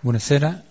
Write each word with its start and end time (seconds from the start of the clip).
Buonasera, 0.00 0.62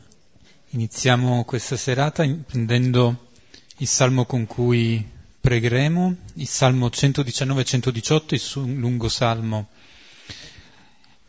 iniziamo 0.69 1.43
questa 1.43 1.75
serata 1.75 2.23
prendendo 2.45 3.31
il 3.77 3.87
salmo 3.87 4.25
con 4.25 4.45
cui 4.45 5.03
pregheremo, 5.41 6.15
il 6.35 6.47
salmo 6.47 6.87
119-118, 6.87 8.65
il 8.65 8.77
lungo 8.77 9.09
salmo 9.09 9.69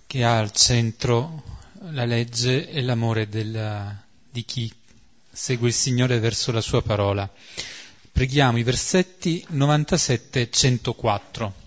che 0.07 0.23
ha 0.23 0.39
al 0.39 0.53
centro 0.53 1.43
la 1.91 2.05
legge 2.05 2.69
e 2.69 2.83
l'amore 2.83 3.29
della, 3.29 3.99
di 4.31 4.45
chi 4.45 4.71
segue 5.31 5.69
il 5.69 5.75
Signore 5.75 6.19
verso 6.19 6.53
la 6.53 6.61
sua 6.61 6.83
parola. 6.83 7.29
Preghiamo 8.13 8.59
i 8.59 8.63
versetti 8.63 9.45
97-104. 9.51 11.64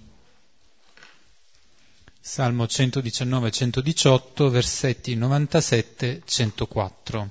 Salmo 2.28 2.66
119-118, 2.66 4.50
versetti 4.50 5.16
97-104. 5.16 7.30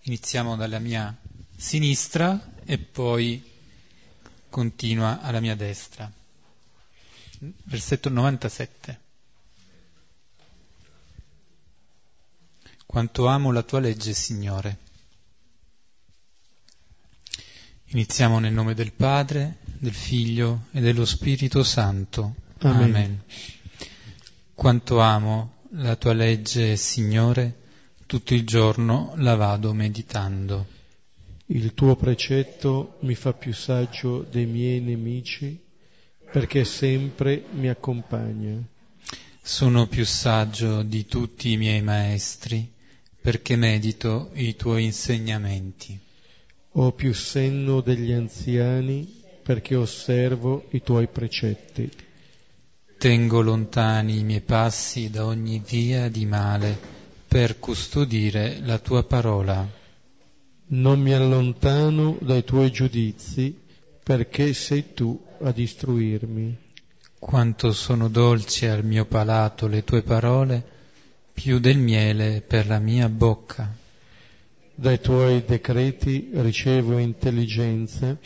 Iniziamo 0.00 0.56
dalla 0.56 0.80
mia 0.80 1.16
sinistra 1.56 2.56
e 2.64 2.78
poi 2.78 3.40
continua 4.50 5.20
alla 5.20 5.38
mia 5.38 5.54
destra. 5.54 6.10
Versetto 7.38 8.08
97. 8.08 9.00
Quanto 12.84 13.28
amo 13.28 13.52
la 13.52 13.62
tua 13.62 13.78
legge, 13.78 14.12
Signore. 14.12 14.83
Iniziamo 17.94 18.40
nel 18.40 18.52
nome 18.52 18.74
del 18.74 18.92
Padre, 18.92 19.58
del 19.62 19.94
Figlio 19.94 20.64
e 20.72 20.80
dello 20.80 21.04
Spirito 21.04 21.62
Santo. 21.62 22.34
Amen. 22.58 22.82
Amen. 22.82 23.22
Quanto 24.52 24.98
amo 24.98 25.58
la 25.74 25.94
tua 25.94 26.12
legge, 26.12 26.74
Signore, 26.74 27.54
tutto 28.04 28.34
il 28.34 28.44
giorno 28.44 29.12
la 29.18 29.36
vado 29.36 29.72
meditando. 29.72 30.66
Il 31.46 31.72
tuo 31.74 31.94
precetto 31.94 32.96
mi 33.02 33.14
fa 33.14 33.32
più 33.32 33.54
saggio 33.54 34.26
dei 34.28 34.46
miei 34.46 34.80
nemici, 34.80 35.56
perché 36.32 36.64
sempre 36.64 37.44
mi 37.52 37.68
accompagna. 37.68 38.60
Sono 39.40 39.86
più 39.86 40.04
saggio 40.04 40.82
di 40.82 41.06
tutti 41.06 41.52
i 41.52 41.56
miei 41.56 41.80
maestri, 41.80 42.68
perché 43.20 43.54
medito 43.54 44.30
i 44.34 44.56
tuoi 44.56 44.82
insegnamenti. 44.82 46.03
Ho 46.76 46.90
più 46.90 47.14
senno 47.14 47.80
degli 47.80 48.10
anziani 48.10 49.22
perché 49.44 49.76
osservo 49.76 50.64
i 50.70 50.82
tuoi 50.82 51.06
precetti. 51.06 51.88
Tengo 52.98 53.42
lontani 53.42 54.18
i 54.18 54.24
miei 54.24 54.40
passi 54.40 55.08
da 55.08 55.24
ogni 55.24 55.62
via 55.64 56.08
di 56.08 56.26
male 56.26 56.76
per 57.28 57.60
custodire 57.60 58.58
la 58.62 58.78
tua 58.78 59.04
parola. 59.04 59.64
Non 60.66 60.98
mi 61.00 61.12
allontano 61.12 62.18
dai 62.20 62.42
tuoi 62.42 62.72
giudizi 62.72 63.56
perché 64.02 64.52
sei 64.52 64.94
tu 64.94 65.24
a 65.42 65.52
istruirmi. 65.54 66.56
Quanto 67.20 67.72
sono 67.72 68.08
dolci 68.08 68.66
al 68.66 68.84
mio 68.84 69.04
palato 69.04 69.68
le 69.68 69.84
tue 69.84 70.02
parole, 70.02 70.64
più 71.32 71.60
del 71.60 71.78
miele 71.78 72.40
per 72.40 72.66
la 72.66 72.80
mia 72.80 73.08
bocca. 73.08 73.82
Dai 74.76 75.00
tuoi 75.00 75.44
decreti 75.46 76.30
ricevo 76.32 76.98
intelligenza, 76.98 78.18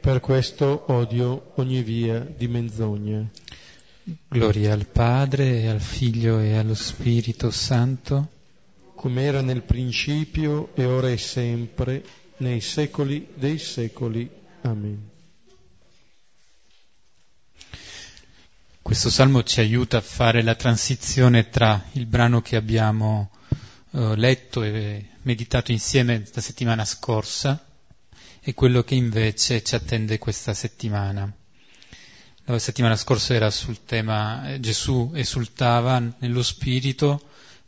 per 0.00 0.20
questo 0.20 0.84
odio 0.92 1.50
ogni 1.56 1.82
via 1.82 2.20
di 2.20 2.46
menzogna. 2.46 3.28
Gloria 4.28 4.72
al 4.72 4.86
Padre, 4.86 5.62
e 5.62 5.66
al 5.66 5.80
Figlio 5.80 6.38
e 6.38 6.54
allo 6.54 6.76
Spirito 6.76 7.50
Santo, 7.50 8.28
come 8.94 9.22
era 9.24 9.40
nel 9.42 9.62
principio 9.62 10.70
e 10.74 10.84
ora 10.84 11.10
e 11.10 11.16
sempre, 11.16 12.04
nei 12.36 12.60
secoli 12.60 13.26
dei 13.34 13.58
secoli. 13.58 14.30
Amen. 14.62 15.08
Questo 18.80 19.10
salmo 19.10 19.42
ci 19.42 19.58
aiuta 19.58 19.96
a 19.96 20.02
fare 20.02 20.44
la 20.44 20.54
transizione 20.54 21.48
tra 21.48 21.84
il 21.92 22.06
brano 22.06 22.40
che 22.42 22.54
abbiamo 22.54 23.30
eh, 23.90 24.14
letto 24.14 24.62
e 24.62 25.09
meditato 25.22 25.72
insieme 25.72 26.26
la 26.32 26.40
settimana 26.40 26.84
scorsa 26.84 27.64
e 28.40 28.54
quello 28.54 28.82
che 28.82 28.94
invece 28.94 29.62
ci 29.62 29.74
attende 29.74 30.18
questa 30.18 30.54
settimana. 30.54 31.30
La 32.44 32.58
settimana 32.58 32.96
scorsa 32.96 33.34
era 33.34 33.50
sul 33.50 33.84
tema 33.84 34.52
eh, 34.52 34.60
Gesù 34.60 35.12
esultava 35.14 35.98
nello 36.18 36.42
spirito 36.42 37.20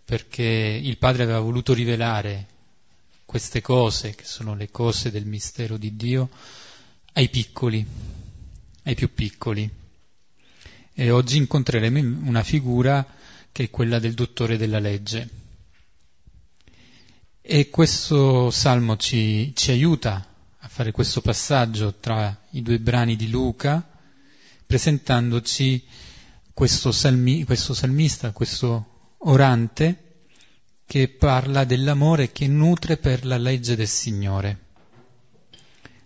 perché 0.04 0.42
il 0.42 0.96
Padre 0.98 1.22
aveva 1.24 1.40
voluto 1.40 1.74
rivelare 1.74 2.46
queste 3.24 3.60
cose, 3.60 4.14
che 4.14 4.24
sono 4.24 4.54
le 4.54 4.70
cose 4.70 5.10
del 5.10 5.24
mistero 5.24 5.76
di 5.76 5.94
Dio, 5.94 6.30
ai 7.12 7.28
piccoli, 7.28 7.86
ai 8.82 8.94
più 8.94 9.12
piccoli. 9.12 9.70
E 10.94 11.10
oggi 11.10 11.36
incontreremo 11.36 12.26
una 12.26 12.42
figura 12.42 13.06
che 13.52 13.64
è 13.64 13.70
quella 13.70 13.98
del 13.98 14.14
dottore 14.14 14.56
della 14.56 14.78
legge 14.78 15.41
e 17.44 17.68
questo 17.70 18.52
salmo 18.52 18.96
ci, 18.96 19.52
ci 19.56 19.72
aiuta 19.72 20.24
a 20.60 20.68
fare 20.68 20.92
questo 20.92 21.20
passaggio 21.20 21.94
tra 21.98 22.40
i 22.50 22.62
due 22.62 22.78
brani 22.78 23.16
di 23.16 23.28
Luca, 23.28 23.84
presentandoci 24.64 25.84
questo, 26.54 26.92
salmi, 26.92 27.42
questo 27.42 27.74
salmista, 27.74 28.30
questo 28.30 29.14
orante, 29.18 30.20
che 30.86 31.08
parla 31.08 31.64
dell'amore 31.64 32.30
che 32.30 32.46
nutre 32.46 32.96
per 32.96 33.26
la 33.26 33.38
legge 33.38 33.74
del 33.74 33.88
Signore, 33.88 34.58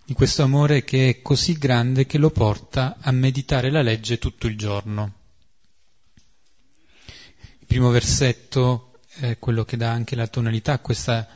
di 0.05 0.13
questo 0.13 0.41
amore 0.41 0.83
che 0.83 1.09
è 1.09 1.21
così 1.21 1.53
grande 1.53 2.07
che 2.07 2.17
lo 2.17 2.31
porta 2.31 2.97
a 2.99 3.11
meditare 3.11 3.69
la 3.69 3.83
legge 3.83 4.17
tutto 4.17 4.47
il 4.47 4.57
giorno. 4.57 5.13
Il 7.59 7.65
primo 7.67 7.89
versetto 7.89 8.86
è 9.19 9.39
quello 9.39 9.65
che 9.65 9.77
dà 9.77 9.91
anche 9.91 10.15
la 10.15 10.27
tonalità 10.27 10.73
a 10.73 10.79
questa, 10.79 11.27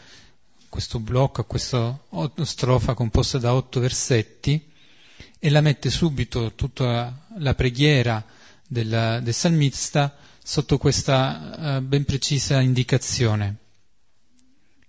questo 0.69 0.99
blocco, 0.99 1.41
a 1.41 1.45
questa 1.45 1.99
strofa 2.43 2.93
composta 2.93 3.37
da 3.37 3.53
otto 3.53 3.79
versetti 3.79 4.69
e 5.39 5.49
la 5.49 5.61
mette 5.61 5.89
subito 5.89 6.53
tutta 6.53 7.27
la 7.37 7.55
preghiera 7.55 8.23
del, 8.67 9.19
del 9.23 9.33
salmista 9.33 10.15
sotto 10.43 10.77
questa 10.77 11.77
uh, 11.77 11.81
ben 11.81 12.03
precisa 12.03 12.61
indicazione, 12.61 13.57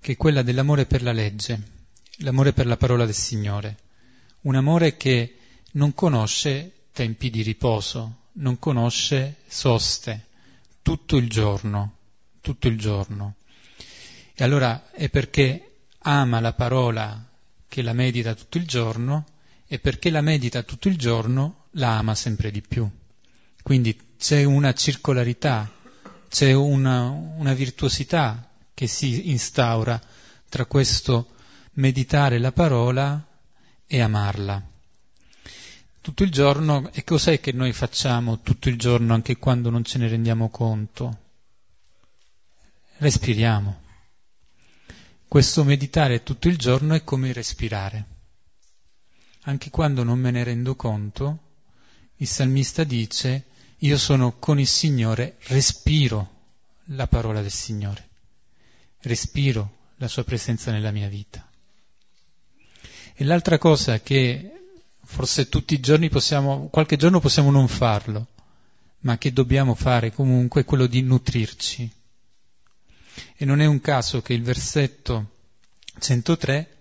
che 0.01 0.13
è 0.13 0.17
quella 0.17 0.43
dell'amore 0.43 0.87
per 0.87 1.03
la 1.03 1.13
legge, 1.13 1.61
l'amore 2.19 2.53
per 2.53 2.67
la 2.67 2.77
parola 2.77 3.05
del 3.05 3.15
Signore, 3.15 3.79
un 4.43 4.57
amore 4.57 4.97
che 4.97 5.37
non 5.73 5.95
conosce 5.95 6.73
tempi 6.93 7.31
di 7.31 7.43
riposo, 7.43 8.29
non 8.35 8.59
conosce 8.59 9.37
soste, 9.47 10.27
tutto 10.83 11.17
il 11.17 11.29
giorno 11.29 12.01
tutto 12.43 12.69
il 12.69 12.77
giorno. 12.77 13.37
E 14.35 14.45
allora 14.45 14.91
è 14.91 15.09
perché 15.09 15.87
ama 16.01 16.41
la 16.41 16.53
parola 16.53 17.27
che 17.67 17.81
la 17.81 17.95
medita 17.95 18.35
tutto 18.35 18.59
il 18.59 18.67
giorno 18.67 19.25
e 19.67 19.79
perché 19.79 20.11
la 20.11 20.21
medita 20.21 20.63
tutto 20.63 20.89
il 20.89 20.99
giorno 20.99 21.69
la 21.73 21.97
ama 21.97 22.15
sempre 22.15 22.51
di 22.51 22.61
più. 22.61 22.87
Quindi 23.63 23.99
c'è 24.19 24.45
una 24.45 24.75
circolarità, 24.75 25.71
c'è 26.29 26.53
una, 26.53 27.09
una 27.09 27.55
virtuosità 27.55 28.51
che 28.75 28.87
si 28.87 29.31
instaura 29.31 29.99
tra 30.49 30.67
questo 30.67 31.29
meditare 31.75 32.39
la 32.39 32.53
parola 32.53 33.25
e 33.87 34.01
amarla. 34.01 34.63
Tutto 36.01 36.25
il 36.25 36.31
giorno, 36.31 36.91
e 36.93 37.05
cos'è 37.05 37.39
che 37.41 37.53
noi 37.53 37.73
facciamo 37.73 38.41
tutto 38.41 38.69
il 38.69 38.77
giorno 38.77 39.15
anche 39.15 39.37
quando 39.37 39.71
non 39.71 39.85
ce 39.85 39.99
ne 39.99 40.09
rendiamo 40.09 40.51
conto? 40.51 41.19
Respiriamo. 43.03 43.81
Questo 45.27 45.65
meditare 45.65 46.23
tutto 46.23 46.47
il 46.47 46.57
giorno 46.57 46.95
è 46.95 47.03
come 47.03 47.33
respirare. 47.33 48.07
Anche 49.43 49.71
quando 49.71 50.05
non 50.05 50.21
me 50.21 50.31
ne 50.31 50.45
rendo 50.45 50.77
conto, 50.77 51.39
il 52.17 52.29
salmista 52.29 52.85
dice, 52.85 53.47
io 53.79 53.99
sono 53.99 54.39
con 54.39 54.61
il 54.61 54.69
Signore, 54.69 55.37
respiro 55.49 56.31
la 56.87 57.09
parola 57.09 57.41
del 57.41 57.51
Signore, 57.51 58.09
respiro 59.01 59.79
la 59.97 60.07
sua 60.07 60.23
presenza 60.23 60.71
nella 60.71 60.93
mia 60.93 61.09
vita. 61.09 61.45
E 63.15 63.25
l'altra 63.25 63.59
cosa 63.59 63.99
che 64.01 64.53
forse 65.03 65.49
tutti 65.49 65.75
i 65.75 65.81
giorni 65.81 66.09
possiamo, 66.09 66.69
qualche 66.69 66.97
giorno 66.97 67.19
possiamo 67.19 67.51
non 67.51 67.67
farlo, 67.67 68.29
ma 69.01 69.19
che 69.19 69.33
dobbiamo 69.33 69.75
fare 69.75 70.13
comunque 70.13 70.61
è 70.61 70.65
quello 70.65 70.87
di 70.87 71.03
nutrirci 71.03 72.01
e 73.37 73.45
non 73.45 73.61
è 73.61 73.67
un 73.67 73.81
caso 73.81 74.23
che 74.23 74.33
il 74.33 74.43
versetto 74.43 75.31
103 75.99 76.77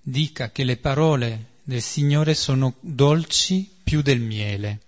dica 0.00 0.50
che 0.50 0.64
le 0.64 0.76
parole 0.76 1.56
del 1.62 1.82
Signore 1.82 2.34
sono 2.34 2.74
dolci 2.80 3.70
più 3.82 4.00
del 4.02 4.20
miele, 4.20 4.80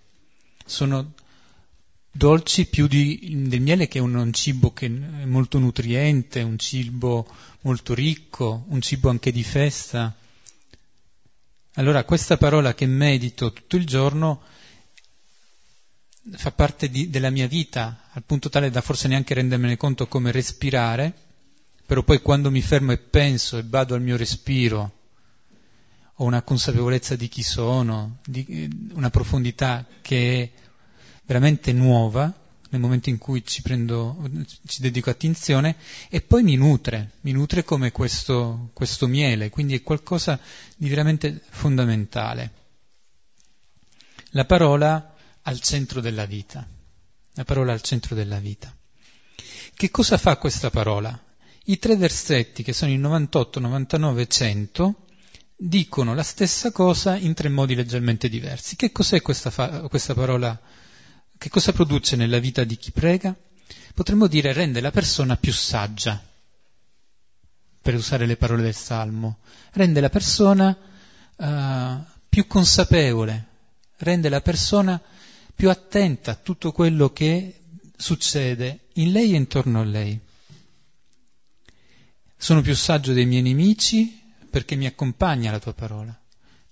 sono 0.64 1.12
dolci 2.10 2.66
più 2.66 2.86
di, 2.86 3.44
del 3.46 3.60
miele 3.60 3.86
che 3.86 3.98
è 3.98 4.02
un, 4.02 4.14
un 4.14 4.32
cibo 4.32 4.72
che 4.72 4.86
è 4.86 5.24
molto 5.24 5.58
nutriente, 5.58 6.42
un 6.42 6.58
cibo 6.58 7.26
molto 7.62 7.94
ricco, 7.94 8.64
un 8.68 8.80
cibo 8.80 9.10
anche 9.10 9.30
di 9.30 9.44
festa. 9.44 10.14
Allora 11.74 12.04
questa 12.04 12.36
parola 12.36 12.74
che 12.74 12.86
medito 12.86 13.52
tutto 13.52 13.76
il 13.76 13.86
giorno 13.86 14.42
fa 16.32 16.52
parte 16.52 16.90
di, 16.90 17.10
della 17.10 17.30
mia 17.30 17.46
vita, 17.46 18.08
al 18.12 18.22
punto 18.24 18.48
tale 18.48 18.70
da 18.70 18.80
forse 18.80 19.08
neanche 19.08 19.34
rendermene 19.34 19.76
conto 19.76 20.06
come 20.06 20.30
respirare, 20.30 21.12
però 21.86 22.02
poi 22.02 22.20
quando 22.20 22.50
mi 22.50 22.60
fermo 22.60 22.92
e 22.92 22.98
penso 22.98 23.58
e 23.58 23.64
vado 23.66 23.94
al 23.94 24.02
mio 24.02 24.16
respiro, 24.16 24.98
ho 26.14 26.24
una 26.24 26.42
consapevolezza 26.42 27.16
di 27.16 27.28
chi 27.28 27.42
sono, 27.42 28.18
di 28.24 28.68
una 28.92 29.10
profondità 29.10 29.86
che 30.02 30.42
è 30.42 30.50
veramente 31.24 31.72
nuova 31.72 32.32
nel 32.70 32.80
momento 32.80 33.08
in 33.08 33.18
cui 33.18 33.44
ci, 33.44 33.62
prendo, 33.62 34.30
ci 34.66 34.82
dedico 34.82 35.10
attenzione 35.10 35.76
e 36.08 36.20
poi 36.20 36.42
mi 36.42 36.56
nutre, 36.56 37.12
mi 37.22 37.32
nutre 37.32 37.64
come 37.64 37.90
questo, 37.90 38.70
questo 38.74 39.08
miele, 39.08 39.50
quindi 39.50 39.74
è 39.74 39.82
qualcosa 39.82 40.38
di 40.76 40.88
veramente 40.88 41.42
fondamentale. 41.48 42.52
La 44.30 44.44
parola 44.44 45.09
al 45.42 45.60
centro 45.60 46.00
della 46.00 46.26
vita, 46.26 46.66
la 47.34 47.44
parola 47.44 47.72
al 47.72 47.80
centro 47.80 48.14
della 48.14 48.38
vita. 48.38 48.74
Che 49.74 49.90
cosa 49.90 50.18
fa 50.18 50.36
questa 50.36 50.70
parola? 50.70 51.18
I 51.64 51.78
tre 51.78 51.96
versetti, 51.96 52.62
che 52.62 52.72
sono 52.72 52.92
il 52.92 52.98
98, 52.98 53.60
99 53.60 54.22
e 54.22 54.26
100, 54.26 55.06
dicono 55.56 56.14
la 56.14 56.22
stessa 56.22 56.72
cosa 56.72 57.16
in 57.16 57.34
tre 57.34 57.48
modi 57.48 57.74
leggermente 57.74 58.28
diversi. 58.28 58.76
Che 58.76 58.92
cos'è 58.92 59.22
questa, 59.22 59.50
fa- 59.50 59.88
questa 59.88 60.14
parola? 60.14 60.58
Che 61.36 61.48
cosa 61.48 61.72
produce 61.72 62.16
nella 62.16 62.38
vita 62.38 62.64
di 62.64 62.76
chi 62.76 62.90
prega? 62.90 63.34
Potremmo 63.94 64.26
dire 64.26 64.52
rende 64.52 64.80
la 64.80 64.90
persona 64.90 65.36
più 65.36 65.52
saggia, 65.52 66.22
per 67.82 67.94
usare 67.94 68.26
le 68.26 68.36
parole 68.36 68.62
del 68.62 68.74
Salmo, 68.74 69.38
rende 69.72 70.00
la 70.00 70.10
persona 70.10 70.76
uh, 71.36 72.04
più 72.28 72.46
consapevole, 72.46 73.46
rende 73.98 74.28
la 74.28 74.40
persona 74.40 75.00
più 75.60 75.68
attenta 75.68 76.30
a 76.30 76.36
tutto 76.36 76.72
quello 76.72 77.12
che 77.12 77.60
succede 77.94 78.86
in 78.94 79.12
lei 79.12 79.34
e 79.34 79.36
intorno 79.36 79.82
a 79.82 79.84
lei. 79.84 80.18
Sono 82.34 82.62
più 82.62 82.74
saggio 82.74 83.12
dei 83.12 83.26
miei 83.26 83.42
nemici 83.42 84.22
perché 84.48 84.74
mi 84.74 84.86
accompagna 84.86 85.50
la 85.50 85.58
tua 85.58 85.74
parola 85.74 86.18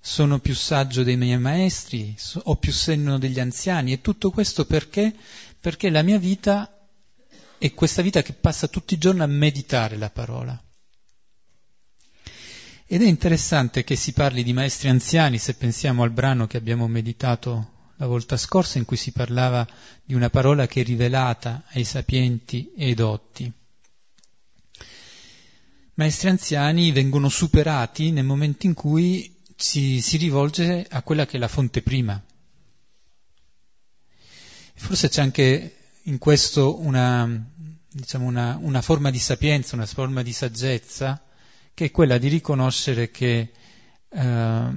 sono 0.00 0.38
più 0.38 0.55
saggio 0.55 1.02
dei 1.02 1.19
miei 1.19 1.38
maestri, 1.38 2.17
ho 2.44 2.56
più 2.56 2.73
senno 2.73 3.19
degli 3.19 3.38
anziani 3.38 3.93
e 3.93 4.00
tutto 4.00 4.31
questo 4.31 4.64
perché? 4.64 5.14
Perché 5.61 5.90
la 5.90 6.00
mia 6.00 6.19
vita 6.19 6.88
è 7.58 7.75
questa 7.75 8.00
vita 8.00 8.23
che 8.23 8.32
passa 8.32 8.69
tutti 8.69 8.94
i 8.94 8.99
giorni 8.99 9.20
a 9.20 9.26
meditare 9.26 9.99
la 9.99 10.08
parola. 10.08 10.58
Ed 12.87 13.02
è 13.02 13.06
interessante 13.06 13.85
che 13.85 13.96
si 13.96 14.12
parli 14.12 14.43
di 14.43 14.55
maestri 14.55 14.88
anziani 14.88 15.37
se 15.37 15.52
pensiamo 15.56 16.05
al 16.05 16.11
brano 16.11 16.46
che 16.46 16.56
abbiamo 16.56 16.88
meditato 16.88 17.76
la 17.99 18.06
volta 18.06 18.37
scorsa 18.37 18.79
in 18.79 18.85
cui 18.85 18.97
si 18.97 19.12
parlava 19.12 19.67
di 20.05 20.15
una 20.15 20.31
parola 20.31 20.67
che 20.67 20.81
è 20.81 20.85
rivelata 20.85 21.65
ai 21.69 21.85
sapienti 21.85 22.73
e 22.77 22.87
ai 22.87 22.95
dotti. 22.95 23.53
Maestri 25.95 26.29
anziani 26.29 26.93
vengono 26.93 27.29
superati 27.29 28.12
nel 28.12 28.25
momento 28.25 28.67
in 28.67 28.75
cui 28.75 29.35
si, 29.56 30.00
si 30.00 30.17
rivolge 30.17 30.87
a 30.89 31.03
quella 31.03 31.27
che 31.27 31.37
è 31.37 31.41
la 31.41 31.49
fonte 31.49 31.83
prima. 31.83 32.23
Forse 34.75 35.09
c'è 35.09 35.21
anche 35.21 35.75
in 36.03 36.19
questo 36.19 36.79
una, 36.81 37.29
diciamo 37.91 38.27
una, 38.27 38.56
una, 38.62 38.81
forma 38.81 39.11
di 39.11 39.19
sapienza, 39.19 39.75
una 39.75 39.87
forma 39.87 40.23
di 40.23 40.33
saggezza, 40.33 41.21
che 41.75 41.87
è 41.87 41.91
quella 41.91 42.17
di 42.17 42.29
riconoscere 42.29 43.11
che 43.11 43.50
eh, 44.09 44.71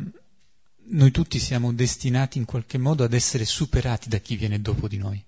noi 0.86 1.12
tutti 1.12 1.40
siamo 1.40 1.74
destinati 1.74 2.38
in 2.38 2.46
qualche 2.46 2.78
modo 2.78 3.04
ad 3.04 3.14
essere 3.14 3.46
superati 3.46 4.10
da 4.10 4.18
chi 4.18 4.36
viene 4.36 4.62
dopo 4.62 4.88
di 4.88 4.98
noi, 4.98 5.24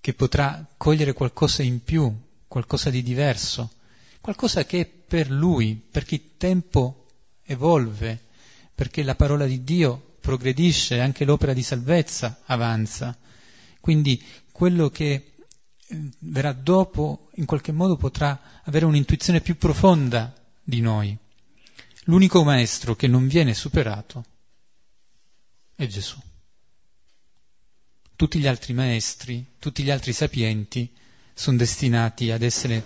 che 0.00 0.14
potrà 0.14 0.66
cogliere 0.76 1.12
qualcosa 1.12 1.62
in 1.62 1.82
più, 1.82 2.12
qualcosa 2.48 2.90
di 2.90 3.02
diverso, 3.02 3.72
qualcosa 4.20 4.64
che 4.64 4.80
è 4.80 4.86
per 4.86 5.30
lui, 5.30 5.74
perché 5.74 6.14
il 6.16 6.36
tempo 6.36 7.06
evolve, 7.44 8.26
perché 8.74 9.02
la 9.02 9.14
parola 9.14 9.46
di 9.46 9.62
Dio 9.64 10.16
progredisce, 10.20 11.00
anche 11.00 11.24
l'opera 11.24 11.52
di 11.52 11.62
salvezza 11.62 12.40
avanza. 12.44 13.16
Quindi 13.80 14.22
quello 14.52 14.90
che 14.90 15.32
eh, 15.86 16.08
verrà 16.20 16.52
dopo 16.52 17.30
in 17.34 17.46
qualche 17.46 17.72
modo 17.72 17.96
potrà 17.96 18.60
avere 18.64 18.84
un'intuizione 18.84 19.40
più 19.40 19.56
profonda 19.56 20.32
di 20.62 20.80
noi. 20.80 21.16
L'unico 22.10 22.42
maestro 22.42 22.96
che 22.96 23.06
non 23.06 23.28
viene 23.28 23.54
superato 23.54 24.24
è 25.76 25.86
Gesù. 25.86 26.18
Tutti 28.16 28.40
gli 28.40 28.48
altri 28.48 28.72
maestri, 28.72 29.46
tutti 29.60 29.84
gli 29.84 29.90
altri 29.90 30.12
sapienti 30.12 30.90
sono 31.32 31.56
destinati 31.56 32.32
ad 32.32 32.42
essere 32.42 32.84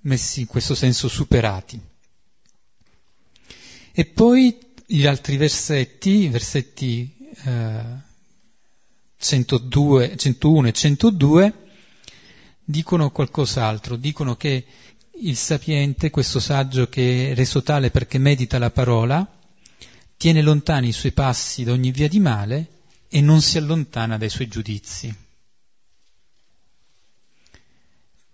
messi 0.00 0.40
in 0.40 0.46
questo 0.48 0.74
senso 0.74 1.06
superati. 1.06 1.80
E 3.92 4.04
poi 4.06 4.58
gli 4.84 5.06
altri 5.06 5.36
versetti, 5.36 6.26
versetti 6.26 7.16
eh, 7.44 7.84
102, 9.18 10.16
101 10.16 10.66
e 10.66 10.72
102, 10.72 11.54
dicono 12.64 13.12
qualcos'altro, 13.12 13.94
dicono 13.94 14.34
che 14.34 14.66
il 15.18 15.36
sapiente, 15.36 16.10
questo 16.10 16.40
saggio 16.40 16.88
che 16.88 17.30
è 17.30 17.34
reso 17.34 17.62
tale 17.62 17.90
perché 17.90 18.18
medita 18.18 18.58
la 18.58 18.70
parola, 18.70 19.26
tiene 20.16 20.42
lontani 20.42 20.88
i 20.88 20.92
suoi 20.92 21.12
passi 21.12 21.64
da 21.64 21.72
ogni 21.72 21.90
via 21.90 22.08
di 22.08 22.20
male 22.20 22.66
e 23.08 23.20
non 23.20 23.40
si 23.40 23.56
allontana 23.58 24.18
dai 24.18 24.28
suoi 24.28 24.48
giudizi. 24.48 25.14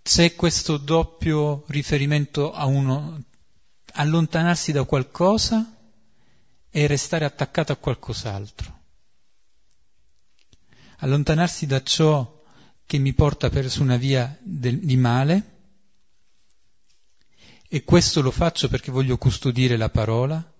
C'è 0.01 0.35
questo 0.35 0.77
doppio 0.77 1.63
riferimento 1.67 2.51
a 2.51 2.65
uno 2.65 3.23
allontanarsi 3.93 4.71
da 4.71 4.83
qualcosa 4.83 5.73
e 6.69 6.87
restare 6.87 7.23
attaccato 7.23 7.71
a 7.71 7.77
qualcos'altro. 7.77 8.79
Allontanarsi 10.97 11.65
da 11.65 11.81
ciò 11.83 12.41
che 12.85 12.97
mi 12.97 13.13
porta 13.13 13.49
verso 13.49 13.81
una 13.81 13.95
via 13.97 14.37
del, 14.41 14.79
di 14.79 14.97
male 14.97 15.52
e 17.73 17.83
questo 17.83 18.21
lo 18.21 18.29
faccio 18.29 18.67
perché 18.67 18.91
voglio 18.91 19.17
custodire 19.17 19.77
la 19.77 19.89
parola 19.89 20.53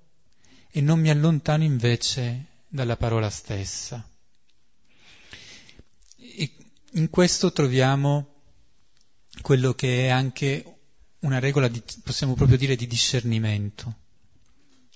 e 0.72 0.82
non 0.82 1.00
mi 1.00 1.12
allontano 1.12 1.62
invece 1.62 2.46
dalla 2.67 2.98
parola 2.98 3.29
stessa. 3.29 4.03
E 6.17 6.51
in 6.93 7.12
questo 7.12 7.51
troviamo 7.51 8.34
quello 9.43 9.75
che 9.75 10.08
è 10.08 10.10
anche 10.10 10.77
una 11.20 11.38
regola, 11.38 11.67
di, 11.67 11.84
possiamo 12.01 12.34
proprio 12.34 12.58
dire, 12.58 12.75
di 12.75 12.88
discernimento, 12.88 13.96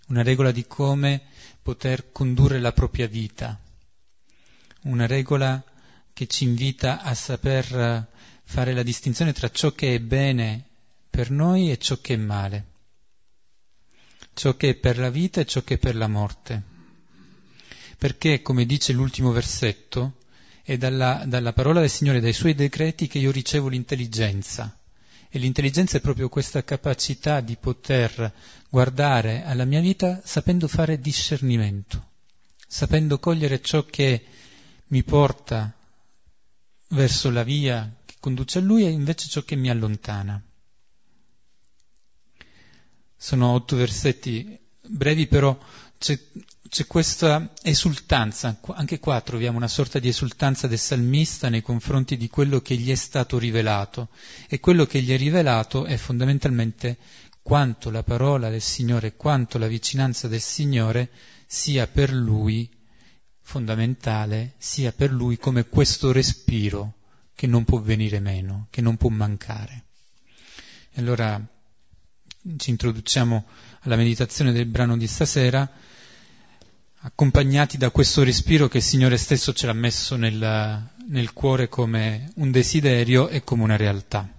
una 0.08 0.24
regola 0.24 0.50
di 0.50 0.66
come 0.66 1.22
poter 1.62 2.12
condurre 2.12 2.60
la 2.60 2.74
propria 2.74 3.06
vita, 3.06 3.62
una 4.86 5.06
regola 5.06 5.64
che 6.14 6.26
ci 6.26 6.46
invita 6.46 7.00
a 7.04 7.14
saper 7.14 8.08
fare 8.44 8.74
la 8.74 8.82
distinzione 8.82 9.34
tra 9.34 9.52
ciò 9.52 9.72
che 9.74 9.94
è 9.94 10.00
bene 10.00 10.68
per 11.18 11.32
noi 11.32 11.72
e 11.72 11.80
ciò 11.80 11.98
che 12.00 12.14
è 12.14 12.18
male, 12.18 12.66
ciò 14.36 14.56
che 14.56 14.70
è 14.70 14.76
per 14.76 15.00
la 15.00 15.10
vita 15.10 15.42
e 15.42 15.46
ciò 15.46 15.64
che 15.64 15.74
è 15.74 15.78
per 15.80 15.96
la 15.96 16.08
morte. 16.08 16.62
Perché, 17.98 18.44
come 18.44 18.68
dice 18.68 18.94
l'ultimo 18.94 19.32
versetto, 19.32 20.18
è 20.62 20.78
dalla, 20.78 21.24
dalla 21.26 21.54
parola 21.54 21.80
del 21.80 21.90
Signore, 21.90 22.20
dai 22.20 22.34
suoi 22.34 22.54
decreti 22.54 23.08
che 23.08 23.18
io 23.18 23.32
ricevo 23.32 23.68
l'intelligenza 23.68 24.78
e 25.28 25.40
l'intelligenza 25.40 25.98
è 25.98 26.02
proprio 26.02 26.30
questa 26.30 26.64
capacità 26.64 27.40
di 27.40 27.56
poter 27.56 28.32
guardare 28.70 29.44
alla 29.44 29.66
mia 29.66 29.82
vita 29.82 30.22
sapendo 30.24 30.68
fare 30.68 31.00
discernimento, 31.00 32.10
sapendo 32.68 33.18
cogliere 33.18 33.60
ciò 33.60 33.84
che 33.86 34.24
mi 34.90 35.02
porta 35.02 35.76
verso 36.90 37.32
la 37.32 37.42
via 37.42 37.92
che 38.06 38.18
conduce 38.20 38.60
a 38.60 38.62
Lui 38.62 38.86
e 38.86 38.92
invece 38.92 39.30
ciò 39.30 39.42
che 39.42 39.56
mi 39.56 39.72
allontana. 39.72 40.47
Sono 43.18 43.52
otto 43.52 43.76
versetti 43.76 44.58
brevi, 44.82 45.28
però 45.28 45.58
c'è 45.98 46.18
c'è 46.70 46.86
questa 46.86 47.54
esultanza, 47.62 48.60
anche 48.74 49.00
qua 49.00 49.22
troviamo 49.22 49.58
una 49.58 49.68
sorta 49.68 50.00
di 50.00 50.10
esultanza 50.10 50.68
del 50.68 50.78
salmista 50.78 51.50
nei 51.50 51.62
confronti 51.62 52.18
di 52.18 52.28
quello 52.30 52.62
che 52.62 52.76
gli 52.76 52.92
è 52.92 52.96
stato 52.96 53.38
rivelato 53.38 54.10
e 54.48 54.60
quello 54.60 54.86
che 54.86 55.02
gli 55.02 55.12
è 55.12 55.18
rivelato 55.18 55.86
è 55.86 55.96
fondamentalmente 55.98 56.98
quanto 57.42 57.90
la 57.90 58.04
parola 58.04 58.50
del 58.50 58.62
Signore, 58.62 59.16
quanto 59.16 59.58
la 59.58 59.68
vicinanza 59.68 60.28
del 60.28 60.42
Signore 60.42 61.10
sia 61.46 61.88
per 61.88 62.12
lui 62.12 62.70
fondamentale 63.42 64.56
sia 64.58 64.92
per 64.92 65.12
lui 65.12 65.38
come 65.38 65.68
questo 65.70 66.12
respiro 66.12 66.96
che 67.34 67.48
non 67.48 67.64
può 67.64 67.80
venire 67.80 68.20
meno, 68.20 68.68
che 68.70 68.82
non 68.82 68.98
può 68.98 69.10
mancare. 69.10 69.86
E 70.92 71.00
allora 71.00 71.42
ci 72.56 72.70
introduciamo 72.70 73.46
alla 73.82 73.96
meditazione 73.96 74.52
del 74.52 74.66
brano 74.66 74.96
di 74.96 75.08
stasera, 75.08 75.70
accompagnati 77.00 77.78
da 77.78 77.90
questo 77.90 78.24
respiro 78.24 78.68
che 78.68 78.78
il 78.78 78.84
Signore 78.84 79.18
stesso 79.18 79.54
ce 79.54 79.66
l'ha 79.66 79.74
messo 79.74 80.16
nel, 80.16 80.90
nel 81.08 81.34
cuore 81.34 81.68
come 81.68 82.32
un 82.36 82.52
desiderio 82.52 83.28
e 83.28 83.44
come 83.44 83.64
una 83.64 83.76
realtà. 83.76 84.37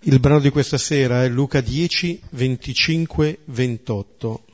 Il 0.00 0.18
brano 0.18 0.40
di 0.40 0.50
questa 0.50 0.76
sera 0.76 1.22
è 1.22 1.28
Luca 1.28 1.60
10, 1.60 2.20
25, 2.30 3.38
28. 3.44 4.44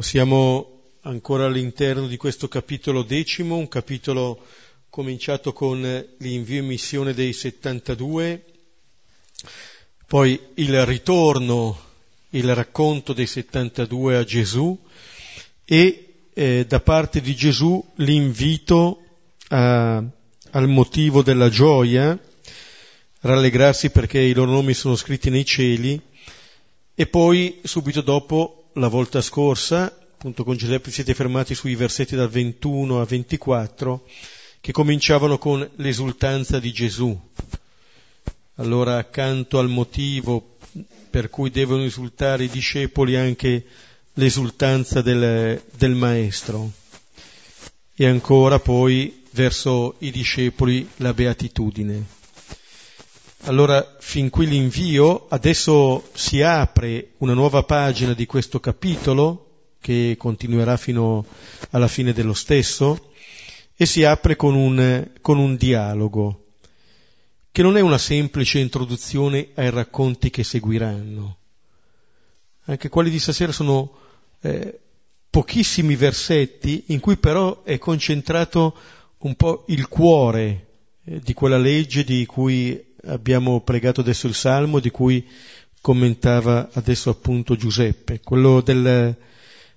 Siamo 0.00 0.90
ancora 1.00 1.46
all'interno 1.46 2.06
di 2.06 2.18
questo 2.18 2.46
capitolo 2.46 3.04
decimo, 3.04 3.56
un 3.56 3.68
capitolo 3.68 4.44
cominciato 4.90 5.54
con 5.54 5.80
l'invio 6.18 6.60
in 6.60 6.66
missione 6.66 7.14
dei 7.14 7.32
72, 7.32 8.44
poi 10.06 10.38
il 10.56 10.84
ritorno, 10.84 11.80
il 12.30 12.54
racconto 12.54 13.14
dei 13.14 13.26
72 13.26 14.16
a 14.16 14.24
Gesù 14.24 14.78
e 15.64 16.05
eh, 16.38 16.66
da 16.68 16.80
parte 16.80 17.22
di 17.22 17.34
Gesù 17.34 17.82
l'invito 17.96 19.00
a, 19.48 20.04
al 20.50 20.68
motivo 20.68 21.22
della 21.22 21.48
gioia 21.48 22.18
rallegrarsi 23.20 23.88
perché 23.88 24.20
i 24.20 24.34
loro 24.34 24.50
nomi 24.50 24.74
sono 24.74 24.96
scritti 24.96 25.30
nei 25.30 25.46
cieli 25.46 25.98
e 26.94 27.06
poi 27.06 27.60
subito 27.62 28.02
dopo 28.02 28.68
la 28.74 28.88
volta 28.88 29.22
scorsa, 29.22 29.84
appunto 29.84 30.44
con 30.44 30.58
Giuseppe 30.58 30.90
siete 30.90 31.14
fermati 31.14 31.54
sui 31.54 31.74
versetti 31.74 32.14
dal 32.14 32.28
21 32.28 33.00
a 33.00 33.04
24 33.06 34.06
che 34.60 34.72
cominciavano 34.72 35.38
con 35.38 35.66
l'esultanza 35.76 36.58
di 36.60 36.70
Gesù. 36.70 37.18
Allora 38.56 38.98
accanto 38.98 39.58
al 39.58 39.70
motivo 39.70 40.58
per 41.08 41.30
cui 41.30 41.50
devono 41.50 41.82
esultare 41.82 42.44
i 42.44 42.50
discepoli 42.50 43.16
anche 43.16 43.64
l'esultanza 44.18 45.02
del, 45.02 45.62
del 45.76 45.94
Maestro 45.94 46.70
e 47.94 48.06
ancora 48.06 48.58
poi 48.58 49.24
verso 49.32 49.96
i 49.98 50.10
discepoli 50.10 50.88
la 50.96 51.12
beatitudine. 51.12 52.14
Allora, 53.44 53.96
fin 54.00 54.30
qui 54.30 54.46
l'invio, 54.46 55.26
adesso 55.28 56.08
si 56.14 56.42
apre 56.42 57.12
una 57.18 57.34
nuova 57.34 57.62
pagina 57.62 58.12
di 58.12 58.26
questo 58.26 58.58
capitolo, 58.58 59.42
che 59.80 60.16
continuerà 60.18 60.76
fino 60.76 61.24
alla 61.70 61.86
fine 61.86 62.12
dello 62.12 62.34
stesso, 62.34 63.12
e 63.76 63.86
si 63.86 64.02
apre 64.04 64.34
con 64.34 64.54
un, 64.54 65.10
con 65.20 65.38
un 65.38 65.56
dialogo, 65.56 66.46
che 67.52 67.62
non 67.62 67.76
è 67.76 67.80
una 67.80 67.98
semplice 67.98 68.58
introduzione 68.58 69.50
ai 69.54 69.70
racconti 69.70 70.30
che 70.30 70.42
seguiranno. 70.42 71.36
Anche 72.64 72.88
quelli 72.88 73.10
di 73.10 73.18
stasera 73.20 73.52
sono 73.52 74.05
eh, 74.40 74.80
pochissimi 75.30 75.96
versetti 75.96 76.84
in 76.88 77.00
cui 77.00 77.16
però 77.16 77.62
è 77.62 77.78
concentrato 77.78 78.76
un 79.18 79.34
po' 79.34 79.64
il 79.68 79.88
cuore 79.88 80.66
eh, 81.04 81.20
di 81.20 81.34
quella 81.34 81.58
legge 81.58 82.04
di 82.04 82.24
cui 82.26 82.94
abbiamo 83.04 83.60
pregato 83.60 84.00
adesso 84.00 84.26
il 84.26 84.34
Salmo 84.34 84.78
di 84.78 84.90
cui 84.90 85.26
commentava 85.80 86.70
adesso 86.72 87.10
appunto 87.10 87.54
Giuseppe, 87.54 88.20
quello 88.20 88.60
del, 88.60 89.16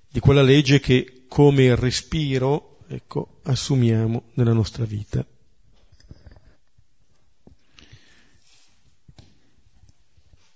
di 0.10 0.20
quella 0.20 0.42
legge 0.42 0.80
che 0.80 1.26
come 1.28 1.76
respiro 1.76 2.80
ecco, 2.88 3.40
assumiamo 3.44 4.24
nella 4.34 4.54
nostra 4.54 4.84
vita. 4.84 5.26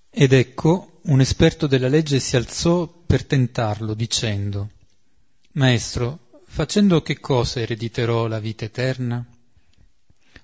Ed 0.10 0.32
ecco, 0.32 0.93
un 1.06 1.20
esperto 1.20 1.68
della 1.68 1.90
legge 1.90 2.20
si 2.20 2.38
alzò 2.38 2.88
per 2.88 3.26
tentarlo, 3.26 3.94
dicendo, 3.94 4.70
Maestro, 5.54 6.42
facendo 6.46 7.02
che 7.02 7.20
cosa 7.20 7.60
erediterò 7.60 8.28
la 8.28 8.40
vita 8.40 8.64
eterna? 8.64 9.26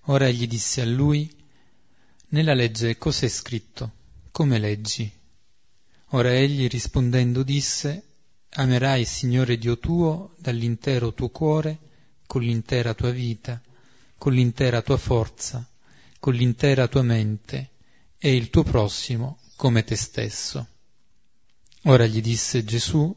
Ora 0.05 0.27
egli 0.27 0.47
disse 0.47 0.81
a 0.81 0.85
lui, 0.85 1.33
nella 2.29 2.53
legge 2.53 2.97
cos'è 2.97 3.29
scritto? 3.29 3.91
Come 4.31 4.59
leggi? 4.59 5.09
Ora 6.09 6.33
egli 6.33 6.67
rispondendo 6.67 7.43
disse, 7.43 8.03
Amerai 8.49 9.01
il 9.01 9.07
Signore 9.07 9.57
Dio 9.57 9.77
tuo 9.77 10.35
dall'intero 10.39 11.13
tuo 11.13 11.29
cuore, 11.29 11.77
con 12.25 12.41
l'intera 12.41 12.93
tua 12.93 13.11
vita, 13.11 13.61
con 14.17 14.33
l'intera 14.33 14.81
tua 14.81 14.97
forza, 14.97 15.65
con 16.19 16.33
l'intera 16.33 16.87
tua 16.87 17.03
mente, 17.03 17.69
e 18.17 18.35
il 18.35 18.49
tuo 18.49 18.63
prossimo 18.63 19.38
come 19.59 19.83
te 19.83 19.97
stesso. 19.97 20.65
Ora 21.83 22.05
gli 22.05 22.21
disse 22.21 22.63
Gesù, 22.63 23.13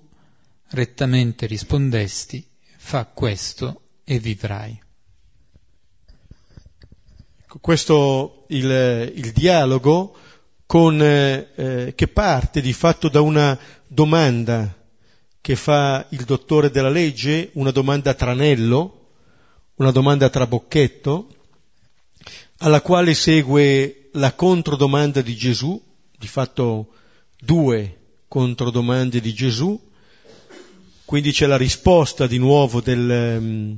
rettamente 0.71 1.47
rispondesti, 1.47 2.45
fa 2.79 3.05
questo 3.05 3.83
e 4.03 4.19
vivrai. 4.19 4.83
Questo 7.61 8.47
il, 8.49 9.13
il 9.15 9.31
dialogo 9.31 10.17
con, 10.67 11.01
eh, 11.01 11.93
che 11.95 12.09
parte 12.09 12.61
di 12.61 12.73
fatto 12.73 13.09
da 13.09 13.21
una 13.21 13.57
domanda 13.87 14.77
che 15.41 15.55
fa 15.55 16.05
il 16.09 16.25
dottore 16.25 16.71
della 16.71 16.91
legge, 16.91 17.51
una 17.53 17.71
domanda 17.71 18.15
tranello, 18.15 19.11
una 19.77 19.93
domanda 19.93 20.29
trabocchetto, 20.29 21.37
alla 22.59 22.81
quale 22.81 23.15
segue 23.15 24.09
la 24.15 24.33
controdomanda 24.33 25.21
di 25.21 25.37
Gesù, 25.37 25.91
di 26.23 26.29
fatto 26.29 26.93
due 27.37 27.99
controdomande 28.29 29.21
di 29.21 29.35
Gesù, 29.35 29.77
quindi 31.05 31.33
c'è 31.33 31.47
la 31.47 31.57
risposta 31.57 32.29
di 32.29 32.39
nuovo 32.39 32.81
del, 32.81 33.39
mm, 33.41 33.73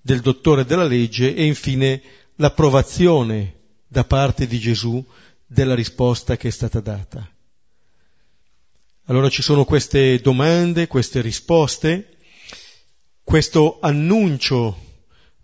del 0.00 0.20
dottore 0.20 0.64
della 0.64 0.82
legge 0.82 1.32
e 1.32 1.44
infine 1.44 2.02
l'approvazione 2.34 3.54
da 3.86 4.02
parte 4.02 4.48
di 4.48 4.58
Gesù 4.58 5.04
della 5.46 5.76
risposta 5.76 6.36
che 6.36 6.48
è 6.48 6.50
stata 6.50 6.80
data. 6.80 7.24
Allora 9.04 9.28
ci 9.28 9.40
sono 9.42 9.64
queste 9.64 10.18
domande, 10.18 10.88
queste 10.88 11.20
risposte, 11.20 12.16
questo 13.22 13.78
annuncio 13.80 14.76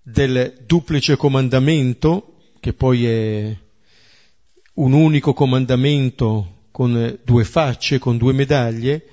del 0.02 0.64
duplice 0.66 1.14
comandamento, 1.14 2.50
che 2.58 2.72
poi 2.72 3.06
è 3.06 3.56
un 4.76 4.92
unico 4.92 5.32
comandamento 5.32 6.54
con 6.70 7.18
due 7.24 7.44
facce, 7.44 7.98
con 7.98 8.16
due 8.16 8.32
medaglie, 8.32 9.06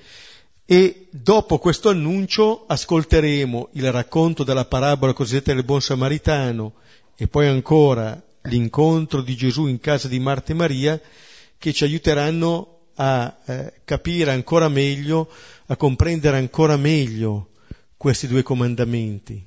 e 0.66 1.08
dopo 1.10 1.58
questo 1.58 1.90
annuncio 1.90 2.64
ascolteremo 2.66 3.68
il 3.72 3.92
racconto 3.92 4.44
della 4.44 4.64
parabola 4.64 5.12
cosiddetta 5.12 5.52
del 5.52 5.64
buon 5.64 5.80
samaritano 5.80 6.74
e 7.16 7.28
poi 7.28 7.46
ancora 7.46 8.22
l'incontro 8.42 9.20
di 9.20 9.36
Gesù 9.36 9.66
in 9.66 9.78
casa 9.78 10.08
di 10.08 10.18
Marta 10.18 10.52
e 10.52 10.54
Maria 10.54 11.00
che 11.58 11.72
ci 11.72 11.84
aiuteranno 11.84 12.80
a 12.94 13.36
eh, 13.44 13.72
capire 13.84 14.30
ancora 14.30 14.68
meglio, 14.68 15.28
a 15.66 15.76
comprendere 15.76 16.38
ancora 16.38 16.76
meglio 16.76 17.50
questi 17.96 18.26
due 18.26 18.42
comandamenti. 18.42 19.46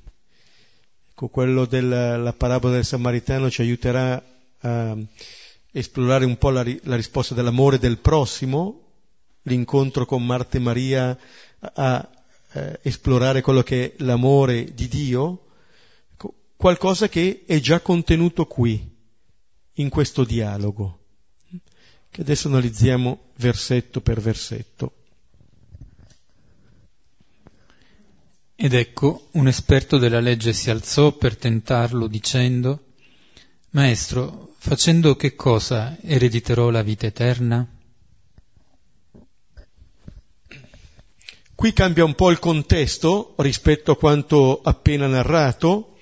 Ecco, 1.10 1.28
quello 1.28 1.64
della 1.64 2.32
parabola 2.32 2.74
del 2.74 2.84
Samaritano 2.84 3.50
ci 3.50 3.60
aiuterà 3.60 4.22
a 4.60 4.96
esplorare 5.72 6.24
un 6.24 6.36
po' 6.36 6.50
la, 6.50 6.64
la 6.82 6.96
risposta 6.96 7.34
dell'amore 7.34 7.78
del 7.78 7.98
prossimo, 7.98 8.86
l'incontro 9.42 10.06
con 10.06 10.24
Marta 10.24 10.56
e 10.56 10.60
Maria 10.60 11.18
a, 11.60 11.72
a 11.74 12.10
eh, 12.52 12.80
esplorare 12.82 13.40
quello 13.40 13.62
che 13.62 13.84
è 13.84 14.02
l'amore 14.02 14.72
di 14.74 14.88
Dio, 14.88 15.44
qualcosa 16.56 17.08
che 17.08 17.44
è 17.46 17.60
già 17.60 17.80
contenuto 17.80 18.46
qui, 18.46 18.96
in 19.74 19.88
questo 19.88 20.24
dialogo, 20.24 21.04
che 22.10 22.20
adesso 22.20 22.48
analizziamo 22.48 23.30
versetto 23.36 24.00
per 24.00 24.20
versetto. 24.20 24.92
Ed 28.56 28.74
ecco, 28.74 29.28
un 29.32 29.46
esperto 29.46 29.98
della 29.98 30.18
legge 30.18 30.52
si 30.52 30.68
alzò 30.68 31.12
per 31.12 31.36
tentarlo 31.36 32.08
dicendo, 32.08 32.86
Maestro, 33.70 34.54
facendo 34.58 35.14
che 35.14 35.34
cosa 35.34 35.98
erediterò 36.00 36.70
la 36.70 36.82
vita 36.82 37.06
eterna? 37.06 37.68
Qui 41.54 41.72
cambia 41.74 42.04
un 42.04 42.14
po' 42.14 42.30
il 42.30 42.38
contesto 42.38 43.34
rispetto 43.38 43.92
a 43.92 43.96
quanto 43.96 44.62
appena 44.62 45.06
narrato, 45.06 45.98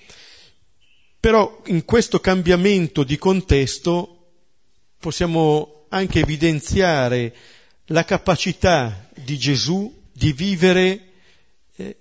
però 1.18 1.62
in 1.66 1.85
questo 1.85 2.20
cambiamento 2.20 3.02
di 3.02 3.16
contesto 3.16 4.35
possiamo 5.00 5.87
anche 5.88 6.20
evidenziare 6.20 7.35
la 7.87 8.04
capacità 8.04 9.08
di 9.14 9.37
Gesù 9.38 9.92
di 10.12 10.32
vivere 10.32 11.12
eh, 11.75 11.96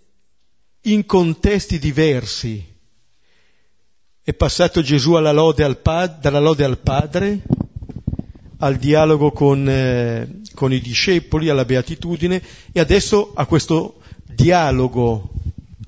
in 0.81 1.05
contesti 1.07 1.79
diversi. 1.79 2.74
È 4.27 4.33
passato 4.33 4.81
Gesù 4.81 5.11
lode 5.31 5.63
pad, 5.77 6.19
dalla 6.19 6.39
lode 6.39 6.63
al 6.63 6.79
Padre, 6.79 7.41
al 8.57 8.77
dialogo 8.77 9.31
con, 9.31 9.69
eh, 9.69 10.41
con 10.55 10.73
i 10.73 10.81
discepoli, 10.81 11.47
alla 11.47 11.63
beatitudine 11.63 12.41
e 12.71 12.79
adesso 12.79 13.33
a 13.35 13.45
questo 13.45 13.99
dialogo 14.25 15.29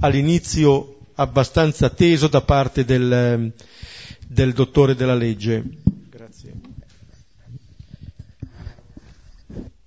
all'inizio 0.02 1.00
abbastanza 1.16 1.90
teso 1.90 2.28
da 2.28 2.42
parte 2.42 2.86
del, 2.86 3.52
del 4.28 4.54
dottore 4.54 4.94
della 4.94 5.16
legge. 5.16 5.64
Grazie. 6.08 6.54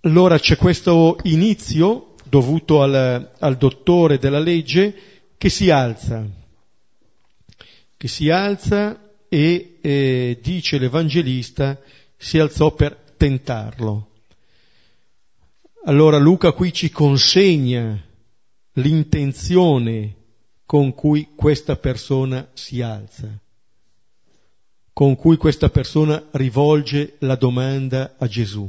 Allora 0.00 0.40
c'è 0.40 0.56
questo 0.56 1.18
inizio 1.22 2.14
dovuto 2.28 2.82
al, 2.82 3.30
al 3.38 3.56
dottore 3.56 4.18
della 4.18 4.40
legge 4.40 4.92
che 5.38 5.48
si 5.48 5.70
alza, 5.70 6.38
che 8.00 8.08
si 8.08 8.30
alza 8.30 8.98
e 9.28 9.76
eh, 9.82 10.38
dice 10.40 10.78
l'Evangelista 10.78 11.78
si 12.16 12.38
alzò 12.38 12.72
per 12.72 12.96
tentarlo. 13.18 14.12
Allora 15.84 16.16
Luca 16.16 16.52
qui 16.52 16.72
ci 16.72 16.88
consegna 16.88 18.02
l'intenzione 18.72 20.14
con 20.64 20.94
cui 20.94 21.32
questa 21.36 21.76
persona 21.76 22.48
si 22.54 22.80
alza, 22.80 23.28
con 24.94 25.14
cui 25.14 25.36
questa 25.36 25.68
persona 25.68 26.26
rivolge 26.30 27.16
la 27.18 27.36
domanda 27.36 28.14
a 28.16 28.26
Gesù. 28.26 28.66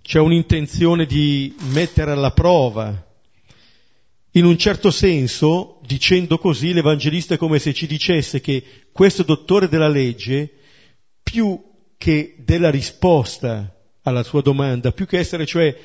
C'è 0.00 0.18
un'intenzione 0.20 1.04
di 1.04 1.54
mettere 1.74 2.12
alla 2.12 2.32
prova. 2.32 3.08
In 4.32 4.44
un 4.44 4.56
certo 4.56 4.90
senso, 4.90 5.80
dicendo 5.84 6.38
così, 6.38 6.72
l'Evangelista 6.72 7.34
è 7.34 7.36
come 7.36 7.58
se 7.58 7.74
ci 7.74 7.86
dicesse 7.86 8.40
che 8.40 8.62
questo 8.92 9.24
dottore 9.24 9.68
della 9.68 9.88
legge, 9.88 10.52
più 11.22 11.60
che 11.96 12.36
della 12.38 12.70
risposta 12.70 13.74
alla 14.02 14.22
sua 14.22 14.40
domanda, 14.40 14.92
più 14.92 15.06
che 15.06 15.18
essere 15.18 15.46
cioè 15.46 15.76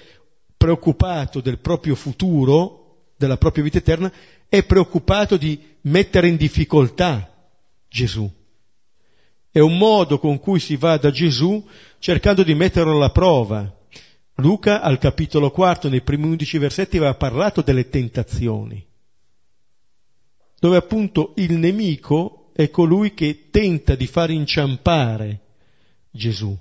preoccupato 0.55 1.41
del 1.41 1.59
proprio 1.59 1.95
futuro, 1.95 3.13
della 3.17 3.37
propria 3.37 3.63
vita 3.63 3.79
eterna, 3.79 4.11
è 4.47 4.63
preoccupato 4.63 5.37
di 5.37 5.59
mettere 5.81 6.27
in 6.27 6.35
difficoltà 6.35 7.49
Gesù. 7.89 8.31
È 9.49 9.59
un 9.59 9.77
modo 9.77 10.19
con 10.19 10.39
cui 10.39 10.59
si 10.59 10.75
va 10.75 10.97
da 10.97 11.11
Gesù 11.11 11.65
cercando 11.99 12.43
di 12.43 12.53
metterlo 12.53 12.95
alla 12.95 13.11
prova. 13.11 13.73
Luca 14.35 14.81
al 14.81 14.97
capitolo 14.97 15.49
quarto, 15.49 15.87
nei 15.87 16.01
primi 16.01 16.25
undici 16.25 16.57
versetti, 16.57 16.97
aveva 16.97 17.15
parlato 17.15 17.61
delle 17.61 17.87
tentazioni, 17.87 18.85
dove 20.59 20.75
appunto 20.75 21.33
il 21.37 21.53
nemico 21.53 22.51
è 22.53 22.69
colui 22.69 23.13
che 23.13 23.49
tenta 23.49 23.95
di 23.95 24.07
far 24.07 24.31
inciampare 24.31 25.41
Gesù. 26.11 26.57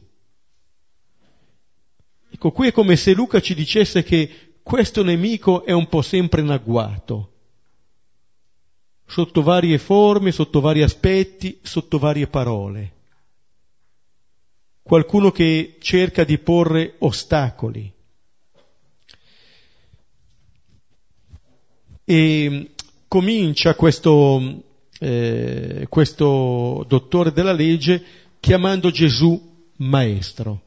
Ecco, 2.31 2.51
qui 2.53 2.69
è 2.69 2.73
come 2.73 2.97
se 2.97 3.13
Luca 3.13 3.41
ci 3.41 3.55
dicesse 3.55 4.03
che 4.03 4.55
questo 4.63 5.03
nemico 5.03 5.65
è 5.65 5.73
un 5.73 5.89
po' 5.89 6.03
sempre 6.03 6.43
in 6.43 6.51
agguato, 6.51 7.33
sotto 9.05 9.43
varie 9.43 9.79
forme, 9.79 10.33
sotto 10.33 10.61
vari 10.61 10.83
aspetti, 10.83 11.59
sotto 11.63 11.99
varie 11.99 12.29
parole. 12.29 12.93
Qualcuno 14.85 15.33
che 15.33 15.79
cerca 15.81 16.23
di 16.23 16.39
porre 16.39 16.95
ostacoli. 16.99 17.93
E 22.05 22.71
comincia 23.09 23.75
questo, 23.75 24.63
eh, 25.01 25.87
questo 25.89 26.85
dottore 26.87 27.33
della 27.33 27.53
legge 27.53 28.05
chiamando 28.39 28.91
Gesù 28.93 29.69
maestro. 29.79 30.65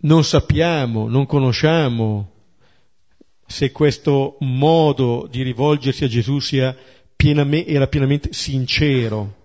non 0.00 0.24
sappiamo, 0.24 1.08
non 1.08 1.26
conosciamo 1.26 2.30
se 3.46 3.72
questo 3.72 4.36
modo 4.40 5.26
di 5.28 5.42
rivolgersi 5.42 6.04
a 6.04 6.08
Gesù 6.08 6.38
sia 6.38 6.76
pienamente, 7.16 7.70
era 7.70 7.88
pienamente 7.88 8.32
sincero. 8.32 9.38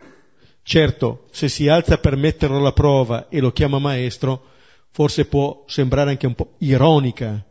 Certo, 0.67 1.28
se 1.30 1.47
si 1.47 1.67
alza 1.67 1.99
per 1.99 2.15
metterlo 2.15 2.58
alla 2.58 2.73
prova 2.73 3.30
e 3.30 3.39
lo 3.39 3.51
chiama 3.51 3.78
maestro, 3.78 4.45
forse 4.89 5.25
può 5.25 5.63
sembrare 5.67 6.10
anche 6.10 6.25
un 6.25 6.34
po' 6.34 6.56
ironica 6.58 7.45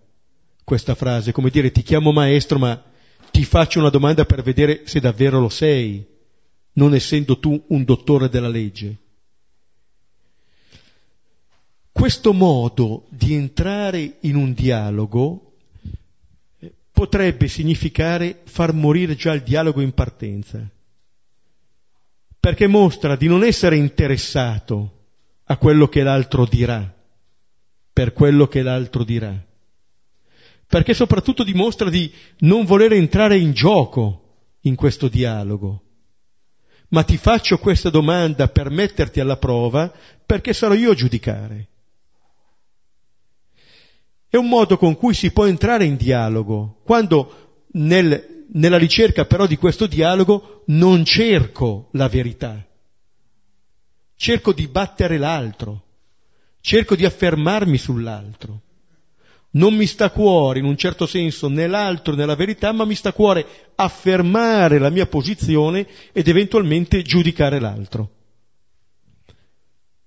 questa 0.64 0.96
frase, 0.96 1.31
come 1.31 1.50
dire 1.50 1.70
ti 1.70 1.83
chiamo 1.83 2.11
maestro 2.11 2.59
ma 2.59 2.83
ti 3.31 3.44
faccio 3.44 3.79
una 3.79 3.90
domanda 3.90 4.24
per 4.24 4.42
vedere 4.42 4.88
se 4.88 4.98
davvero 4.98 5.38
lo 5.38 5.48
sei, 5.48 6.05
non 6.72 6.92
essendo 6.92 7.38
tu 7.38 7.64
un 7.68 7.85
dottore 7.85 8.29
della 8.29 8.48
legge. 8.48 8.96
Questo 11.92 12.33
modo 12.33 13.07
di 13.11 13.35
entrare 13.35 14.16
in 14.22 14.35
un 14.35 14.55
dialogo 14.55 15.53
eh, 16.59 16.72
potrebbe 16.90 17.46
significare 17.46 18.40
far 18.42 18.72
morire 18.72 19.14
già 19.14 19.33
il 19.33 19.42
dialogo 19.42 19.81
in 19.81 19.92
partenza, 19.92 20.68
perché 22.44 22.66
mostra 22.66 23.16
di 23.16 23.26
non 23.26 23.42
essere 23.42 23.74
interessato 23.74 25.04
a 25.44 25.57
quello 25.57 25.88
che 25.88 26.02
l'altro 26.02 26.44
dirà, 26.44 26.94
per 27.90 28.12
quello 28.12 28.48
che 28.48 28.61
l'altro 28.61 29.02
dirà, 29.02 29.35
perché 30.66 30.92
soprattutto 30.92 31.42
dimostra 31.42 31.88
di 31.88 32.12
non 32.40 32.66
voler 32.66 32.92
entrare 32.92 33.38
in 33.38 33.52
gioco 33.54 34.59
in 34.61 34.74
questo 34.74 35.09
dialogo, 35.09 35.85
ma 36.88 37.02
ti 37.02 37.16
faccio 37.16 37.57
questa 37.57 37.88
domanda 37.88 38.48
per 38.48 38.68
metterti 38.68 39.20
alla 39.20 39.38
prova 39.38 39.90
perché 40.26 40.52
sarò 40.52 40.74
io 40.74 40.90
a 40.90 40.94
giudicare. 40.94 41.68
È 44.28 44.37
un 44.37 44.48
modo 44.50 44.76
con 44.76 44.96
cui 44.96 45.14
si 45.14 45.33
può 45.33 45.46
entrare 45.46 45.87
in 45.87 45.96
dialogo, 45.96 46.83
quando 46.85 47.62
nel, 47.72 48.34
nella 48.55 48.79
ricerca 48.79 49.25
però 49.25 49.47
di 49.47 49.57
questo 49.57 49.87
dialogo 49.87 50.62
non 50.67 51.05
cerco 51.05 51.88
la 51.93 52.09
verità, 52.09 52.64
cerco 54.17 54.53
di 54.53 54.67
battere 54.69 55.19
l'altro, 55.19 55.83
cerco 56.61 56.97
di 56.97 57.05
affermarmi 57.05 57.79
sull'altro. 57.79 58.61
Non 59.55 59.75
mi 59.75 59.87
sta 59.87 60.07
a 60.07 60.11
cuore, 60.11 60.59
in 60.59 60.64
un 60.64 60.77
certo 60.77 61.07
senso, 61.07 61.49
né 61.49 61.69
l'altro 61.69 62.17
né 62.17 62.27
la 62.27 62.35
verità, 62.35 62.73
ma 62.73 62.85
mi 62.85 62.97
sta 62.97 63.11
a 63.11 63.12
cuore 63.12 63.47
affermare 63.77 64.79
la 64.79 64.90
mia 64.90 65.07
posizione 65.07 65.87
ed 66.12 66.27
eventualmente 66.27 67.03
giudicare 67.03 67.61
l'altro. 67.61 68.11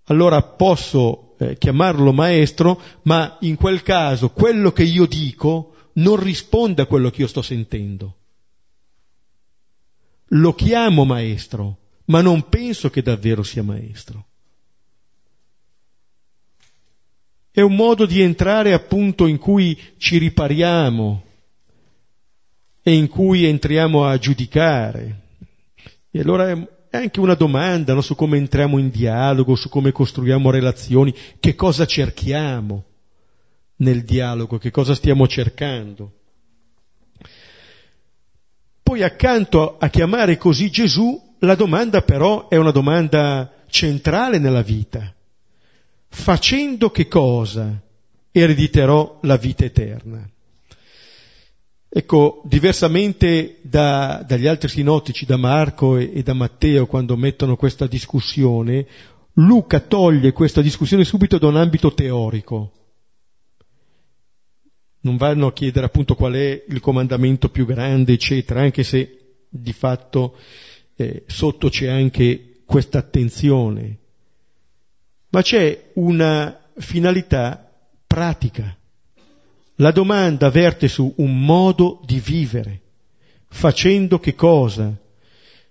Allora 0.06 0.42
posso 0.42 1.36
eh, 1.38 1.58
chiamarlo 1.58 2.12
maestro, 2.12 2.82
ma 3.04 3.38
in 3.42 3.56
quel 3.56 3.84
caso 3.84 4.32
quello 4.32 4.72
che 4.72 4.84
io 4.84 5.06
dico 5.06 5.76
non 5.94 6.18
risponde 6.18 6.82
a 6.82 6.86
quello 6.86 7.10
che 7.10 7.22
io 7.22 7.28
sto 7.28 7.42
sentendo. 7.42 8.17
Lo 10.32 10.54
chiamo 10.54 11.06
maestro, 11.06 11.78
ma 12.06 12.22
non 12.22 12.50
penso 12.50 12.90
che 12.90 13.02
davvero 13.02 13.44
sia 13.44 13.64
maestro. 13.64 14.26
È 17.52 17.62
un 17.62 17.76
modo 17.76 18.06
di 18.06 18.22
entrare 18.22 18.74
appunto 18.74 19.26
in 19.26 19.38
cui 19.38 19.80
ci 19.98 20.18
ripariamo 20.18 21.24
e 22.84 22.94
in 22.94 23.08
cui 23.08 23.46
entriamo 23.46 24.06
a 24.06 24.18
giudicare. 24.18 25.22
E 26.12 26.20
allora 26.20 26.50
è 26.50 26.68
anche 26.92 27.20
una 27.20 27.34
domanda 27.34 27.94
no, 27.94 28.02
su 28.02 28.16
come 28.16 28.38
entriamo 28.38 28.78
in 28.78 28.90
dialogo, 28.90 29.56
su 29.56 29.70
come 29.70 29.92
costruiamo 29.92 30.50
relazioni, 30.50 31.14
che 31.40 31.56
cosa 31.56 31.86
cerchiamo 31.86 32.84
nel 33.78 34.04
dialogo, 34.04 34.58
che 34.58 34.72
cosa 34.72 34.94
stiamo 34.94 35.28
cercando. 35.28 36.17
Poi 38.88 39.04
accanto 39.04 39.78
a 39.78 39.90
chiamare 39.90 40.38
così 40.38 40.70
Gesù, 40.70 41.22
la 41.40 41.56
domanda 41.56 42.04
però 42.04 42.48
è 42.48 42.56
una 42.56 42.72
domanda 42.72 43.52
centrale 43.68 44.40
nella 44.40 44.62
vita. 44.62 45.14
Facendo 46.08 46.90
che 46.90 47.10
cosa 47.10 47.82
erediterò 48.32 49.20
la 49.24 49.36
vita 49.36 49.66
eterna. 49.66 50.26
Ecco, 51.90 52.42
diversamente 52.46 53.58
da, 53.62 54.24
dagli 54.26 54.48
altri 54.48 54.70
sinottici, 54.70 55.26
da 55.26 55.36
Marco 55.36 55.98
e, 55.98 56.10
e 56.14 56.24
da 56.24 56.34
Matteo, 56.34 56.86
quando 56.86 57.18
mettono 57.18 57.58
questa 57.58 57.88
discussione, 57.88 58.88
Luca 59.34 59.82
toglie 59.82 60.32
questa 60.32 60.62
discussione 60.62 61.04
subito 61.04 61.38
da 61.38 61.48
un 61.48 61.58
ambito 61.58 61.94
teorico. 61.94 62.72
Non 65.02 65.18
vanno 65.18 65.48
a 65.48 65.54
chiedere 65.54 65.86
appunto 65.86 66.16
qual 66.16 66.34
è 66.34 66.64
il 66.68 66.80
comandamento 66.80 67.50
più 67.50 67.66
grande, 67.66 68.14
eccetera, 68.14 68.62
anche 68.62 68.84
se 68.84 69.36
di 69.50 69.74
fatto 69.74 70.36
eh, 70.96 71.24
sotto 71.28 71.70
c'è 71.70 71.88
anche 71.88 72.62
questa 72.66 72.98
attenzione. 72.98 73.98
Ma 75.30 75.42
c'è 75.42 75.92
una 75.94 76.70
finalità 76.76 77.72
pratica. 78.06 78.76
La 79.76 79.92
domanda 79.92 80.50
verte 80.50 80.88
su 80.88 81.14
un 81.18 81.40
modo 81.40 82.02
di 82.04 82.20
vivere, 82.20 82.82
facendo 83.48 84.20
che 84.20 84.34
cosa? 84.34 84.92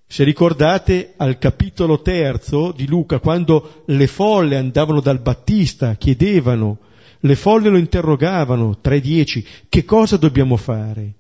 Se 0.07 0.23
ricordate 0.23 1.15
al 1.17 1.39
capitolo 1.39 2.01
terzo 2.01 2.71
di 2.71 2.87
Luca, 2.87 3.19
quando 3.19 3.83
le 3.87 4.07
folle 4.07 4.57
andavano 4.57 5.01
dal 5.01 5.19
Battista, 5.19 5.97
chiedevano, 5.97 6.79
le 7.27 7.37
folle 7.37 7.69
lo 7.69 7.79
interrogavano, 7.79 8.79
3.10, 8.83 9.45
che 9.69 9.85
cosa 9.85 10.17
dobbiamo 10.17 10.57
fare? 10.57 11.13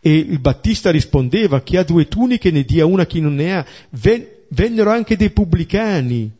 E 0.00 0.14
il 0.16 0.38
Battista 0.38 0.90
rispondeva, 0.90 1.62
chi 1.62 1.76
ha 1.76 1.82
due 1.82 2.08
tuniche 2.08 2.50
ne 2.50 2.62
dia 2.62 2.86
una 2.86 3.06
chi 3.06 3.20
non 3.20 3.34
ne 3.34 3.56
ha. 3.56 3.66
Vennero 4.48 4.90
anche 4.90 5.16
dei 5.16 5.30
pubblicani, 5.30 6.30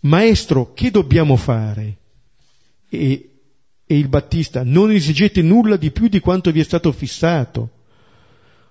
maestro, 0.00 0.72
che 0.72 0.90
dobbiamo 0.90 1.36
fare? 1.36 1.96
E 2.88 3.30
e 3.88 3.96
il 3.96 4.08
Battista, 4.08 4.64
non 4.64 4.90
esigete 4.90 5.42
nulla 5.42 5.76
di 5.76 5.92
più 5.92 6.08
di 6.08 6.18
quanto 6.18 6.50
vi 6.50 6.58
è 6.58 6.64
stato 6.64 6.90
fissato. 6.90 7.70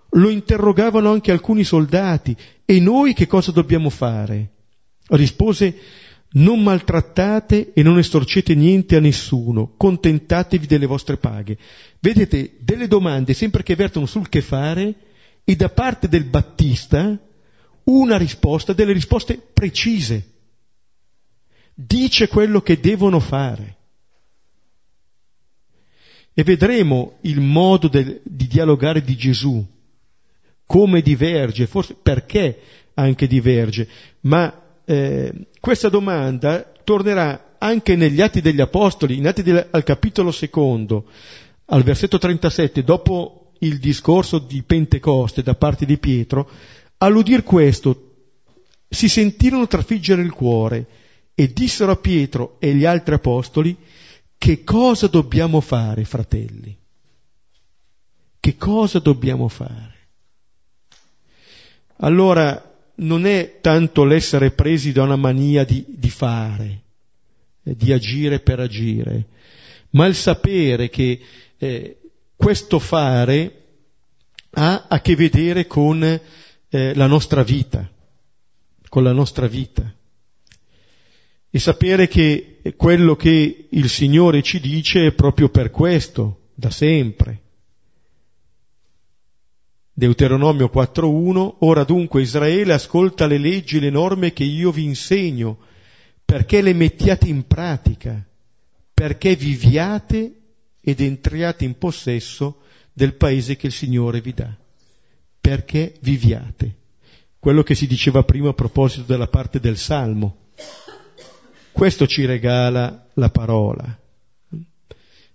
Lo 0.10 0.30
interrogavano 0.30 1.10
anche 1.10 1.32
alcuni 1.32 1.64
soldati, 1.64 2.36
e 2.66 2.80
noi 2.82 3.14
che 3.14 3.26
cosa 3.26 3.52
dobbiamo 3.52 3.90
fare? 3.90 4.50
Rispose, 5.08 5.78
non 6.36 6.62
maltrattate 6.62 7.72
e 7.74 7.84
non 7.84 7.98
estorcete 7.98 8.56
niente 8.56 8.96
a 8.96 9.00
nessuno, 9.00 9.74
contentatevi 9.78 10.66
delle 10.66 10.86
vostre 10.86 11.18
paghe. 11.18 11.58
Vedete, 12.00 12.58
delle 12.60 12.88
domande 12.88 13.34
sempre 13.34 13.64
che 13.64 13.76
vertono 13.76 14.06
sul 14.06 14.30
che 14.30 14.42
fare 14.42 14.96
e 15.44 15.56
da 15.56 15.70
parte 15.70 16.08
del 16.08 16.26
Battista 16.26 17.18
una 17.86 18.18
risposta, 18.18 18.74
delle 18.74 18.94
risposte 18.94 19.38
precise. 19.38 20.32
Dice 21.74 22.28
quello 22.28 22.62
che 22.62 22.80
devono 22.80 23.20
fare. 23.20 23.78
E 26.34 26.44
vedremo 26.44 27.18
il 27.22 27.40
modo 27.40 27.88
del, 27.88 28.20
di 28.24 28.48
dialogare 28.48 29.02
di 29.02 29.16
Gesù, 29.16 29.66
come 30.66 31.02
diverge, 31.02 31.66
forse 31.66 31.96
perché 32.02 32.60
anche 32.96 33.26
diverge, 33.28 33.88
ma 34.22 34.65
eh, 34.86 35.48
questa 35.60 35.90
domanda 35.90 36.72
tornerà 36.84 37.56
anche 37.58 37.96
negli 37.96 38.22
Atti 38.22 38.42
degli 38.42 38.62
Apostoli, 38.62 39.18
in 39.18 39.28
Atti 39.28 39.42
del, 39.42 39.68
al 39.72 39.84
capitolo 39.84 40.32
secondo, 40.32 41.06
al 41.66 41.84
versetto 41.84 42.18
37, 42.18 42.84
dopo 42.84 43.54
il 43.60 43.80
discorso 43.80 44.38
di 44.38 44.62
Pentecoste 44.64 45.42
da 45.42 45.56
parte 45.56 45.86
di 45.86 45.98
Pietro, 45.98 46.50
all'udir 46.98 47.44
questo 47.44 48.12
si 48.88 49.10
sentirono 49.10 49.68
trafiggere 49.68 50.22
il 50.22 50.32
cuore 50.32 50.86
e 51.34 51.52
dissero 51.52 51.92
a 51.92 51.98
Pietro 51.98 52.58
e 52.60 52.70
agli 52.70 52.86
altri 52.86 53.16
apostoli, 53.16 53.76
che 54.38 54.64
cosa 54.64 55.08
dobbiamo 55.08 55.60
fare, 55.60 56.06
fratelli? 56.06 56.78
Che 58.40 58.58
cosa 58.58 59.00
dobbiamo 59.00 59.48
fare? 59.48 59.94
Allora 61.98 62.75
non 62.98 63.26
è 63.26 63.60
tanto 63.62 64.04
l'essere 64.04 64.52
presi 64.52 64.92
da 64.92 65.04
una 65.04 65.16
mania 65.16 65.64
di, 65.64 65.84
di 65.88 66.10
fare, 66.10 66.82
eh, 67.64 67.76
di 67.76 67.92
agire 67.92 68.40
per 68.40 68.60
agire, 68.60 69.26
ma 69.92 70.06
il 70.06 70.16
sapere 70.16 70.90
che 70.90 71.20
eh, 71.58 71.98
questo 72.36 72.80
fare 72.80 73.64
ha 74.52 74.86
a 74.88 75.02
che 75.02 75.16
vedere 75.16 75.68
con 75.68 76.04
eh, 76.04 76.94
la 76.96 77.08
nostra 77.08 77.44
vita, 77.44 77.90
con 78.88 79.04
la 79.04 79.14
nostra 79.14 79.48
vita 79.48 79.94
e 81.56 81.60
sapere 81.60 82.10
che 82.10 82.60
quello 82.76 83.16
che 83.16 83.68
il 83.70 83.88
Signore 83.88 84.42
ci 84.42 84.60
dice 84.60 85.08
è 85.08 85.12
proprio 85.14 85.48
per 85.48 85.72
questo, 85.72 86.50
da 86.54 86.70
sempre. 86.70 87.44
Deuteronomio 89.98 90.70
4.1 90.74 91.56
Ora 91.60 91.84
dunque 91.86 92.22
Israele 92.22 92.74
ascolta 92.74 93.26
le 93.26 93.38
leggi 93.38 93.78
e 93.78 93.80
le 93.80 93.90
norme 93.90 94.34
che 94.34 94.44
io 94.44 94.72
vi 94.72 94.84
insegno, 94.84 95.58
perché 96.24 96.62
le 96.62 96.74
mettiate 96.74 97.28
in 97.28 97.48
pratica, 97.48 98.24
perché 98.94 99.36
viviate 99.36 100.40
ed 100.82 101.00
entriate 101.00 101.64
in 101.64 101.78
possesso 101.78 102.62
del 102.92 103.16
paese 103.16 103.56
che 103.56 103.68
il 103.68 103.74
Signore 103.74 104.22
vi 104.22 104.34
dà. 104.34 104.54
Perché 105.40 105.96
viviate. 106.02 106.76
Quello 107.40 107.64
che 107.64 107.76
si 107.76 107.88
diceva 107.88 108.24
prima 108.24 108.50
a 108.50 108.54
proposito 108.54 109.04
della 109.04 109.28
parte 109.28 109.60
del 109.60 109.78
Salmo 109.78 110.44
questo 111.76 112.08
ci 112.08 112.24
regala 112.24 113.06
la 113.16 113.30
parola. 113.30 114.00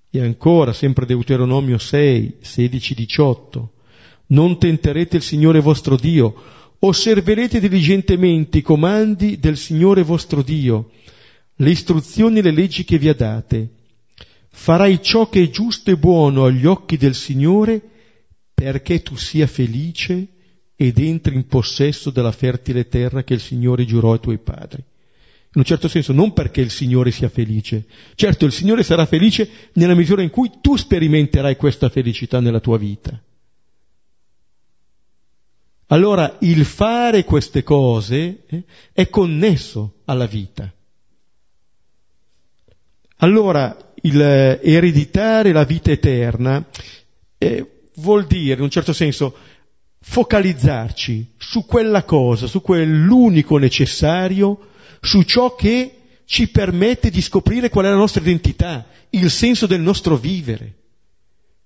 E 0.08 0.20
ancora, 0.22 0.72
sempre 0.72 1.04
Deuteronomio 1.04 1.76
6, 1.76 2.38
16, 2.40 2.94
18. 2.94 3.72
Non 4.30 4.58
tenterete 4.58 5.16
il 5.16 5.22
Signore 5.22 5.60
vostro 5.60 5.96
Dio, 5.96 6.34
osserverete 6.80 7.60
diligentemente 7.60 8.58
i 8.58 8.62
comandi 8.62 9.38
del 9.38 9.56
Signore 9.56 10.02
vostro 10.02 10.42
Dio, 10.42 10.90
le 11.56 11.70
istruzioni 11.70 12.38
e 12.38 12.42
le 12.42 12.52
leggi 12.52 12.84
che 12.84 12.98
vi 12.98 13.08
ha 13.08 13.14
date. 13.14 13.68
Farai 14.50 15.02
ciò 15.02 15.28
che 15.28 15.42
è 15.42 15.50
giusto 15.50 15.90
e 15.90 15.96
buono 15.96 16.44
agli 16.44 16.66
occhi 16.66 16.96
del 16.96 17.14
Signore 17.14 17.80
perché 18.52 19.02
tu 19.02 19.16
sia 19.16 19.46
felice 19.46 20.26
ed 20.76 20.98
entri 20.98 21.34
in 21.34 21.46
possesso 21.46 22.10
della 22.10 22.32
fertile 22.32 22.88
terra 22.88 23.22
che 23.22 23.34
il 23.34 23.40
Signore 23.40 23.84
giurò 23.84 24.12
ai 24.12 24.20
tuoi 24.20 24.38
padri 24.38 24.82
in 25.52 25.60
un 25.62 25.64
certo 25.64 25.88
senso 25.88 26.12
non 26.12 26.32
perché 26.32 26.60
il 26.60 26.70
Signore 26.70 27.10
sia 27.10 27.28
felice. 27.28 27.86
Certo, 28.14 28.46
il 28.46 28.52
Signore 28.52 28.84
sarà 28.84 29.04
felice 29.04 29.50
nella 29.72 29.96
misura 29.96 30.22
in 30.22 30.30
cui 30.30 30.48
tu 30.60 30.76
sperimenterai 30.76 31.56
questa 31.56 31.88
felicità 31.88 32.38
nella 32.38 32.60
tua 32.60 32.78
vita. 32.78 33.20
Allora 35.92 36.36
il 36.40 36.64
fare 36.64 37.24
queste 37.24 37.62
cose 37.64 38.44
eh, 38.46 38.62
è 38.92 39.08
connesso 39.08 40.00
alla 40.04 40.26
vita. 40.26 40.72
Allora 43.18 43.92
il 44.02 44.20
eh, 44.20 44.60
ereditare 44.62 45.52
la 45.52 45.64
vita 45.64 45.90
eterna 45.90 46.64
eh, 47.38 47.88
vuol 47.96 48.26
dire, 48.26 48.54
in 48.54 48.62
un 48.62 48.70
certo 48.70 48.92
senso, 48.92 49.34
focalizzarci 50.00 51.32
su 51.36 51.66
quella 51.66 52.04
cosa, 52.04 52.46
su 52.46 52.62
quell'unico 52.62 53.58
necessario 53.58 54.68
su 55.00 55.22
ciò 55.22 55.56
che 55.56 55.96
ci 56.24 56.50
permette 56.50 57.10
di 57.10 57.20
scoprire 57.20 57.68
qual 57.68 57.86
è 57.86 57.88
la 57.88 57.96
nostra 57.96 58.20
identità, 58.20 58.86
il 59.10 59.28
senso 59.28 59.66
del 59.66 59.80
nostro 59.80 60.16
vivere. 60.16 60.76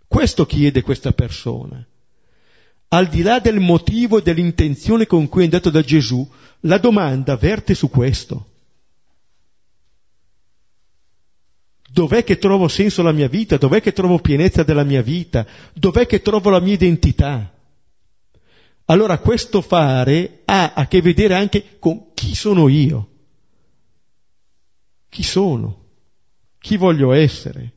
Questo 0.06 0.46
chiede 0.46 0.80
questa 0.80 1.12
persona. 1.12 1.86
Al 2.88 3.08
di 3.08 3.22
là 3.22 3.40
del 3.40 3.60
motivo 3.60 4.18
e 4.18 4.22
dell'intenzione 4.22 5.06
con 5.06 5.28
cui 5.28 5.42
è 5.42 5.44
andato 5.44 5.70
da 5.70 5.82
Gesù, 5.82 6.28
la 6.60 6.78
domanda 6.78 7.36
verte 7.36 7.74
su 7.74 7.90
questo. 7.90 8.50
Dov'è 11.90 12.24
che 12.24 12.38
trovo 12.38 12.68
senso 12.68 13.00
alla 13.00 13.12
mia 13.12 13.28
vita? 13.28 13.56
Dov'è 13.56 13.80
che 13.80 13.92
trovo 13.92 14.18
pienezza 14.18 14.62
della 14.62 14.84
mia 14.84 15.02
vita? 15.02 15.46
Dov'è 15.72 16.06
che 16.06 16.22
trovo 16.22 16.50
la 16.50 16.60
mia 16.60 16.74
identità? 16.74 17.52
Allora 18.86 19.18
questo 19.18 19.60
fare 19.60 20.42
ha 20.44 20.72
a 20.74 20.86
che 20.86 21.00
vedere 21.00 21.34
anche 21.34 21.78
con 21.78 22.12
chi 22.14 22.34
sono 22.34 22.68
io 22.68 23.08
chi 25.14 25.22
sono, 25.22 25.90
chi 26.58 26.76
voglio 26.76 27.12
essere. 27.12 27.73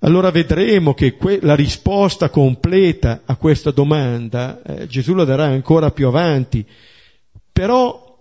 Allora 0.00 0.30
vedremo 0.30 0.94
che 0.94 1.14
que- 1.16 1.40
la 1.42 1.56
risposta 1.56 2.30
completa 2.30 3.22
a 3.24 3.36
questa 3.36 3.72
domanda 3.72 4.62
eh, 4.62 4.86
Gesù 4.86 5.14
la 5.14 5.24
darà 5.24 5.44
ancora 5.44 5.90
più 5.90 6.06
avanti, 6.06 6.64
però 7.52 8.16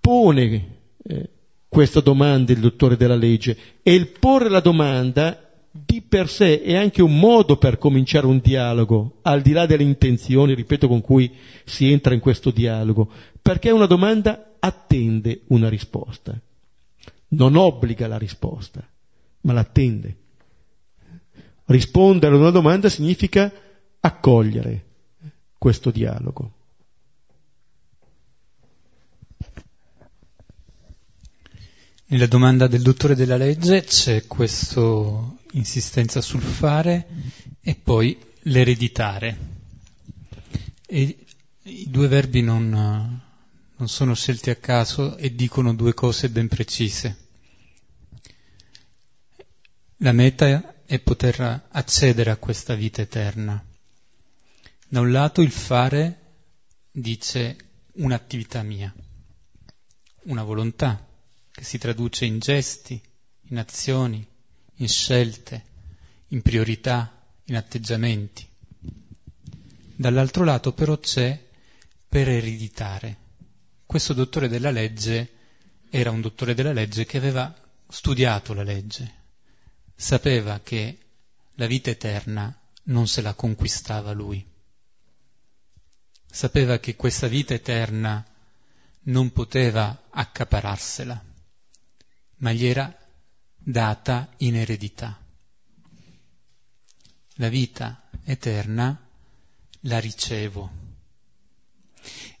pone 0.00 0.76
eh, 1.04 1.28
questa 1.68 2.00
domanda 2.00 2.52
il 2.52 2.60
dottore 2.60 2.96
della 2.96 3.14
legge 3.14 3.56
e 3.82 3.94
il 3.94 4.08
porre 4.08 4.48
la 4.48 4.60
domanda 4.60 5.38
di 5.70 6.02
per 6.02 6.28
sé 6.28 6.60
è 6.62 6.76
anche 6.76 7.00
un 7.00 7.18
modo 7.18 7.56
per 7.56 7.78
cominciare 7.78 8.26
un 8.26 8.40
dialogo, 8.42 9.18
al 9.22 9.40
di 9.40 9.52
là 9.52 9.64
delle 9.64 9.82
intenzioni, 9.82 10.54
ripeto, 10.54 10.86
con 10.86 11.00
cui 11.00 11.32
si 11.64 11.90
entra 11.90 12.12
in 12.12 12.20
questo 12.20 12.50
dialogo, 12.50 13.08
perché 13.40 13.70
una 13.70 13.86
domanda 13.86 14.54
attende 14.58 15.42
una 15.48 15.68
risposta. 15.68 16.38
non 17.34 17.56
obbliga 17.56 18.06
la 18.06 18.18
risposta, 18.18 18.86
ma 19.42 19.54
l'attende. 19.54 20.16
Rispondere 21.72 22.34
a 22.34 22.38
una 22.38 22.50
domanda 22.50 22.90
significa 22.90 23.50
accogliere 24.00 24.84
questo 25.56 25.90
dialogo. 25.90 26.52
Nella 32.06 32.26
domanda 32.26 32.66
del 32.66 32.82
dottore 32.82 33.14
della 33.14 33.38
legge 33.38 33.84
c'è 33.84 34.26
questa 34.26 34.82
insistenza 35.52 36.20
sul 36.20 36.42
fare 36.42 37.06
e 37.62 37.74
poi 37.74 38.18
l'ereditare. 38.42 39.38
E 40.86 41.16
I 41.62 41.88
due 41.88 42.08
verbi 42.08 42.42
non, 42.42 42.68
non 42.68 43.88
sono 43.88 44.14
scelti 44.14 44.50
a 44.50 44.56
caso 44.56 45.16
e 45.16 45.34
dicono 45.34 45.72
due 45.74 45.94
cose 45.94 46.28
ben 46.28 46.48
precise. 46.48 47.16
La 49.98 50.12
meta 50.12 50.71
è 50.92 50.98
poter 50.98 51.68
accedere 51.70 52.28
a 52.28 52.36
questa 52.36 52.74
vita 52.74 53.00
eterna. 53.00 53.64
Da 54.86 55.00
un 55.00 55.10
lato 55.10 55.40
il 55.40 55.50
fare 55.50 56.18
dice 56.90 57.56
un'attività 57.92 58.62
mia, 58.62 58.92
una 60.24 60.42
volontà 60.42 61.02
che 61.50 61.64
si 61.64 61.78
traduce 61.78 62.26
in 62.26 62.40
gesti, 62.40 63.00
in 63.48 63.56
azioni, 63.56 64.22
in 64.74 64.86
scelte, 64.86 65.64
in 66.28 66.42
priorità, 66.42 67.24
in 67.44 67.56
atteggiamenti. 67.56 68.46
Dall'altro 69.96 70.44
lato 70.44 70.74
però 70.74 70.98
c'è 70.98 71.42
per 72.06 72.28
ereditare. 72.28 73.16
Questo 73.86 74.12
dottore 74.12 74.46
della 74.46 74.70
legge 74.70 75.32
era 75.88 76.10
un 76.10 76.20
dottore 76.20 76.52
della 76.52 76.74
legge 76.74 77.06
che 77.06 77.16
aveva 77.16 77.50
studiato 77.88 78.52
la 78.52 78.62
legge, 78.62 79.20
sapeva 80.02 80.60
che 80.60 80.98
la 81.54 81.66
vita 81.66 81.90
eterna 81.90 82.54
non 82.84 83.06
se 83.06 83.20
la 83.20 83.34
conquistava 83.34 84.12
lui, 84.12 84.44
sapeva 86.26 86.78
che 86.78 86.96
questa 86.96 87.28
vita 87.28 87.54
eterna 87.54 88.24
non 89.04 89.30
poteva 89.32 90.08
accapararsela 90.10 91.30
ma 92.42 92.52
gli 92.52 92.66
era 92.66 92.92
data 93.56 94.28
in 94.38 94.56
eredità. 94.56 95.18
La 97.36 97.48
vita 97.48 98.08
eterna 98.24 99.00
la 99.82 100.00
ricevo. 100.00 100.70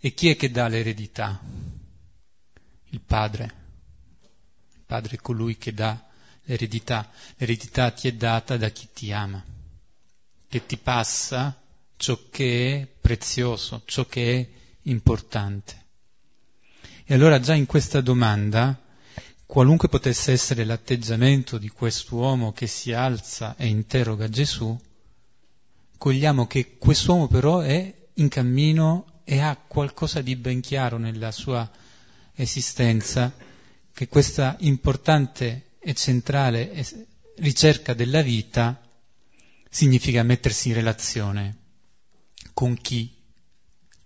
E 0.00 0.12
chi 0.12 0.28
è 0.28 0.36
che 0.36 0.50
dà 0.50 0.66
l'eredità? 0.66 1.40
Il 2.86 3.00
Padre. 3.00 3.54
Il 4.74 4.82
Padre 4.84 5.16
è 5.16 5.20
colui 5.20 5.56
che 5.56 5.72
dà 5.72 6.10
l'eredità. 6.52 7.10
L'eredità 7.36 7.90
ti 7.90 8.08
è 8.08 8.12
data 8.12 8.56
da 8.56 8.68
chi 8.68 8.88
ti 8.92 9.12
ama, 9.12 9.42
che 10.48 10.66
ti 10.66 10.76
passa 10.76 11.58
ciò 11.96 12.18
che 12.30 12.80
è 12.80 12.86
prezioso, 12.86 13.82
ciò 13.86 14.04
che 14.06 14.38
è 14.38 14.48
importante. 14.82 15.80
E 17.04 17.14
allora 17.14 17.40
già 17.40 17.54
in 17.54 17.66
questa 17.66 18.00
domanda 18.00 18.78
qualunque 19.46 19.88
potesse 19.88 20.32
essere 20.32 20.64
l'atteggiamento 20.64 21.58
di 21.58 21.68
quest'uomo 21.68 22.52
che 22.52 22.66
si 22.66 22.92
alza 22.92 23.54
e 23.56 23.66
interroga 23.66 24.28
Gesù, 24.28 24.78
cogliamo 25.98 26.46
che 26.46 26.76
quest'uomo 26.78 27.28
però 27.28 27.60
è 27.60 27.94
in 28.14 28.28
cammino 28.28 29.20
e 29.24 29.40
ha 29.40 29.56
qualcosa 29.56 30.20
di 30.20 30.36
ben 30.36 30.60
chiaro 30.60 30.98
nella 30.98 31.30
sua 31.30 31.70
esistenza, 32.34 33.32
che 33.92 34.08
questa 34.08 34.56
importante 34.60 35.71
e 35.84 35.94
centrale 35.94 36.86
ricerca 37.36 37.92
della 37.92 38.22
vita 38.22 38.80
significa 39.68 40.22
mettersi 40.22 40.68
in 40.68 40.74
relazione 40.74 41.56
con 42.54 42.76
chi 42.76 43.12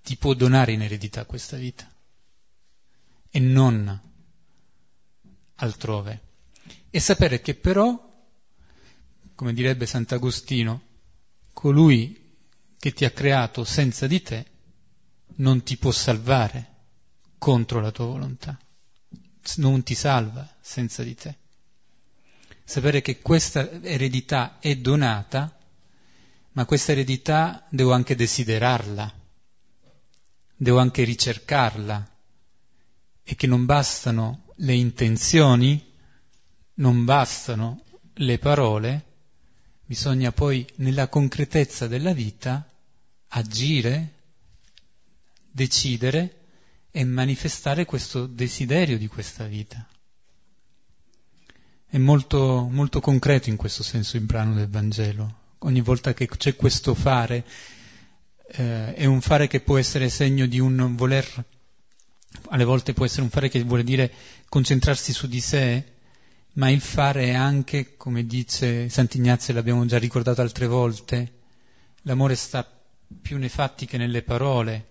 ti 0.02 0.16
può 0.16 0.34
donare 0.34 0.72
in 0.72 0.82
eredità 0.82 1.24
questa 1.24 1.56
vita 1.56 1.92
e 3.30 3.38
non 3.38 4.00
altrove. 5.56 6.20
E 6.88 7.00
sapere 7.00 7.40
che 7.40 7.54
però, 7.54 8.24
come 9.34 9.52
direbbe 9.52 9.84
Sant'Agostino, 9.84 10.82
colui 11.52 12.34
che 12.78 12.92
ti 12.92 13.04
ha 13.04 13.10
creato 13.10 13.64
senza 13.64 14.06
di 14.06 14.22
te 14.22 14.46
non 15.36 15.62
ti 15.62 15.76
può 15.76 15.90
salvare 15.90 16.74
contro 17.36 17.80
la 17.80 17.90
tua 17.90 18.06
volontà, 18.06 18.58
non 19.56 19.82
ti 19.82 19.94
salva 19.94 20.48
senza 20.60 21.02
di 21.02 21.14
te. 21.14 21.38
Sapere 22.68 23.00
che 23.00 23.20
questa 23.20 23.80
eredità 23.80 24.58
è 24.58 24.74
donata, 24.74 25.56
ma 26.50 26.64
questa 26.64 26.90
eredità 26.90 27.64
devo 27.70 27.92
anche 27.92 28.16
desiderarla, 28.16 29.14
devo 30.56 30.80
anche 30.80 31.04
ricercarla 31.04 32.16
e 33.22 33.34
che 33.36 33.46
non 33.46 33.66
bastano 33.66 34.52
le 34.56 34.74
intenzioni, 34.74 35.92
non 36.74 37.04
bastano 37.04 37.84
le 38.14 38.38
parole, 38.38 39.04
bisogna 39.84 40.32
poi 40.32 40.66
nella 40.76 41.06
concretezza 41.06 41.86
della 41.86 42.12
vita 42.12 42.68
agire, 43.28 44.14
decidere 45.48 46.40
e 46.90 47.04
manifestare 47.04 47.84
questo 47.84 48.26
desiderio 48.26 48.98
di 48.98 49.06
questa 49.06 49.44
vita. 49.44 49.86
È 51.96 51.98
molto, 51.98 52.68
molto 52.70 53.00
concreto 53.00 53.48
in 53.48 53.56
questo 53.56 53.82
senso 53.82 54.18
il 54.18 54.22
brano 54.24 54.52
del 54.52 54.68
Vangelo. 54.68 55.34
Ogni 55.60 55.80
volta 55.80 56.12
che 56.12 56.28
c'è 56.28 56.54
questo 56.54 56.94
fare, 56.94 57.42
eh, 58.48 58.92
è 58.92 59.06
un 59.06 59.22
fare 59.22 59.46
che 59.46 59.60
può 59.60 59.78
essere 59.78 60.10
segno 60.10 60.44
di 60.44 60.60
un 60.60 60.94
voler 60.94 61.44
alle 62.50 62.64
volte 62.64 62.92
può 62.92 63.06
essere 63.06 63.22
un 63.22 63.30
fare 63.30 63.48
che 63.48 63.62
vuole 63.62 63.82
dire 63.82 64.12
concentrarsi 64.50 65.14
su 65.14 65.26
di 65.26 65.40
sé, 65.40 65.84
ma 66.56 66.68
il 66.68 66.82
fare 66.82 67.28
è 67.28 67.34
anche, 67.34 67.96
come 67.96 68.26
dice 68.26 68.90
Sant'Ignazio, 68.90 69.54
l'abbiamo 69.54 69.86
già 69.86 69.96
ricordato 69.96 70.42
altre 70.42 70.66
volte, 70.66 71.32
l'amore 72.02 72.34
sta 72.34 72.70
più 73.22 73.38
nei 73.38 73.48
fatti 73.48 73.86
che 73.86 73.96
nelle 73.96 74.20
parole, 74.20 74.88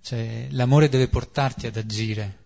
cioè 0.00 0.48
l'amore 0.50 0.88
deve 0.88 1.06
portarti 1.06 1.68
ad 1.68 1.76
agire. 1.76 2.38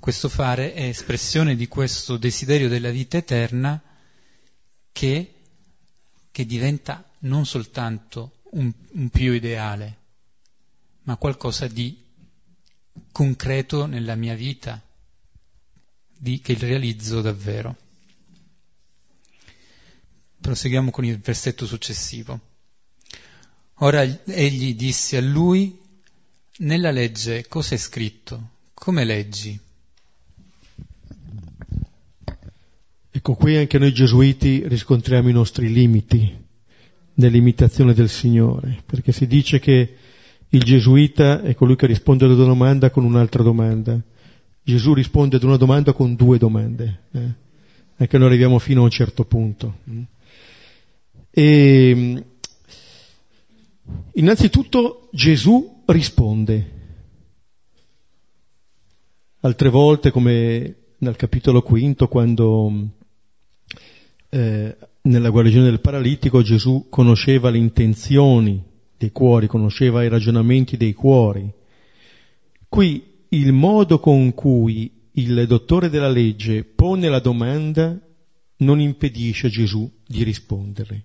Questo 0.00 0.28
fare 0.28 0.74
è 0.74 0.84
espressione 0.84 1.56
di 1.56 1.66
questo 1.66 2.16
desiderio 2.16 2.68
della 2.68 2.90
vita 2.90 3.16
eterna 3.16 3.82
che, 4.92 5.34
che 6.30 6.46
diventa 6.46 7.08
non 7.20 7.44
soltanto 7.44 8.40
un, 8.52 8.72
un 8.92 9.08
più 9.10 9.32
ideale, 9.32 9.96
ma 11.02 11.16
qualcosa 11.16 11.66
di 11.66 12.04
concreto 13.10 13.86
nella 13.86 14.14
mia 14.14 14.34
vita, 14.34 14.80
di, 16.16 16.40
che 16.40 16.54
realizzo 16.54 17.20
davvero. 17.20 17.76
Proseguiamo 20.40 20.90
con 20.90 21.04
il 21.04 21.18
versetto 21.18 21.66
successivo. 21.66 22.40
Ora 23.80 24.02
egli 24.02 24.74
disse 24.74 25.16
a 25.16 25.20
lui, 25.20 25.78
nella 26.58 26.90
legge 26.90 27.46
cosa 27.46 27.74
è 27.74 27.78
scritto? 27.78 28.50
Come 28.74 29.04
leggi? 29.04 29.66
Ecco, 33.10 33.34
qui 33.34 33.56
anche 33.56 33.78
noi 33.78 33.92
gesuiti 33.92 34.66
riscontriamo 34.66 35.28
i 35.28 35.32
nostri 35.32 35.72
limiti 35.72 36.46
nell'imitazione 37.14 37.94
del 37.94 38.08
Signore, 38.08 38.82
perché 38.84 39.12
si 39.12 39.26
dice 39.26 39.58
che 39.58 39.94
il 40.50 40.62
gesuita 40.62 41.42
è 41.42 41.54
colui 41.54 41.76
che 41.76 41.86
risponde 41.86 42.24
ad 42.24 42.32
una 42.32 42.44
domanda 42.44 42.90
con 42.90 43.04
un'altra 43.04 43.42
domanda. 43.42 44.00
Gesù 44.62 44.92
risponde 44.94 45.36
ad 45.36 45.42
una 45.42 45.56
domanda 45.56 45.92
con 45.92 46.14
due 46.14 46.38
domande. 46.38 47.00
Eh? 47.12 47.32
Anche 47.96 48.18
noi 48.18 48.28
arriviamo 48.28 48.58
fino 48.58 48.80
a 48.80 48.84
un 48.84 48.90
certo 48.90 49.24
punto. 49.24 49.78
E, 51.30 52.24
innanzitutto 54.12 55.08
Gesù 55.12 55.82
risponde. 55.86 56.76
Altre 59.40 59.68
volte, 59.68 60.10
come 60.10 60.76
nel 60.98 61.16
capitolo 61.16 61.62
quinto, 61.62 62.08
quando 62.08 62.96
eh, 64.30 64.76
nella 65.02 65.30
guarigione 65.30 65.64
del 65.64 65.80
paralitico 65.80 66.42
Gesù 66.42 66.86
conosceva 66.88 67.50
le 67.50 67.58
intenzioni 67.58 68.62
dei 68.96 69.12
cuori, 69.12 69.46
conosceva 69.46 70.04
i 70.04 70.08
ragionamenti 70.08 70.76
dei 70.76 70.92
cuori. 70.92 71.50
Qui 72.68 73.02
il 73.30 73.52
modo 73.52 74.00
con 74.00 74.34
cui 74.34 74.92
il 75.12 75.46
dottore 75.46 75.88
della 75.88 76.08
legge 76.08 76.64
pone 76.64 77.08
la 77.08 77.20
domanda 77.20 77.98
non 78.58 78.80
impedisce 78.80 79.46
a 79.46 79.50
Gesù 79.50 79.90
di 80.06 80.22
rispondere. 80.22 81.04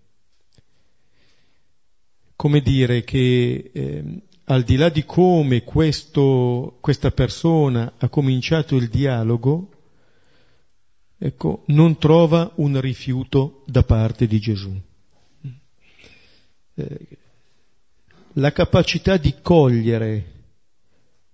Come 2.36 2.62
dire 2.62 3.03
che 3.03 3.71
eh, 3.73 4.03
al 4.45 4.63
di 4.63 4.75
là 4.75 4.89
di 4.89 5.05
come 5.05 5.63
questo, 5.63 6.77
questa 6.81 7.12
persona 7.12 7.93
ha 7.97 8.09
cominciato 8.09 8.75
il 8.75 8.89
dialogo, 8.89 9.69
ecco, 11.25 11.63
non 11.67 11.97
trova 11.97 12.51
un 12.55 12.81
rifiuto 12.81 13.63
da 13.65 13.83
parte 13.83 14.27
di 14.27 14.39
Gesù. 14.39 14.77
Eh, 16.75 17.07
la 18.33 18.51
capacità 18.51 19.15
di 19.15 19.36
cogliere 19.41 20.31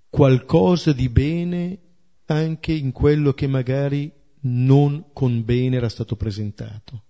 qualcosa 0.10 0.93
di 0.93 1.10
bene 1.10 1.78
anche 2.25 2.71
in 2.71 2.91
quello 2.91 3.34
che 3.34 3.47
magari 3.47 4.12
non 4.41 5.06
con 5.12 5.43
bene 5.43 5.78
era 5.78 5.89
stato 5.89 6.15
presentato. 6.15 7.04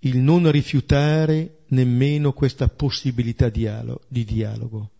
Il 0.00 0.18
non 0.18 0.50
rifiutare 0.50 1.58
nemmeno 1.68 2.32
questa 2.32 2.66
possibilità 2.66 3.48
di 3.48 4.24
dialogo. 4.24 4.90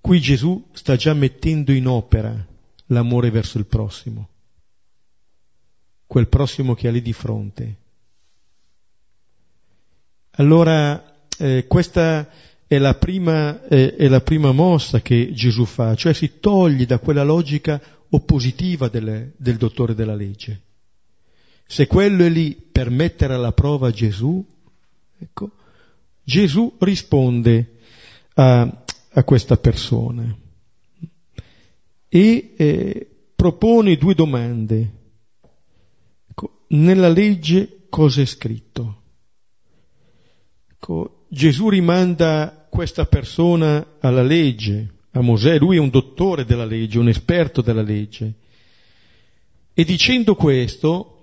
Qui 0.00 0.20
Gesù 0.20 0.70
sta 0.72 0.96
già 0.96 1.14
mettendo 1.14 1.70
in 1.70 1.86
opera 1.86 2.56
l'amore 2.88 3.30
verso 3.30 3.58
il 3.58 3.66
prossimo, 3.66 4.28
quel 6.06 6.28
prossimo 6.28 6.74
che 6.74 6.88
ha 6.88 6.90
lì 6.90 7.02
di 7.02 7.12
fronte. 7.12 7.76
Allora, 10.32 11.16
eh, 11.38 11.66
questa 11.66 12.28
è 12.66 12.78
la, 12.78 12.94
prima, 12.94 13.66
eh, 13.66 13.96
è 13.96 14.08
la 14.08 14.20
prima 14.20 14.52
mossa 14.52 15.00
che 15.00 15.32
Gesù 15.32 15.64
fa, 15.64 15.94
cioè 15.94 16.12
si 16.12 16.38
toglie 16.38 16.86
da 16.86 16.98
quella 16.98 17.24
logica 17.24 17.80
oppositiva 18.10 18.88
del, 18.88 19.32
del 19.36 19.56
dottore 19.56 19.94
della 19.94 20.14
legge. 20.14 20.62
Se 21.66 21.86
quello 21.86 22.24
è 22.24 22.28
lì 22.28 22.54
per 22.54 22.88
mettere 22.88 23.34
alla 23.34 23.52
prova 23.52 23.90
Gesù, 23.90 24.42
ecco, 25.18 25.50
Gesù 26.22 26.76
risponde 26.78 27.78
a, 28.34 28.84
a 29.10 29.24
questa 29.24 29.56
persona 29.56 30.46
e 32.08 32.54
eh, 32.56 33.08
propone 33.34 33.96
due 33.96 34.14
domande. 34.14 34.92
Ecco, 36.30 36.64
nella 36.68 37.08
legge 37.08 37.86
cosa 37.88 38.22
è 38.22 38.24
scritto? 38.24 39.02
Ecco, 40.72 41.26
Gesù 41.28 41.68
rimanda 41.68 42.66
questa 42.70 43.06
persona 43.06 43.96
alla 44.00 44.22
legge, 44.22 44.94
a 45.12 45.20
Mosè, 45.20 45.58
lui 45.58 45.76
è 45.76 45.80
un 45.80 45.90
dottore 45.90 46.44
della 46.44 46.64
legge, 46.64 46.98
un 46.98 47.08
esperto 47.08 47.60
della 47.60 47.82
legge. 47.82 48.34
E 49.74 49.84
dicendo 49.84 50.34
questo, 50.34 51.14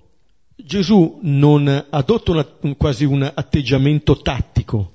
Gesù 0.56 1.20
non 1.24 1.88
adotta 1.90 2.32
una, 2.32 2.46
quasi 2.78 3.04
un 3.04 3.24
atteggiamento 3.24 4.22
tattico, 4.22 4.94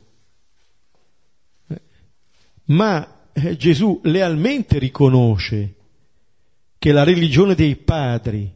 ma 2.67 3.27
eh, 3.33 3.57
Gesù 3.57 4.01
lealmente 4.05 4.79
riconosce 4.79 5.75
che 6.81 6.93
la 6.93 7.05
religione 7.05 7.55
dei 7.55 7.77
padri 7.77 8.51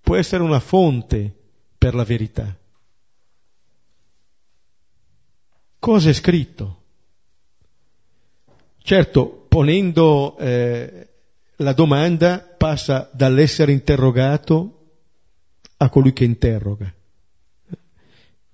può 0.00 0.16
essere 0.16 0.42
una 0.42 0.60
fonte 0.60 1.30
per 1.76 1.94
la 1.94 2.04
verità. 2.04 2.56
Cosa 5.78 6.08
è 6.08 6.12
scritto? 6.14 6.84
Certo, 8.78 9.44
ponendo 9.46 10.38
eh, 10.38 11.08
la 11.56 11.72
domanda 11.74 12.38
passa 12.38 13.10
dall'essere 13.12 13.72
interrogato 13.72 14.86
a 15.76 15.90
colui 15.90 16.14
che 16.14 16.24
interroga. 16.24 16.90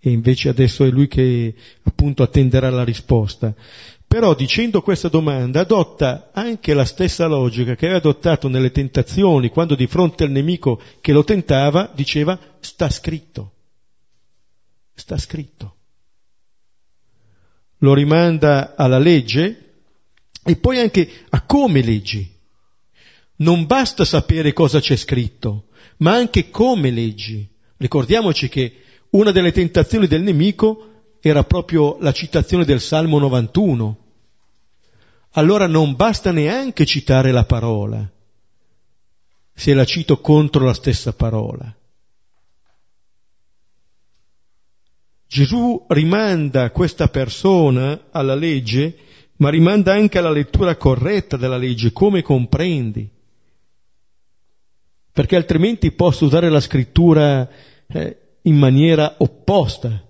E 0.00 0.10
invece 0.10 0.48
adesso 0.48 0.84
è 0.84 0.90
lui 0.90 1.06
che 1.06 1.54
appunto 1.84 2.24
attenderà 2.24 2.70
la 2.70 2.82
risposta. 2.82 3.54
Però 4.12 4.34
dicendo 4.34 4.82
questa 4.82 5.08
domanda 5.08 5.60
adotta 5.60 6.32
anche 6.34 6.74
la 6.74 6.84
stessa 6.84 7.26
logica 7.26 7.74
che 7.74 7.86
aveva 7.86 7.98
adottato 7.98 8.46
nelle 8.46 8.70
tentazioni, 8.70 9.48
quando 9.48 9.74
di 9.74 9.86
fronte 9.86 10.24
al 10.24 10.30
nemico 10.30 10.82
che 11.00 11.12
lo 11.12 11.24
tentava 11.24 11.90
diceva 11.94 12.38
sta 12.60 12.90
scritto. 12.90 13.52
Sta 14.94 15.16
scritto. 15.16 15.76
Lo 17.78 17.94
rimanda 17.94 18.74
alla 18.76 18.98
legge 18.98 19.76
e 20.44 20.56
poi 20.56 20.78
anche 20.78 21.10
a 21.30 21.40
come 21.46 21.80
leggi. 21.80 22.30
Non 23.36 23.64
basta 23.64 24.04
sapere 24.04 24.52
cosa 24.52 24.78
c'è 24.78 24.96
scritto, 24.96 25.68
ma 26.00 26.12
anche 26.12 26.50
come 26.50 26.90
leggi. 26.90 27.48
Ricordiamoci 27.78 28.50
che 28.50 28.74
una 29.12 29.30
delle 29.30 29.52
tentazioni 29.52 30.06
del 30.06 30.20
nemico 30.20 30.88
era 31.22 31.44
proprio 31.44 31.96
la 32.00 32.12
citazione 32.12 32.66
del 32.66 32.80
Salmo 32.82 33.18
91, 33.18 34.01
allora 35.32 35.66
non 35.66 35.94
basta 35.94 36.30
neanche 36.30 36.84
citare 36.84 37.32
la 37.32 37.44
parola, 37.44 38.10
se 39.54 39.74
la 39.74 39.84
cito 39.84 40.20
contro 40.20 40.64
la 40.64 40.74
stessa 40.74 41.12
parola. 41.12 41.74
Gesù 45.26 45.86
rimanda 45.88 46.70
questa 46.70 47.08
persona 47.08 48.08
alla 48.10 48.34
legge, 48.34 48.98
ma 49.36 49.48
rimanda 49.48 49.92
anche 49.94 50.18
alla 50.18 50.30
lettura 50.30 50.76
corretta 50.76 51.38
della 51.38 51.56
legge, 51.56 51.92
come 51.92 52.20
comprendi. 52.20 53.08
Perché 55.10 55.36
altrimenti 55.36 55.90
posso 55.92 56.26
usare 56.26 56.50
la 56.50 56.60
scrittura 56.60 57.48
eh, 57.86 58.18
in 58.42 58.56
maniera 58.56 59.14
opposta. 59.18 60.06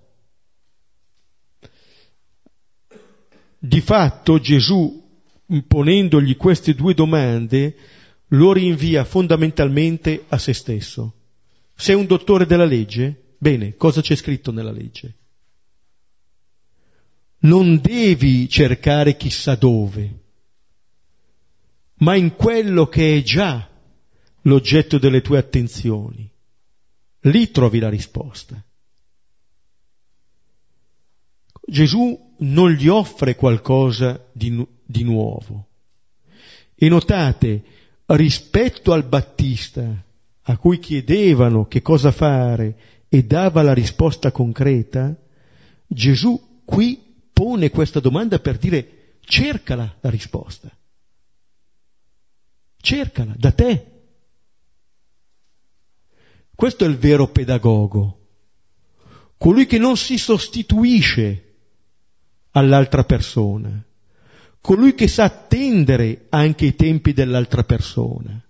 Di 3.57 3.79
fatto 3.79 4.39
Gesù 4.39 5.02
ponendogli 5.67 6.37
queste 6.37 6.73
due 6.73 6.93
domande, 6.93 7.75
lo 8.27 8.53
rinvia 8.53 9.05
fondamentalmente 9.05 10.25
a 10.29 10.37
se 10.37 10.53
stesso. 10.53 11.13
Sei 11.75 11.95
un 11.95 12.05
dottore 12.05 12.45
della 12.45 12.65
legge? 12.65 13.35
Bene, 13.37 13.75
cosa 13.75 14.01
c'è 14.01 14.15
scritto 14.15 14.51
nella 14.51 14.71
legge? 14.71 15.15
Non 17.39 17.79
devi 17.81 18.47
cercare 18.47 19.17
chissà 19.17 19.55
dove, 19.55 20.19
ma 21.95 22.15
in 22.15 22.35
quello 22.35 22.87
che 22.87 23.17
è 23.17 23.21
già 23.21 23.69
l'oggetto 24.43 24.97
delle 24.97 25.21
tue 25.21 25.37
attenzioni. 25.37 26.29
Lì 27.21 27.51
trovi 27.51 27.79
la 27.79 27.89
risposta. 27.89 28.61
Gesù 31.65 32.35
non 32.39 32.71
gli 32.71 32.87
offre 32.87 33.35
qualcosa 33.35 34.25
di, 34.33 34.65
di 34.93 35.03
nuovo. 35.03 35.67
E 36.75 36.87
notate, 36.87 37.63
rispetto 38.05 38.93
al 38.93 39.03
Battista, 39.03 39.83
a 40.43 40.57
cui 40.57 40.77
chiedevano 40.77 41.67
che 41.67 41.81
cosa 41.81 42.11
fare 42.11 43.05
e 43.09 43.23
dava 43.23 43.63
la 43.63 43.73
risposta 43.73 44.31
concreta, 44.31 45.15
Gesù 45.87 46.61
qui 46.63 47.01
pone 47.33 47.71
questa 47.71 47.99
domanda 47.99 48.39
per 48.39 48.57
dire 48.57 49.17
cercala 49.21 49.97
la 49.99 50.09
risposta. 50.09 50.69
Cercala 52.77 53.33
da 53.35 53.51
te. 53.51 53.87
Questo 56.53 56.85
è 56.85 56.87
il 56.87 56.97
vero 56.97 57.27
pedagogo, 57.29 58.19
colui 59.37 59.65
che 59.65 59.79
non 59.79 59.97
si 59.97 60.17
sostituisce 60.17 61.55
all'altra 62.51 63.03
persona, 63.03 63.83
colui 64.63 64.95
che 64.95 65.09
sa 65.09 65.25
attendere 65.25 66.27
anche 66.29 66.67
i 66.67 66.75
tempi 66.77 67.11
dell'altra 67.11 67.65
persona, 67.65 68.41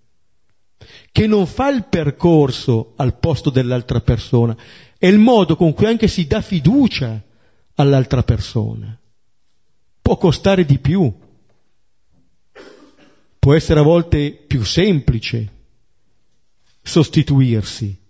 che 1.10 1.26
non 1.26 1.44
fa 1.48 1.70
il 1.70 1.86
percorso 1.86 2.92
al 2.94 3.18
posto 3.18 3.50
dell'altra 3.50 4.00
persona, 4.00 4.56
è 4.96 5.08
il 5.08 5.18
modo 5.18 5.56
con 5.56 5.72
cui 5.72 5.86
anche 5.86 6.06
si 6.06 6.28
dà 6.28 6.40
fiducia 6.40 7.20
all'altra 7.74 8.22
persona. 8.22 8.96
Può 10.00 10.16
costare 10.16 10.64
di 10.64 10.78
più, 10.78 11.12
può 13.36 13.52
essere 13.52 13.80
a 13.80 13.82
volte 13.82 14.30
più 14.30 14.62
semplice 14.62 15.52
sostituirsi, 16.80 18.00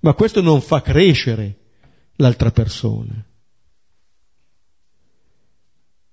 ma 0.00 0.12
questo 0.14 0.40
non 0.40 0.60
fa 0.60 0.82
crescere 0.82 1.56
l'altra 2.16 2.50
persona. 2.50 3.24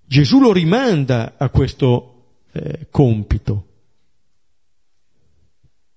Gesù 0.09 0.39
lo 0.39 0.51
rimanda 0.51 1.35
a 1.37 1.49
questo 1.49 2.39
eh, 2.51 2.87
compito, 2.89 3.67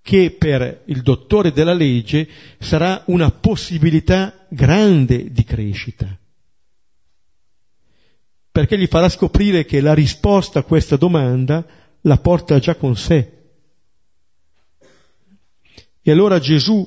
che 0.02 0.32
per 0.32 0.82
il 0.84 1.00
dottore 1.00 1.50
della 1.50 1.72
legge 1.72 2.28
sarà 2.58 3.04
una 3.06 3.30
possibilità 3.30 4.44
grande 4.50 5.32
di 5.32 5.44
crescita, 5.44 6.14
perché 8.50 8.78
gli 8.78 8.86
farà 8.86 9.08
scoprire 9.08 9.64
che 9.64 9.80
la 9.80 9.94
risposta 9.94 10.58
a 10.58 10.64
questa 10.64 10.96
domanda 10.96 11.64
la 12.02 12.18
porta 12.18 12.58
già 12.58 12.74
con 12.74 12.94
sé. 12.94 13.32
E 16.02 16.10
allora 16.10 16.38
Gesù, 16.38 16.86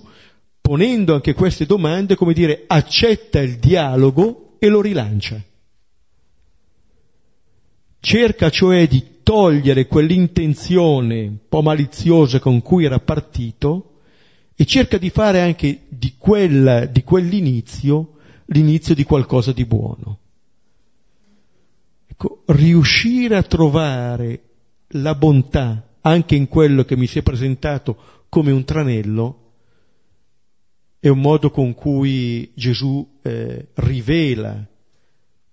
ponendo 0.62 1.16
anche 1.16 1.34
queste 1.34 1.66
domande, 1.66 2.14
come 2.14 2.34
dire, 2.34 2.66
accetta 2.68 3.40
il 3.40 3.58
dialogo 3.58 4.58
e 4.60 4.68
lo 4.68 4.80
rilancia. 4.80 5.44
Cerca 8.06 8.52
cioè 8.52 8.88
di 8.88 9.04
togliere 9.24 9.88
quell'intenzione 9.88 11.22
un 11.22 11.38
po' 11.50 11.64
maliziosa 11.64 12.38
con 12.38 12.62
cui 12.62 12.86
era 12.86 13.00
partito 13.00 14.02
e 14.56 14.64
cerca 14.66 15.00
di 15.00 15.10
fare 15.10 15.42
anche 15.42 15.86
di, 15.90 16.14
quel, 16.16 16.92
di 16.92 17.02
quell'inizio 17.02 18.18
l'inizio 18.50 18.94
di 18.94 19.04
qualcosa 19.04 19.54
di 19.54 19.66
buono. 19.66 20.20
Ecco, 22.06 22.44
riuscire 22.46 23.38
a 23.38 23.42
trovare 23.42 24.42
la 24.90 25.16
bontà 25.16 25.96
anche 26.02 26.36
in 26.36 26.48
quello 26.48 26.86
che 26.86 26.96
mi 26.96 27.08
si 27.08 27.18
è 27.18 27.24
presentato 27.24 27.98
come 28.30 28.52
un 28.52 28.64
tranello 28.66 29.54
è 31.00 31.08
un 31.08 31.22
modo 31.22 31.50
con 31.50 31.74
cui 31.74 32.52
Gesù 32.54 33.18
eh, 33.24 33.70
rivela 33.74 34.64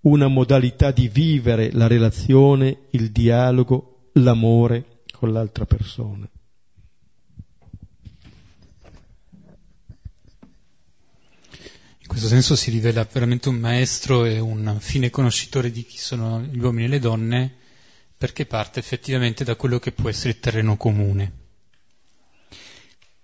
una 0.02 0.26
modalità 0.28 0.90
di 0.90 1.08
vivere 1.08 1.70
la 1.72 1.86
relazione, 1.86 2.86
il 2.90 3.10
dialogo, 3.10 4.08
l'amore 4.14 5.02
con 5.12 5.32
l'altra 5.32 5.64
persona. 5.64 6.28
In 11.98 12.08
questo 12.08 12.26
senso 12.26 12.56
si 12.56 12.70
rivela 12.70 13.08
veramente 13.10 13.48
un 13.48 13.56
maestro 13.56 14.24
e 14.24 14.38
un 14.38 14.76
fine 14.80 15.08
conoscitore 15.08 15.70
di 15.70 15.84
chi 15.84 15.98
sono 15.98 16.40
gli 16.42 16.58
uomini 16.58 16.84
e 16.84 16.88
le 16.88 16.98
donne, 16.98 17.54
perché 18.18 18.44
parte 18.44 18.80
effettivamente 18.80 19.44
da 19.44 19.54
quello 19.54 19.78
che 19.78 19.92
può 19.92 20.08
essere 20.08 20.30
il 20.30 20.40
terreno 20.40 20.76
comune. 20.76 21.40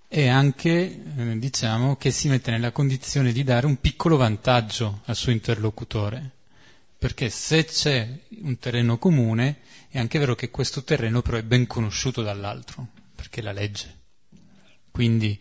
E 0.07 0.29
anche, 0.29 1.05
eh, 1.17 1.39
diciamo, 1.39 1.97
che 1.97 2.11
si 2.11 2.29
mette 2.29 2.51
nella 2.51 2.73
condizione 2.73 3.33
di 3.33 3.45
dare 3.45 3.67
un 3.67 3.79
piccolo 3.79 4.17
vantaggio 4.17 5.03
al 5.05 5.17
suo 5.17 5.33
interlocutore 5.33 6.37
perché 6.99 7.31
se 7.31 7.65
c'è 7.65 8.09
un 8.43 8.59
terreno 8.59 8.99
comune 8.99 9.59
è 9.89 9.99
anche 9.99 10.19
vero 10.19 10.35
che 10.35 10.51
questo 10.51 10.83
terreno 10.83 11.23
però 11.23 11.37
è 11.37 11.45
ben 11.45 11.67
conosciuto 11.67 12.23
dall'altro, 12.23 12.89
perché 13.15 13.41
è 13.41 13.45
la 13.45 13.53
legge. 13.53 13.97
Quindi 14.91 15.39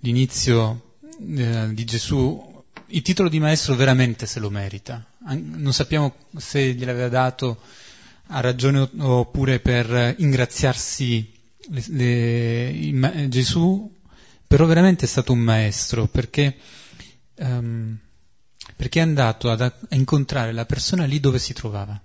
l'inizio 0.00 0.96
eh, 1.18 1.72
di 1.72 1.84
Gesù, 1.84 2.64
il 2.88 3.02
titolo 3.02 3.30
di 3.30 3.40
maestro 3.40 3.74
veramente 3.74 4.26
se 4.26 4.38
lo 4.38 4.50
merita. 4.50 5.04
Non 5.30 5.72
sappiamo 5.72 6.14
se 6.36 6.74
gliel'aveva 6.74 7.08
dato 7.08 7.60
a 8.26 8.40
ragione 8.40 8.88
oppure 8.98 9.60
per 9.60 10.14
ingraziarsi 10.18 11.32
le, 11.70 11.84
le, 11.88 12.68
il, 12.68 13.26
Gesù, 13.28 13.96
però 14.46 14.66
veramente 14.66 15.06
è 15.06 15.08
stato 15.08 15.32
un 15.32 15.40
maestro, 15.40 16.06
perché 16.06 16.56
um, 17.36 17.98
perché 18.78 19.00
è 19.00 19.02
andato 19.02 19.50
ad, 19.50 19.60
a 19.60 19.74
incontrare 19.96 20.52
la 20.52 20.64
persona 20.64 21.04
lì 21.04 21.18
dove 21.18 21.40
si 21.40 21.52
trovava. 21.52 22.00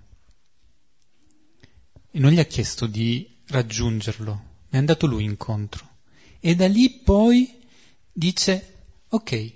E 2.10 2.18
non 2.18 2.32
gli 2.32 2.40
ha 2.40 2.44
chiesto 2.46 2.88
di 2.88 3.42
raggiungerlo, 3.46 4.42
è 4.68 4.76
andato 4.76 5.06
lui 5.06 5.22
incontro. 5.22 5.88
E 6.40 6.56
da 6.56 6.66
lì 6.66 6.90
poi 6.90 7.62
dice, 8.12 8.86
ok, 9.08 9.52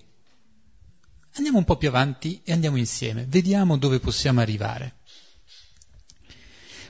andiamo 1.32 1.58
un 1.58 1.64
po' 1.64 1.76
più 1.76 1.88
avanti 1.88 2.40
e 2.44 2.52
andiamo 2.52 2.76
insieme, 2.76 3.26
vediamo 3.26 3.76
dove 3.76 3.98
possiamo 3.98 4.38
arrivare. 4.38 4.98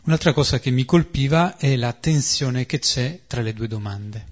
Un'altra 0.02 0.34
cosa 0.34 0.60
che 0.60 0.68
mi 0.68 0.84
colpiva 0.84 1.56
è 1.56 1.74
la 1.74 1.94
tensione 1.94 2.66
che 2.66 2.80
c'è 2.80 3.22
tra 3.26 3.40
le 3.40 3.54
due 3.54 3.66
domande. 3.66 4.26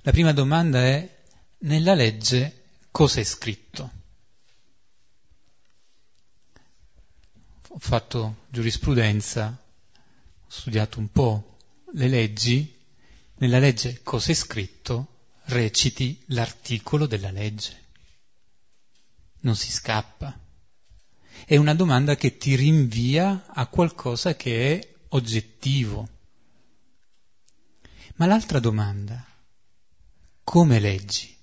La 0.00 0.10
prima 0.10 0.32
domanda 0.32 0.80
è, 0.82 1.22
nella 1.58 1.94
legge 1.94 2.62
cosa 2.90 3.20
è 3.20 3.24
scritto? 3.24 4.00
Ho 7.74 7.78
fatto 7.78 8.44
giurisprudenza, 8.50 9.46
ho 9.48 10.46
studiato 10.46 10.98
un 10.98 11.10
po' 11.10 11.56
le 11.94 12.06
leggi, 12.06 12.78
nella 13.36 13.58
legge 13.58 14.02
cosa 14.02 14.30
è 14.30 14.34
scritto 14.34 15.06
reciti 15.44 16.22
l'articolo 16.26 17.06
della 17.06 17.30
legge. 17.30 17.80
Non 19.40 19.56
si 19.56 19.72
scappa. 19.72 20.38
È 21.46 21.56
una 21.56 21.74
domanda 21.74 22.14
che 22.14 22.36
ti 22.36 22.54
rinvia 22.56 23.46
a 23.48 23.66
qualcosa 23.66 24.36
che 24.36 24.78
è 24.78 24.94
oggettivo. 25.08 26.08
Ma 28.16 28.26
l'altra 28.26 28.60
domanda, 28.60 29.24
come 30.44 30.78
leggi? 30.78 31.34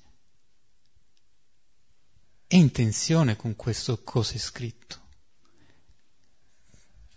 È 2.46 2.56
in 2.56 2.72
tensione 2.72 3.36
con 3.36 3.56
questo 3.56 4.04
cosa 4.04 4.36
è 4.36 4.38
scritto 4.38 5.08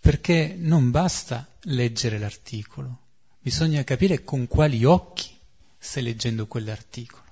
perché 0.02 0.56
non 0.58 0.90
basta 0.90 1.48
leggere 1.66 2.18
l'articolo, 2.18 3.02
bisogna 3.38 3.84
capire 3.84 4.24
con 4.24 4.48
quali 4.48 4.84
occhi 4.84 5.30
stai 5.78 6.02
leggendo 6.02 6.48
quell'articolo. 6.48 7.22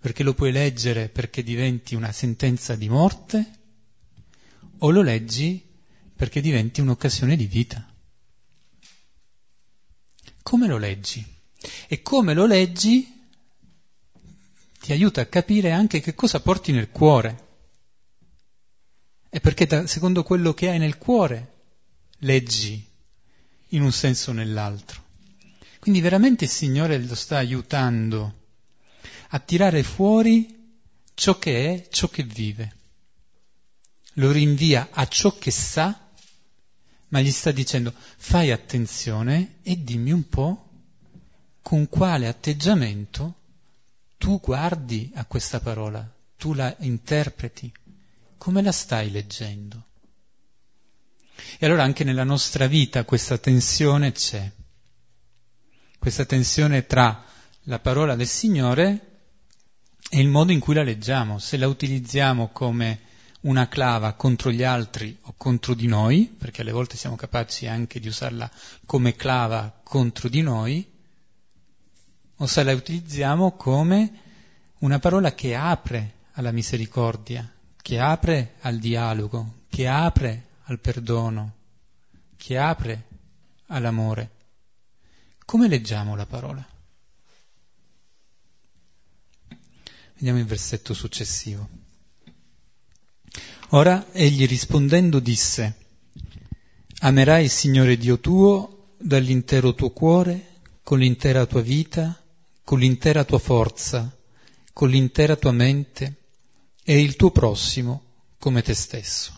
Perché 0.00 0.24
lo 0.24 0.34
puoi 0.34 0.50
leggere 0.50 1.08
perché 1.08 1.44
diventi 1.44 1.94
una 1.94 2.10
sentenza 2.10 2.74
di 2.74 2.88
morte 2.88 3.50
o 4.78 4.90
lo 4.90 5.00
leggi 5.00 5.64
perché 6.16 6.40
diventi 6.40 6.80
un'occasione 6.80 7.36
di 7.36 7.46
vita. 7.46 7.88
Come 10.42 10.66
lo 10.66 10.76
leggi? 10.76 11.24
E 11.86 12.02
come 12.02 12.34
lo 12.34 12.46
leggi 12.46 13.28
ti 14.80 14.90
aiuta 14.90 15.20
a 15.20 15.26
capire 15.26 15.70
anche 15.70 16.00
che 16.00 16.16
cosa 16.16 16.40
porti 16.40 16.72
nel 16.72 16.90
cuore. 16.90 17.43
È 19.34 19.40
perché 19.40 19.66
da, 19.66 19.84
secondo 19.88 20.22
quello 20.22 20.54
che 20.54 20.68
hai 20.68 20.78
nel 20.78 20.96
cuore 20.96 21.54
leggi 22.18 22.88
in 23.70 23.82
un 23.82 23.90
senso 23.90 24.30
o 24.30 24.32
nell'altro. 24.32 25.02
Quindi 25.80 26.00
veramente 26.00 26.44
il 26.44 26.50
Signore 26.50 27.02
lo 27.02 27.16
sta 27.16 27.38
aiutando 27.38 28.42
a 29.30 29.40
tirare 29.40 29.82
fuori 29.82 30.78
ciò 31.14 31.36
che 31.40 31.74
è, 31.74 31.88
ciò 31.88 32.06
che 32.06 32.22
vive. 32.22 32.76
Lo 34.12 34.30
rinvia 34.30 34.90
a 34.92 35.04
ciò 35.08 35.36
che 35.36 35.50
sa, 35.50 36.12
ma 37.08 37.20
gli 37.20 37.32
sta 37.32 37.50
dicendo 37.50 37.92
fai 37.92 38.52
attenzione 38.52 39.56
e 39.64 39.82
dimmi 39.82 40.12
un 40.12 40.28
po' 40.28 40.68
con 41.60 41.88
quale 41.88 42.28
atteggiamento 42.28 43.34
tu 44.16 44.38
guardi 44.38 45.10
a 45.16 45.24
questa 45.24 45.58
parola, 45.58 46.08
tu 46.36 46.52
la 46.54 46.72
interpreti. 46.78 47.72
Come 48.44 48.60
la 48.60 48.72
stai 48.72 49.10
leggendo? 49.10 49.86
E 51.58 51.64
allora 51.64 51.82
anche 51.82 52.04
nella 52.04 52.24
nostra 52.24 52.66
vita 52.66 53.02
questa 53.04 53.38
tensione 53.38 54.12
c'è. 54.12 54.52
Questa 55.98 56.26
tensione 56.26 56.84
tra 56.84 57.24
la 57.62 57.78
parola 57.78 58.14
del 58.16 58.26
Signore 58.26 59.20
e 60.10 60.20
il 60.20 60.28
modo 60.28 60.52
in 60.52 60.60
cui 60.60 60.74
la 60.74 60.82
leggiamo. 60.82 61.38
Se 61.38 61.56
la 61.56 61.66
utilizziamo 61.66 62.48
come 62.48 63.00
una 63.40 63.66
clava 63.66 64.12
contro 64.12 64.50
gli 64.50 64.62
altri 64.62 65.16
o 65.22 65.32
contro 65.38 65.72
di 65.72 65.86
noi, 65.86 66.26
perché 66.26 66.60
alle 66.60 66.72
volte 66.72 66.98
siamo 66.98 67.16
capaci 67.16 67.66
anche 67.66 67.98
di 67.98 68.08
usarla 68.08 68.50
come 68.84 69.16
clava 69.16 69.80
contro 69.82 70.28
di 70.28 70.42
noi, 70.42 70.86
o 72.36 72.46
se 72.46 72.62
la 72.62 72.74
utilizziamo 72.74 73.52
come 73.52 74.20
una 74.80 74.98
parola 74.98 75.32
che 75.32 75.54
apre 75.54 76.16
alla 76.32 76.52
misericordia, 76.52 77.50
che 77.84 77.98
apre 77.98 78.54
al 78.60 78.78
dialogo, 78.78 79.64
che 79.68 79.86
apre 79.86 80.46
al 80.62 80.80
perdono, 80.80 81.54
che 82.34 82.56
apre 82.56 83.08
all'amore. 83.66 84.30
Come 85.44 85.68
leggiamo 85.68 86.16
la 86.16 86.24
parola? 86.24 86.66
Vediamo 90.14 90.38
il 90.38 90.46
versetto 90.46 90.94
successivo. 90.94 91.68
Ora 93.72 94.10
egli 94.12 94.46
rispondendo 94.46 95.18
disse, 95.18 95.76
Amerai 97.00 97.44
il 97.44 97.50
Signore 97.50 97.98
Dio 97.98 98.18
tuo 98.18 98.94
dall'intero 98.96 99.74
tuo 99.74 99.90
cuore, 99.90 100.62
con 100.82 101.00
l'intera 101.00 101.44
tua 101.44 101.60
vita, 101.60 102.18
con 102.64 102.78
l'intera 102.78 103.24
tua 103.24 103.38
forza, 103.38 104.10
con 104.72 104.88
l'intera 104.88 105.36
tua 105.36 105.52
mente 105.52 106.22
e 106.84 107.00
il 107.00 107.16
tuo 107.16 107.30
prossimo 107.30 108.02
come 108.38 108.62
te 108.62 108.74
stesso. 108.74 109.32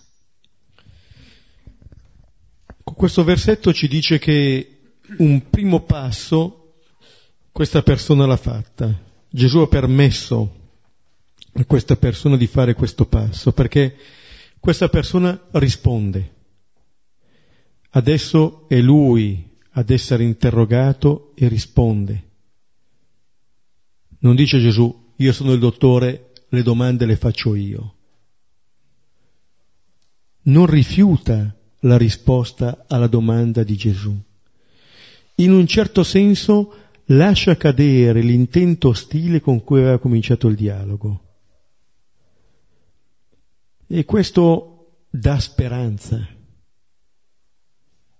Questo 2.83 3.25
versetto 3.25 3.73
ci 3.73 3.89
dice 3.89 4.19
che 4.19 4.95
un 5.19 5.49
primo 5.49 5.83
passo 5.83 6.81
questa 7.53 7.83
persona 7.83 8.27
l'ha 8.27 8.37
fatta. 8.37 8.95
Gesù 9.31 9.59
ha 9.59 9.67
permesso 9.67 10.71
a 11.53 11.65
questa 11.65 11.97
persona 11.97 12.37
di 12.37 12.47
fare 12.47 12.75
questo 12.75 13.07
passo 13.07 13.53
perché 13.53 13.97
questa 14.59 14.89
persona 14.89 15.41
risponde. 15.53 16.35
Adesso 17.91 18.67
è 18.69 18.79
lui 18.81 19.57
ad 19.71 19.91
essere 19.91 20.25
interrogato 20.25 21.33
e 21.35 21.49
risponde. 21.49 22.25
Non 24.21 24.35
dice 24.35 24.59
Gesù, 24.59 25.13
io 25.17 25.33
sono 25.33 25.53
il 25.53 25.59
dottore, 25.59 26.26
le 26.49 26.63
domande 26.63 27.07
le 27.07 27.17
faccio 27.17 27.55
io. 27.55 27.95
Non 30.43 30.67
rifiuta 30.67 31.55
la 31.81 31.97
risposta 31.97 32.85
alla 32.87 33.09
domanda 33.09 33.63
di 33.63 33.77
Gesù. 33.77 34.17
In 35.37 35.53
un 35.53 35.67
certo 35.67 36.03
senso 36.03 36.75
lascia 37.07 37.57
cadere 37.57 38.21
l'intento 38.21 38.89
ostile 38.89 39.41
con 39.41 39.63
cui 39.63 39.81
aveva 39.81 39.99
cominciato 39.99 40.49
il 40.49 40.57
dialogo. 40.57 41.23
E 43.87 44.05
questo 44.05 45.05
dà 45.11 45.39
speranza 45.39 46.27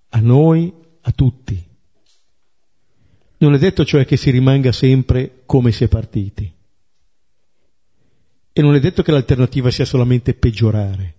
a 0.09 0.21
noi, 0.21 0.73
a 1.01 1.13
tutti. 1.13 1.65
Non 3.39 3.55
è 3.55 3.59
detto 3.59 3.85
cioè 3.85 4.07
che 4.07 4.17
si 4.17 4.31
rimanga 4.31 4.73
sempre 4.73 5.43
come 5.45 5.73
si 5.73 5.85
è 5.85 5.89
partiti. 5.89 6.56
E 8.59 8.63
non 8.63 8.75
è 8.75 8.81
detto 8.81 9.03
che 9.03 9.13
l'alternativa 9.13 9.71
sia 9.71 9.85
solamente 9.85 10.33
peggiorare. 10.33 11.15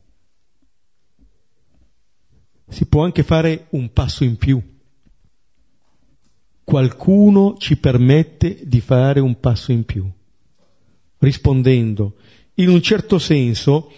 Si 2.67 2.87
può 2.87 3.03
anche 3.03 3.21
fare 3.21 3.67
un 3.69 3.93
passo 3.93 4.23
in 4.23 4.37
più. 4.37 4.59
Qualcuno 6.63 7.57
ci 7.59 7.77
permette 7.77 8.61
di 8.63 8.81
fare 8.81 9.19
un 9.19 9.39
passo 9.39 9.71
in 9.71 9.85
più, 9.85 10.09
rispondendo. 11.19 12.15
In 12.55 12.69
un 12.69 12.81
certo 12.81 13.19
senso, 13.19 13.91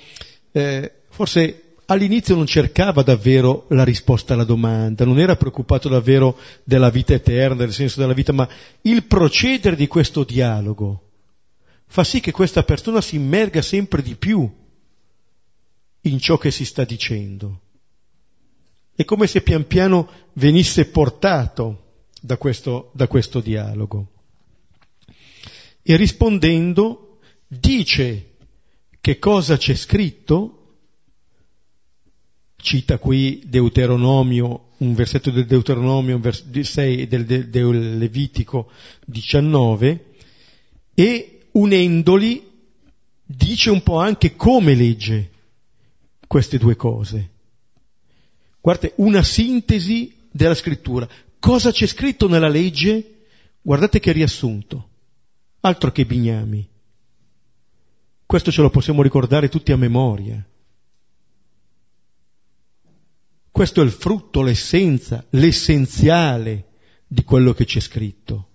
eh, 0.52 1.04
forse 1.08 1.76
all'inizio 1.86 2.36
non 2.36 2.46
cercava 2.46 3.04
davvero 3.04 3.68
la 3.70 3.86
risposta 3.86 4.34
alla 4.34 4.44
domanda, 4.44 5.06
non 5.06 5.18
era 5.18 5.38
preoccupato 5.38 5.88
davvero 5.88 6.38
della 6.66 6.90
vita 6.90 7.14
eterna, 7.14 7.56
del 7.56 7.72
senso 7.72 8.02
della 8.02 8.12
vita, 8.12 8.34
ma 8.34 8.46
il 8.82 9.06
procedere 9.06 9.78
di 9.78 9.88
questo 9.88 10.26
dialogo 10.26 11.04
fa 11.92 12.04
sì 12.04 12.20
che 12.20 12.32
questa 12.32 12.64
persona 12.64 13.02
si 13.02 13.16
immerga 13.16 13.64
sempre 13.64 14.04
di 14.04 14.16
più 14.16 14.48
in 16.02 16.20
ciò 16.20 16.38
che 16.38 16.52
si 16.52 16.64
sta 16.64 16.84
dicendo. 16.84 17.62
È 18.96 19.04
come 19.06 19.26
se 19.26 19.42
pian 19.42 19.66
piano 19.66 20.08
venisse 20.34 20.86
portato 20.86 22.04
da 22.22 22.38
questo, 22.38 22.92
da 22.94 23.08
questo 23.08 23.40
dialogo. 23.40 24.12
E 25.82 25.96
rispondendo 25.96 27.18
dice 27.48 28.36
che 29.02 29.18
cosa 29.18 29.58
c'è 29.58 29.74
scritto 29.74 30.76
cita 32.62 33.00
qui 33.00 33.42
Deuteronomio, 33.46 34.74
un 34.78 34.94
versetto 34.94 35.32
del 35.32 35.48
Deuteronomio, 35.48 36.16
un 36.16 36.22
vers- 36.22 36.60
6 36.60 37.08
del, 37.08 37.26
del, 37.26 37.50
del 37.50 37.98
Levitico 37.98 38.70
19, 39.06 40.06
e 40.94 41.39
unendoli 41.60 42.48
dice 43.26 43.70
un 43.70 43.84
po' 43.84 44.00
anche 44.00 44.36
come 44.36 44.74
legge 44.74 45.32
queste 46.28 46.58
due 46.58 46.76
cose. 46.76 47.30
Guardate, 48.62 48.94
una 48.98 49.24
sintesi 49.24 50.16
della 50.32 50.56
scrittura. 50.56 51.08
Cosa 51.40 51.72
c'è 51.72 51.86
scritto 51.86 52.28
nella 52.28 52.50
legge? 52.50 53.26
Guardate 53.62 54.00
che 54.00 54.12
riassunto. 54.12 54.90
Altro 55.62 55.92
che 55.92 56.06
bignami. 56.06 56.68
Questo 58.26 58.52
ce 58.52 58.62
lo 58.62 58.70
possiamo 58.70 59.02
ricordare 59.02 59.50
tutti 59.50 59.72
a 59.72 59.78
memoria. 59.78 60.44
Questo 63.52 63.82
è 63.82 63.84
il 63.84 63.92
frutto, 63.92 64.42
l'essenza, 64.42 65.26
l'essenziale 65.32 66.68
di 67.08 67.24
quello 67.24 67.54
che 67.54 67.66
c'è 67.66 67.80
scritto. 67.80 68.49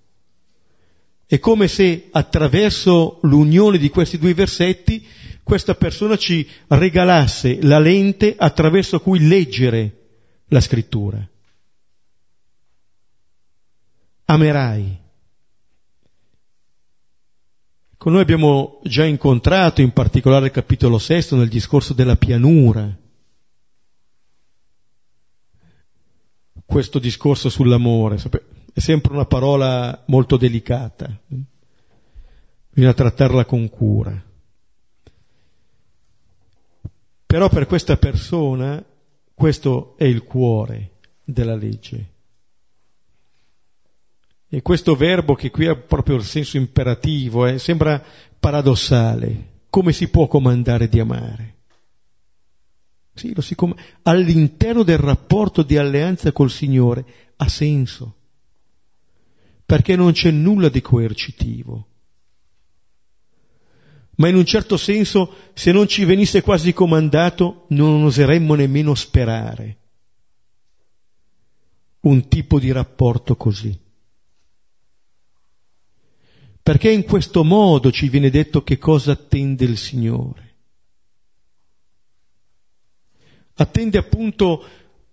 È 1.26 1.38
come 1.38 1.68
se 1.68 2.08
attraverso 2.10 3.18
l'unione 3.22 3.78
di 3.78 3.88
questi 3.88 4.18
due 4.18 4.34
versetti 4.34 5.06
questa 5.42 5.74
persona 5.74 6.16
ci 6.16 6.48
regalasse 6.68 7.62
la 7.62 7.78
lente 7.78 8.34
attraverso 8.36 9.00
cui 9.00 9.26
leggere 9.26 10.02
la 10.48 10.60
scrittura. 10.60 11.26
Amerai. 14.26 15.02
Con 17.96 18.12
noi 18.12 18.22
abbiamo 18.22 18.80
già 18.84 19.04
incontrato 19.04 19.80
in 19.80 19.92
particolare 19.92 20.46
il 20.46 20.52
capitolo 20.52 20.98
sesto 20.98 21.36
nel 21.36 21.48
discorso 21.48 21.94
della 21.94 22.16
pianura 22.16 23.02
questo 26.66 26.98
discorso 26.98 27.48
sull'amore. 27.48 28.18
È 28.74 28.80
sempre 28.80 29.12
una 29.12 29.24
parola 29.24 30.02
molto 30.06 30.36
delicata, 30.36 31.08
bisogna 32.70 32.92
trattarla 32.92 33.44
con 33.44 33.70
cura. 33.70 34.20
Però 37.24 37.48
per 37.48 37.66
questa 37.66 37.96
persona 37.96 38.84
questo 39.32 39.94
è 39.96 40.02
il 40.02 40.24
cuore 40.24 40.90
della 41.22 41.54
legge. 41.54 42.10
E 44.48 44.60
questo 44.60 44.96
verbo 44.96 45.36
che 45.36 45.52
qui 45.52 45.68
ha 45.68 45.76
proprio 45.76 46.16
il 46.16 46.24
senso 46.24 46.56
imperativo, 46.56 47.46
eh, 47.46 47.60
sembra 47.60 48.02
paradossale. 48.40 49.52
Come 49.70 49.92
si 49.92 50.08
può 50.08 50.26
comandare 50.26 50.88
di 50.88 50.98
amare? 50.98 51.54
Sì, 53.14 53.32
com- 53.54 53.74
all'interno 54.02 54.82
del 54.82 54.98
rapporto 54.98 55.62
di 55.62 55.76
alleanza 55.76 56.32
col 56.32 56.50
Signore 56.50 57.04
ha 57.36 57.48
senso, 57.48 58.16
perché 59.64 59.96
non 59.96 60.12
c'è 60.12 60.30
nulla 60.30 60.68
di 60.68 60.80
coercitivo. 60.80 61.88
Ma 64.16 64.28
in 64.28 64.36
un 64.36 64.44
certo 64.44 64.76
senso, 64.76 65.50
se 65.54 65.72
non 65.72 65.88
ci 65.88 66.04
venisse 66.04 66.42
quasi 66.42 66.72
comandato, 66.72 67.66
non 67.68 68.04
oseremmo 68.04 68.54
nemmeno 68.54 68.94
sperare 68.94 69.78
un 72.00 72.28
tipo 72.28 72.58
di 72.58 72.70
rapporto 72.70 73.34
così. 73.34 73.76
Perché 76.62 76.90
in 76.90 77.04
questo 77.04 77.44
modo 77.44 77.90
ci 77.90 78.08
viene 78.08 78.30
detto 78.30 78.62
che 78.62 78.78
cosa 78.78 79.12
attende 79.12 79.64
il 79.64 79.76
Signore 79.76 80.44
attende 83.56 83.98
appunto 83.98 84.64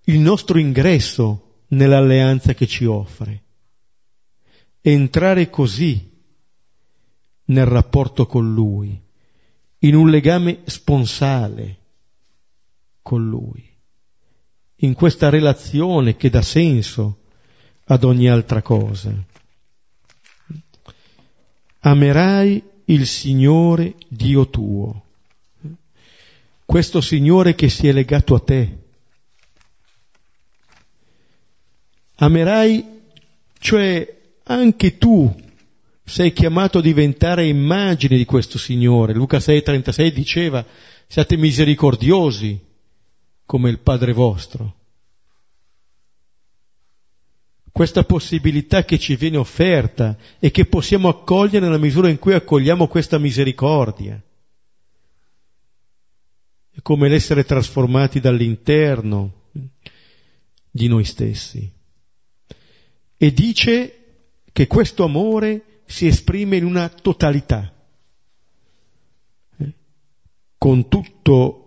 il 0.06 0.20
nostro 0.20 0.58
ingresso 0.58 1.60
nell'alleanza 1.70 2.54
che 2.54 2.68
ci 2.68 2.86
offre. 2.86 3.44
Entrare 4.82 5.50
così 5.50 6.10
nel 7.46 7.66
rapporto 7.66 8.26
con 8.26 8.54
Lui, 8.54 9.00
in 9.80 9.96
un 9.96 10.10
legame 10.10 10.62
sponsale 10.66 11.78
con 13.02 13.28
Lui, 13.28 13.64
in 14.78 14.94
questa 14.94 15.30
relazione 15.30 16.16
che 16.16 16.30
dà 16.30 16.42
senso 16.42 17.20
ad 17.86 18.04
ogni 18.04 18.28
altra 18.30 18.62
cosa. 18.62 19.14
Amerai 21.80 22.64
il 22.86 23.08
Signore 23.08 23.96
Dio 24.08 24.50
tuo 24.50 25.10
questo 26.72 27.02
Signore 27.02 27.54
che 27.54 27.68
si 27.68 27.90
è 27.90 27.92
legato 27.92 28.34
a 28.34 28.40
te. 28.40 28.78
Amerai, 32.16 33.02
cioè 33.60 34.21
anche 34.44 34.98
tu 34.98 35.34
sei 36.04 36.34
chiamato 36.34 36.80
a 36.80 36.82
diventare 36.82 37.48
immagine 37.48 38.18
di 38.18 38.26
questo 38.26 38.58
Signore. 38.58 39.14
Luca 39.14 39.38
6:36 39.38 40.12
diceva, 40.12 40.66
siate 41.08 41.38
misericordiosi 41.38 42.60
come 43.46 43.70
il 43.70 43.80
Padre 43.80 44.14
vostro. 44.14 44.76
Questa 47.72 48.04
possibilità 48.04 48.84
che 48.84 49.00
ci 49.00 49.16
viene 49.16 49.38
offerta 49.38 50.18
e 50.40 50.52
che 50.52 50.66
possiamo 50.66 51.08
accogliere 51.08 51.66
nella 51.66 51.78
misura 51.78 52.10
in 52.10 52.20
cui 52.20 52.34
accogliamo 52.34 52.88
questa 52.88 53.18
misericordia 53.18 54.22
è 56.74 56.82
come 56.82 57.10
l'essere 57.10 57.44
trasformati 57.44 58.20
dall'interno 58.22 59.50
di 60.70 60.88
noi 60.88 61.04
stessi. 61.04 61.70
E 63.18 63.34
dice 63.34 64.01
che 64.52 64.68
questo 64.68 65.04
amore 65.04 65.82
si 65.86 66.08
esprime 66.08 66.58
in 66.58 66.66
una 66.66 66.90
totalità, 66.90 67.74
eh, 69.58 69.74
con 70.58 70.88
tutto 70.88 71.62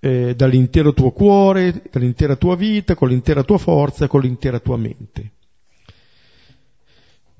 eh, 0.00 0.34
dall'intero 0.34 0.92
tuo 0.92 1.10
cuore, 1.10 1.82
dall'intera 1.90 2.36
tua 2.36 2.56
vita, 2.56 2.94
con 2.94 3.08
l'intera 3.08 3.42
tua 3.42 3.58
forza, 3.58 4.06
con 4.06 4.20
l'intera 4.20 4.60
tua 4.60 4.76
mente. 4.76 5.32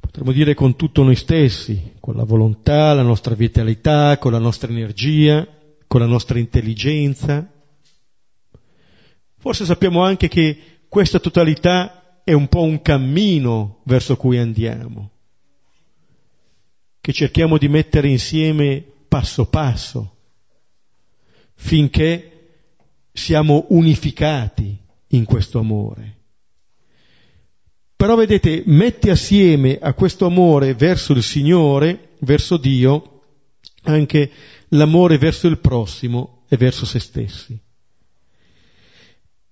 Potremmo 0.00 0.32
dire 0.32 0.54
con 0.54 0.74
tutto 0.74 1.02
noi 1.02 1.16
stessi, 1.16 1.94
con 2.00 2.16
la 2.16 2.24
volontà, 2.24 2.94
la 2.94 3.02
nostra 3.02 3.34
vitalità, 3.34 4.16
con 4.18 4.32
la 4.32 4.38
nostra 4.38 4.70
energia, 4.70 5.46
con 5.86 6.00
la 6.00 6.06
nostra 6.06 6.38
intelligenza. 6.38 7.46
Forse 9.36 9.64
sappiamo 9.64 10.02
anche 10.02 10.28
che 10.28 10.58
questa 10.88 11.18
totalità 11.18 12.07
è 12.28 12.34
un 12.34 12.46
po' 12.48 12.60
un 12.60 12.82
cammino 12.82 13.80
verso 13.84 14.18
cui 14.18 14.36
andiamo, 14.36 15.12
che 17.00 17.10
cerchiamo 17.14 17.56
di 17.56 17.68
mettere 17.68 18.10
insieme 18.10 18.84
passo 19.08 19.46
passo, 19.46 20.16
finché 21.54 22.50
siamo 23.14 23.64
unificati 23.70 24.76
in 25.06 25.24
questo 25.24 25.60
amore. 25.60 26.16
Però 27.96 28.14
vedete, 28.14 28.62
mette 28.66 29.10
assieme 29.10 29.78
a 29.80 29.94
questo 29.94 30.26
amore 30.26 30.74
verso 30.74 31.14
il 31.14 31.22
Signore, 31.22 32.10
verso 32.18 32.58
Dio, 32.58 33.22
anche 33.84 34.30
l'amore 34.68 35.16
verso 35.16 35.46
il 35.46 35.56
prossimo 35.56 36.44
e 36.46 36.58
verso 36.58 36.84
se 36.84 36.98
stessi. 36.98 37.58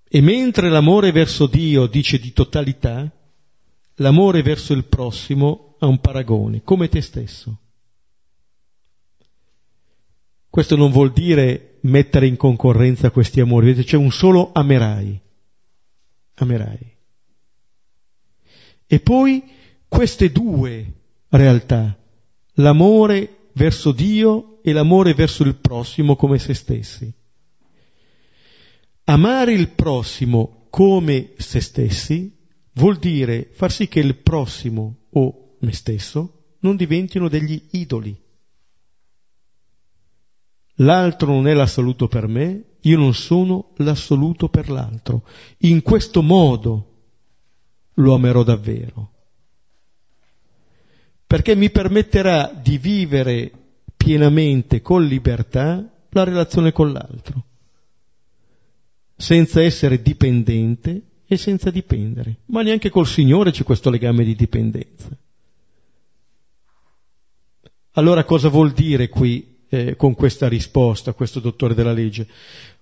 E 0.09 0.21
mentre 0.21 0.69
l'amore 0.69 1.11
verso 1.11 1.47
Dio 1.47 1.87
dice 1.87 2.19
di 2.19 2.33
totalità, 2.33 3.11
l'amore 3.97 4.43
verso 4.43 4.73
il 4.73 4.85
prossimo 4.85 5.77
ha 5.79 5.87
un 5.87 6.01
paragone, 6.01 6.63
come 6.63 6.89
te 6.89 7.01
stesso. 7.01 7.59
Questo 10.49 10.77
non 10.77 10.91
vuol 10.91 11.13
dire 11.13 11.79
mettere 11.83 12.27
in 12.27 12.37
concorrenza 12.37 13.11
questi 13.11 13.41
amori, 13.41 13.67
vedete, 13.67 13.87
c'è 13.87 13.97
un 13.97 14.11
solo 14.11 14.53
amerai. 14.53 15.21
Amerai. 16.35 16.97
E 18.87 19.01
poi 19.01 19.43
queste 19.89 20.31
due 20.31 20.93
realtà, 21.29 21.99
l'amore 22.55 23.49
verso 23.53 23.93
Dio 23.93 24.61
e 24.63 24.73
l'amore 24.73 25.15
verso 25.15 25.43
il 25.43 25.57
prossimo 25.57 26.17
come 26.17 26.39
se 26.39 26.55
stessi. 26.55 27.13
Amare 29.09 29.53
il 29.53 29.71
prossimo 29.71 30.67
come 30.69 31.35
se 31.37 31.61
stessi 31.61 32.37
vuol 32.73 32.97
dire 32.97 33.49
far 33.53 33.71
sì 33.71 33.87
che 33.87 34.01
il 34.01 34.17
prossimo 34.17 35.07
o 35.11 35.57
me 35.61 35.73
stesso 35.73 36.57
non 36.61 36.75
diventino 36.75 37.29
degli 37.29 37.69
idoli. 37.71 38.21
L'altro 40.81 41.29
non 41.29 41.47
è 41.47 41.55
l'assoluto 41.55 42.09
per 42.09 42.27
me, 42.27 42.79
io 42.81 42.99
non 42.99 43.15
sono 43.15 43.73
l'assoluto 43.77 44.49
per 44.49 44.69
l'altro. 44.69 45.25
In 45.59 45.83
questo 45.83 46.21
modo 46.21 46.95
lo 47.95 48.15
amerò 48.15 48.43
davvero. 48.43 49.13
Perché 51.27 51.55
mi 51.55 51.71
permetterà 51.71 52.53
di 52.53 52.77
vivere 52.77 53.53
pienamente 53.97 54.83
con 54.83 55.05
libertà 55.05 55.93
la 56.11 56.25
relazione 56.25 56.73
con 56.73 56.93
l'altro, 56.93 57.46
senza 59.17 59.63
essere 59.63 60.03
dipendente 60.03 61.03
e 61.27 61.37
senza 61.37 61.71
dipendere. 61.71 62.39
Ma 62.47 62.63
neanche 62.63 62.91
col 62.91 63.07
Signore 63.07 63.51
c'è 63.51 63.65
questo 63.65 63.91
legame 63.91 64.25
di 64.25 64.35
dipendenza. 64.35 65.09
Allora 67.93 68.25
cosa 68.25 68.49
vuol 68.49 68.73
dire 68.73 69.09
qui 69.09 69.65
eh, 69.69 69.97
con 69.97 70.15
questa 70.15 70.49
risposta, 70.49 71.15
questo 71.15 71.41
dottore 71.41 71.75
della 71.75 71.93
legge? 71.93 72.29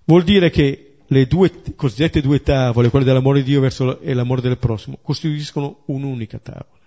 Vuol 0.04 0.24
dire 0.24 0.50
che 0.50 0.96
le 1.06 1.26
due 1.26 1.52
cosiddette 1.76 2.20
due 2.20 2.42
tavole, 2.42 2.90
quelle 2.90 3.04
dell'amore 3.04 3.38
di 3.38 3.50
Dio 3.50 3.60
verso 3.60 4.00
e 4.00 4.12
l'amore 4.12 4.40
del 4.40 4.58
prossimo, 4.58 4.98
costituiscono 5.00 5.82
un'unica 5.86 6.38
tavola. 6.38 6.82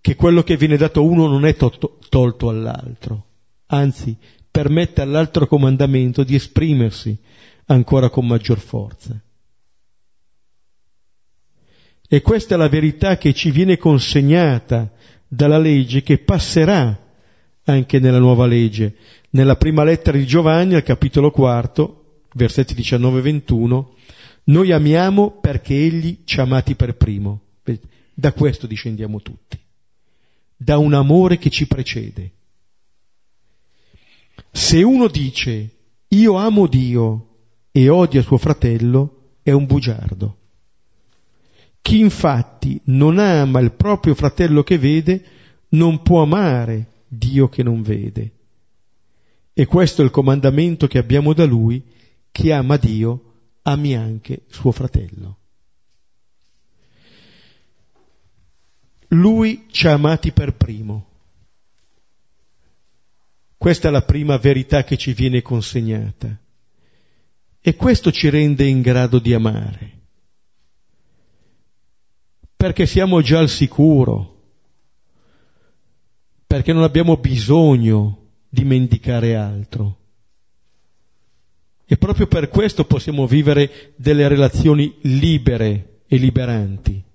Che 0.00 0.14
quello 0.14 0.42
che 0.42 0.56
viene 0.56 0.76
dato 0.76 1.00
a 1.00 1.02
uno 1.02 1.26
non 1.26 1.44
è 1.44 1.54
to- 1.54 1.98
tolto 2.08 2.48
all'altro, 2.48 3.26
anzi 3.66 4.16
permette 4.56 5.02
all'altro 5.02 5.46
comandamento 5.46 6.24
di 6.24 6.34
esprimersi 6.34 7.14
ancora 7.66 8.08
con 8.08 8.26
maggior 8.26 8.58
forza. 8.58 9.14
E 12.08 12.22
questa 12.22 12.54
è 12.54 12.56
la 12.56 12.70
verità 12.70 13.18
che 13.18 13.34
ci 13.34 13.50
viene 13.50 13.76
consegnata 13.76 14.90
dalla 15.28 15.58
legge 15.58 16.02
che 16.02 16.16
passerà 16.16 16.98
anche 17.64 17.98
nella 17.98 18.18
nuova 18.18 18.46
legge, 18.46 18.96
nella 19.30 19.56
prima 19.56 19.84
lettera 19.84 20.16
di 20.16 20.24
Giovanni, 20.24 20.74
al 20.74 20.82
capitolo 20.82 21.30
quarto, 21.30 22.22
versetti 22.32 22.72
19 22.72 23.18
e 23.18 23.22
21, 23.22 23.94
noi 24.44 24.72
amiamo 24.72 25.32
perché 25.38 25.74
Egli 25.74 26.20
ci 26.24 26.40
ha 26.40 26.44
amati 26.44 26.76
per 26.76 26.96
primo. 26.96 27.42
Da 28.14 28.32
questo 28.32 28.66
discendiamo 28.66 29.20
tutti, 29.20 29.58
da 30.56 30.78
un 30.78 30.94
amore 30.94 31.36
che 31.36 31.50
ci 31.50 31.66
precede. 31.66 32.35
Se 34.50 34.82
uno 34.82 35.08
dice 35.08 35.70
io 36.08 36.34
amo 36.34 36.66
Dio 36.66 37.28
e 37.72 37.88
odia 37.88 38.22
suo 38.22 38.38
fratello, 38.38 39.34
è 39.42 39.50
un 39.50 39.66
bugiardo. 39.66 40.38
Chi 41.82 42.00
infatti 42.00 42.80
non 42.84 43.18
ama 43.18 43.60
il 43.60 43.72
proprio 43.72 44.14
fratello 44.14 44.62
che 44.62 44.78
vede, 44.78 45.24
non 45.70 46.02
può 46.02 46.22
amare 46.22 47.04
Dio 47.08 47.48
che 47.48 47.62
non 47.62 47.82
vede. 47.82 48.32
E 49.52 49.66
questo 49.66 50.02
è 50.02 50.04
il 50.04 50.10
comandamento 50.10 50.86
che 50.86 50.98
abbiamo 50.98 51.32
da 51.32 51.44
Lui, 51.44 51.82
chi 52.30 52.50
ama 52.50 52.76
Dio, 52.76 53.32
ami 53.62 53.94
anche 53.94 54.42
suo 54.48 54.72
fratello. 54.72 55.38
Lui 59.08 59.66
ci 59.70 59.86
ha 59.86 59.92
amati 59.92 60.32
per 60.32 60.56
primo. 60.56 61.15
Questa 63.66 63.88
è 63.88 63.90
la 63.90 64.02
prima 64.02 64.36
verità 64.36 64.84
che 64.84 64.96
ci 64.96 65.12
viene 65.12 65.42
consegnata. 65.42 66.38
E 67.60 67.74
questo 67.74 68.12
ci 68.12 68.28
rende 68.28 68.64
in 68.64 68.80
grado 68.80 69.18
di 69.18 69.34
amare. 69.34 70.02
Perché 72.54 72.86
siamo 72.86 73.20
già 73.22 73.40
al 73.40 73.48
sicuro, 73.48 74.42
perché 76.46 76.72
non 76.72 76.84
abbiamo 76.84 77.16
bisogno 77.16 78.28
dimenticare 78.48 79.34
altro. 79.34 79.98
E 81.86 81.96
proprio 81.96 82.28
per 82.28 82.48
questo 82.48 82.84
possiamo 82.84 83.26
vivere 83.26 83.94
delle 83.96 84.28
relazioni 84.28 84.96
libere 85.00 86.02
e 86.06 86.18
liberanti. 86.18 87.05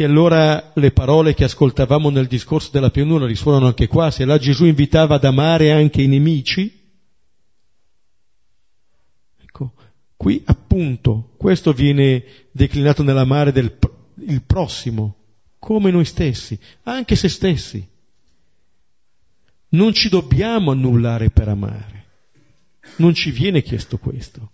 E 0.00 0.04
allora 0.04 0.70
le 0.76 0.92
parole 0.92 1.34
che 1.34 1.42
ascoltavamo 1.42 2.08
nel 2.08 2.28
discorso 2.28 2.70
della 2.70 2.90
pianura 2.90 3.26
risuonano 3.26 3.66
anche 3.66 3.88
qua, 3.88 4.12
se 4.12 4.24
là 4.24 4.38
Gesù 4.38 4.64
invitava 4.64 5.16
ad 5.16 5.24
amare 5.24 5.72
anche 5.72 6.02
i 6.02 6.06
nemici, 6.06 6.72
ecco, 9.42 9.72
qui 10.16 10.40
appunto 10.44 11.34
questo 11.36 11.72
viene 11.72 12.22
declinato 12.52 13.02
nell'amare 13.02 13.50
del 13.50 13.76
il 14.26 14.42
prossimo, 14.42 15.16
come 15.58 15.90
noi 15.90 16.04
stessi, 16.04 16.56
anche 16.84 17.16
se 17.16 17.28
stessi. 17.28 17.84
Non 19.70 19.92
ci 19.92 20.08
dobbiamo 20.08 20.70
annullare 20.70 21.30
per 21.30 21.48
amare. 21.48 22.06
Non 22.98 23.14
ci 23.14 23.32
viene 23.32 23.62
chiesto 23.62 23.98
questo. 23.98 24.52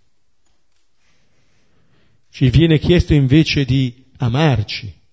Ci 2.31 2.49
viene 2.49 2.79
chiesto 2.79 3.13
invece 3.13 3.63
di 3.63 4.05
amarci. 4.17 5.03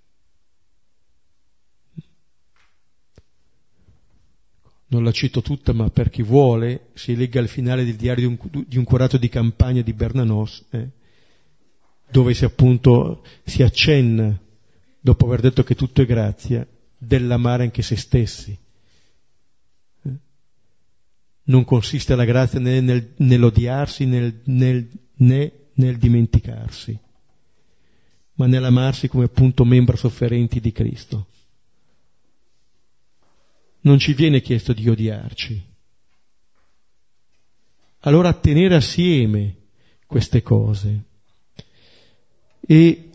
Non 4.93 5.05
la 5.05 5.11
cito 5.11 5.41
tutta, 5.41 5.73
ma 5.73 5.89
per 5.89 6.11
chi 6.11 6.23
vuole, 6.23 6.89
si 6.93 7.17
legga 7.17 7.41
al 7.41 7.49
finale 7.49 7.83
del 7.83 7.97
diario 7.97 8.29
di 8.29 8.37
un, 8.39 8.65
di 8.67 8.77
un 8.77 8.85
curato 8.85 9.17
di 9.17 9.31
campagna 9.31 9.81
di 9.81 9.95
Bernanos, 9.95 10.67
eh, 10.69 10.91
dove 12.11 12.35
si 12.35 12.45
appunto 12.45 13.25
si 13.43 13.63
accenna 13.63 14.39
dopo 15.01 15.25
aver 15.25 15.41
detto 15.41 15.65
che 15.65 15.75
tutto 15.75 16.03
è 16.03 16.05
grazia, 16.05 16.67
dell'amare 16.99 17.63
anche 17.63 17.81
se 17.81 17.97
stessi. 17.97 18.55
Eh? 20.03 20.11
Non 21.45 21.65
consiste 21.65 22.15
la 22.15 22.27
grazia 22.27 22.61
né 22.61 22.83
nel, 22.83 23.15
nell'odiarsi 23.17 24.05
nel, 24.05 24.43
nel, 24.45 24.87
né 25.15 25.53
nel 25.75 25.97
dimenticarsi, 25.97 26.99
ma 28.35 28.47
nell'amarsi 28.47 29.09
come 29.09 29.25
appunto 29.25 29.65
membri 29.65 29.97
sofferenti 29.97 30.61
di 30.61 30.71
Cristo. 30.71 31.29
Non 33.83 33.99
ci 33.99 34.15
viene 34.15 34.41
chiesto 34.41 34.73
di 34.73 34.89
odiarci. 34.89 35.71
Allora 38.01 38.33
tenere 38.33 38.75
assieme 38.75 39.57
queste 40.07 40.43
cose 40.43 41.05
e 42.67 43.11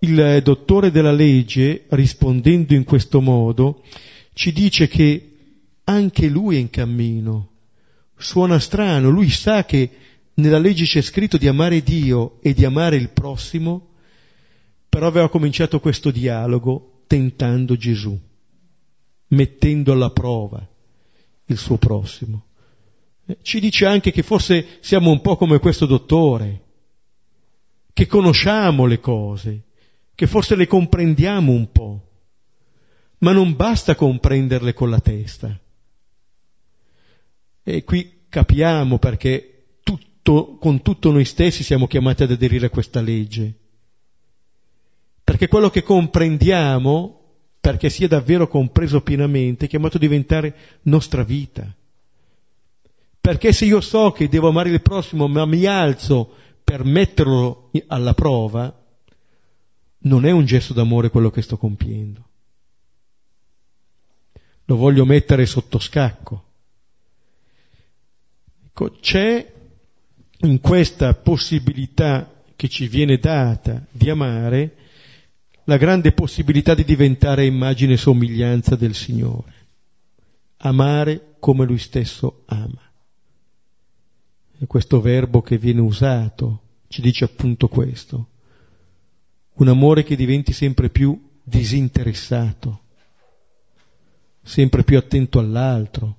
il 0.00 0.40
dottore 0.42 0.90
della 0.90 1.12
legge, 1.12 1.84
rispondendo 1.90 2.74
in 2.74 2.84
questo 2.84 3.20
modo, 3.20 3.82
ci 4.32 4.52
dice 4.52 4.88
che 4.88 5.32
anche 5.84 6.28
lui 6.28 6.56
è 6.56 6.58
in 6.58 6.70
cammino. 6.70 7.50
Suona 8.16 8.58
strano, 8.58 9.10
lui 9.10 9.28
sa 9.28 9.64
che 9.64 9.90
nella 10.34 10.58
legge 10.58 10.84
c'è 10.84 11.02
scritto 11.02 11.36
di 11.36 11.46
amare 11.46 11.82
Dio 11.82 12.38
e 12.40 12.54
di 12.54 12.64
amare 12.64 12.96
il 12.96 13.10
prossimo, 13.10 13.90
però 14.88 15.06
aveva 15.06 15.28
cominciato 15.28 15.80
questo 15.80 16.10
dialogo 16.10 17.02
tentando 17.06 17.76
Gesù, 17.76 18.18
mettendo 19.32 19.92
alla 19.92 20.10
prova 20.10 20.66
il 21.46 21.56
suo 21.58 21.76
prossimo. 21.76 22.46
Eh, 23.26 23.38
ci 23.42 23.60
dice 23.60 23.86
anche 23.86 24.10
che 24.10 24.22
forse 24.22 24.78
siamo 24.80 25.10
un 25.10 25.20
po' 25.20 25.36
come 25.36 25.58
questo 25.58 25.86
dottore, 25.86 26.60
che 27.92 28.06
conosciamo 28.06 28.86
le 28.86 29.00
cose, 29.00 29.62
che 30.14 30.26
forse 30.26 30.56
le 30.56 30.66
comprendiamo 30.66 31.52
un 31.52 31.70
po', 31.70 32.08
ma 33.18 33.32
non 33.32 33.54
basta 33.54 33.94
comprenderle 33.94 34.72
con 34.72 34.90
la 34.90 35.00
testa. 35.00 35.58
E 37.64 37.84
qui 37.84 38.24
capiamo 38.28 38.98
perché 38.98 39.76
tutto, 39.82 40.56
con 40.58 40.82
tutto 40.82 41.10
noi 41.10 41.24
stessi 41.24 41.62
siamo 41.62 41.86
chiamati 41.86 42.24
ad 42.24 42.32
aderire 42.32 42.66
a 42.66 42.70
questa 42.70 43.00
legge. 43.00 43.54
Perché 45.22 45.46
quello 45.46 45.70
che 45.70 45.82
comprendiamo, 45.82 47.21
perché 47.62 47.90
sia 47.90 48.08
davvero 48.08 48.48
compreso 48.48 49.02
pienamente, 49.02 49.68
chiamato 49.68 49.96
a 49.96 50.00
diventare 50.00 50.80
nostra 50.82 51.22
vita. 51.22 51.72
Perché 53.20 53.52
se 53.52 53.66
io 53.66 53.80
so 53.80 54.10
che 54.10 54.28
devo 54.28 54.48
amare 54.48 54.70
il 54.70 54.82
prossimo, 54.82 55.28
ma 55.28 55.46
mi 55.46 55.64
alzo 55.64 56.28
per 56.64 56.82
metterlo 56.82 57.70
alla 57.86 58.14
prova, 58.14 58.76
non 59.98 60.24
è 60.26 60.32
un 60.32 60.44
gesto 60.44 60.74
d'amore 60.74 61.10
quello 61.10 61.30
che 61.30 61.40
sto 61.40 61.56
compiendo. 61.56 62.26
Lo 64.64 64.74
voglio 64.74 65.04
mettere 65.04 65.46
sotto 65.46 65.78
scacco. 65.78 66.44
Ecco, 68.66 68.90
c'è 68.98 69.52
in 70.38 70.60
questa 70.60 71.14
possibilità 71.14 72.42
che 72.56 72.68
ci 72.68 72.88
viene 72.88 73.18
data 73.18 73.86
di 73.88 74.10
amare 74.10 74.81
la 75.64 75.76
grande 75.76 76.12
possibilità 76.12 76.74
di 76.74 76.84
diventare 76.84 77.44
immagine 77.46 77.94
e 77.94 77.96
somiglianza 77.96 78.74
del 78.76 78.94
Signore. 78.94 79.52
Amare 80.58 81.34
come 81.38 81.64
Lui 81.64 81.78
stesso 81.78 82.42
ama. 82.46 82.80
E 84.58 84.66
questo 84.66 85.00
verbo 85.00 85.42
che 85.42 85.58
viene 85.58 85.80
usato 85.80 86.60
ci 86.88 87.00
dice 87.00 87.24
appunto 87.24 87.68
questo. 87.68 88.28
Un 89.54 89.68
amore 89.68 90.02
che 90.02 90.16
diventi 90.16 90.52
sempre 90.52 90.88
più 90.88 91.30
disinteressato, 91.42 92.80
sempre 94.42 94.84
più 94.84 94.96
attento 94.98 95.38
all'altro. 95.38 96.16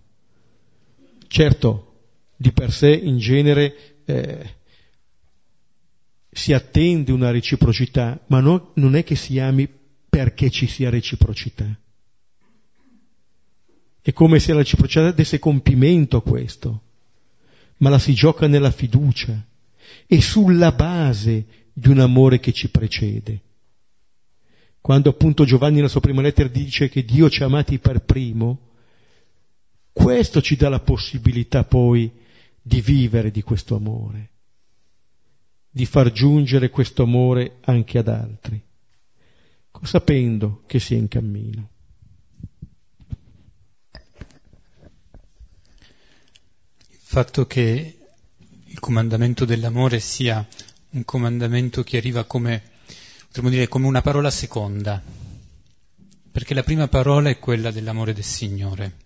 Certo, 1.27 1.93
di 2.35 2.51
per 2.51 2.71
sé 2.71 2.91
in 2.91 3.17
genere 3.17 4.01
eh, 4.05 4.55
si 6.33 6.53
attende 6.53 7.11
una 7.11 7.31
reciprocità, 7.31 8.19
ma 8.27 8.39
no, 8.39 8.71
non 8.75 8.95
è 8.95 9.03
che 9.03 9.15
si 9.15 9.39
ami 9.39 9.69
perché 10.09 10.49
ci 10.49 10.67
sia 10.67 10.89
reciprocità. 10.89 11.65
È 14.01 14.11
come 14.11 14.39
se 14.39 14.51
la 14.51 14.59
reciprocità 14.59 15.11
desse 15.11 15.39
compimento 15.39 16.17
a 16.17 16.21
questo 16.21 16.81
ma 17.83 17.89
la 17.89 17.99
si 17.99 18.13
gioca 18.13 18.47
nella 18.47 18.71
fiducia 18.71 19.45
e 20.07 20.21
sulla 20.21 20.71
base 20.71 21.45
di 21.73 21.89
un 21.89 21.99
amore 21.99 22.39
che 22.39 22.53
ci 22.53 22.69
precede. 22.69 23.41
Quando 24.79 25.09
appunto 25.09 25.43
Giovanni 25.43 25.75
nella 25.75 25.89
sua 25.89 25.99
prima 25.99 26.21
lettera 26.21 26.47
dice 26.47 26.89
che 26.89 27.03
Dio 27.03 27.29
ci 27.29 27.43
ha 27.43 27.45
amati 27.45 27.79
per 27.79 27.99
primo, 27.99 28.69
questo 29.91 30.41
ci 30.41 30.55
dà 30.55 30.69
la 30.69 30.79
possibilità 30.79 31.65
poi 31.65 32.09
di 32.61 32.79
vivere 32.79 33.31
di 33.31 33.41
questo 33.41 33.75
amore, 33.75 34.29
di 35.75 35.87
far 35.87 36.11
giungere 36.11 36.69
questo 36.69 37.01
amore 37.01 37.57
anche 37.61 37.97
ad 37.97 38.07
altri, 38.07 38.61
sapendo 39.81 40.61
che 40.67 40.79
sia 40.79 40.97
in 40.97 41.07
cammino. 41.07 41.69
fatto 47.13 47.45
che 47.45 47.97
il 48.65 48.79
comandamento 48.79 49.45
dell'amore 49.45 49.99
sia 49.99 50.47
un 50.91 51.05
comandamento 51.05 51.83
che 51.83 51.97
arriva 51.97 52.23
come, 52.23 52.63
potremmo 53.27 53.49
dire, 53.49 53.67
come 53.67 53.85
una 53.85 54.01
parola 54.01 54.31
seconda, 54.31 54.99
perché 56.31 56.55
la 56.55 56.63
prima 56.63 56.87
parola 56.87 57.29
è 57.29 57.37
quella 57.37 57.69
dell'amore 57.69 58.13
del 58.13 58.23
Signore. 58.23 58.97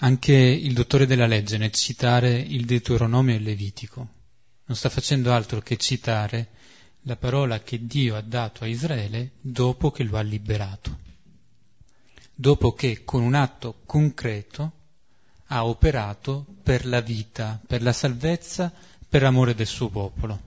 Anche 0.00 0.34
il 0.34 0.74
dottore 0.74 1.06
della 1.06 1.26
legge 1.26 1.56
nel 1.56 1.72
citare 1.72 2.36
il 2.36 2.66
Deuteronomio 2.66 3.32
e 3.32 3.38
il 3.38 3.42
Levitico 3.42 4.23
non 4.66 4.76
sta 4.76 4.88
facendo 4.88 5.32
altro 5.32 5.60
che 5.60 5.76
citare 5.76 6.48
la 7.02 7.16
parola 7.16 7.60
che 7.60 7.86
Dio 7.86 8.16
ha 8.16 8.22
dato 8.22 8.64
a 8.64 8.66
Israele 8.66 9.32
dopo 9.40 9.90
che 9.90 10.04
lo 10.04 10.16
ha 10.16 10.22
liberato, 10.22 10.98
dopo 12.34 12.72
che 12.72 13.04
con 13.04 13.22
un 13.22 13.34
atto 13.34 13.82
concreto 13.84 14.72
ha 15.48 15.66
operato 15.66 16.46
per 16.62 16.86
la 16.86 17.00
vita, 17.00 17.60
per 17.66 17.82
la 17.82 17.92
salvezza, 17.92 18.72
per 19.06 19.22
amore 19.22 19.54
del 19.54 19.66
suo 19.66 19.90
popolo. 19.90 20.40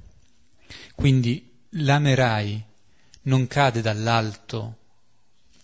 Quindi 0.96 1.50
l'amerai 1.70 2.64
non 3.24 3.46
cade 3.48 3.82
dall'alto 3.82 4.78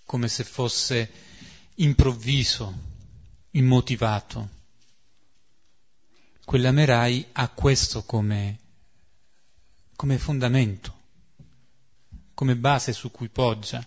come 0.06 0.28
se 0.28 0.44
fosse 0.44 1.12
improvviso, 1.76 2.74
immotivato. 3.52 4.62
Quell'amerai 6.46 7.28
ha 7.34 7.48
questo 7.50 8.04
come, 8.04 8.60
come 9.96 10.18
fondamento, 10.18 11.02
come 12.34 12.56
base 12.56 12.92
su 12.94 13.12
cui 13.12 13.30
poggia, 13.30 13.86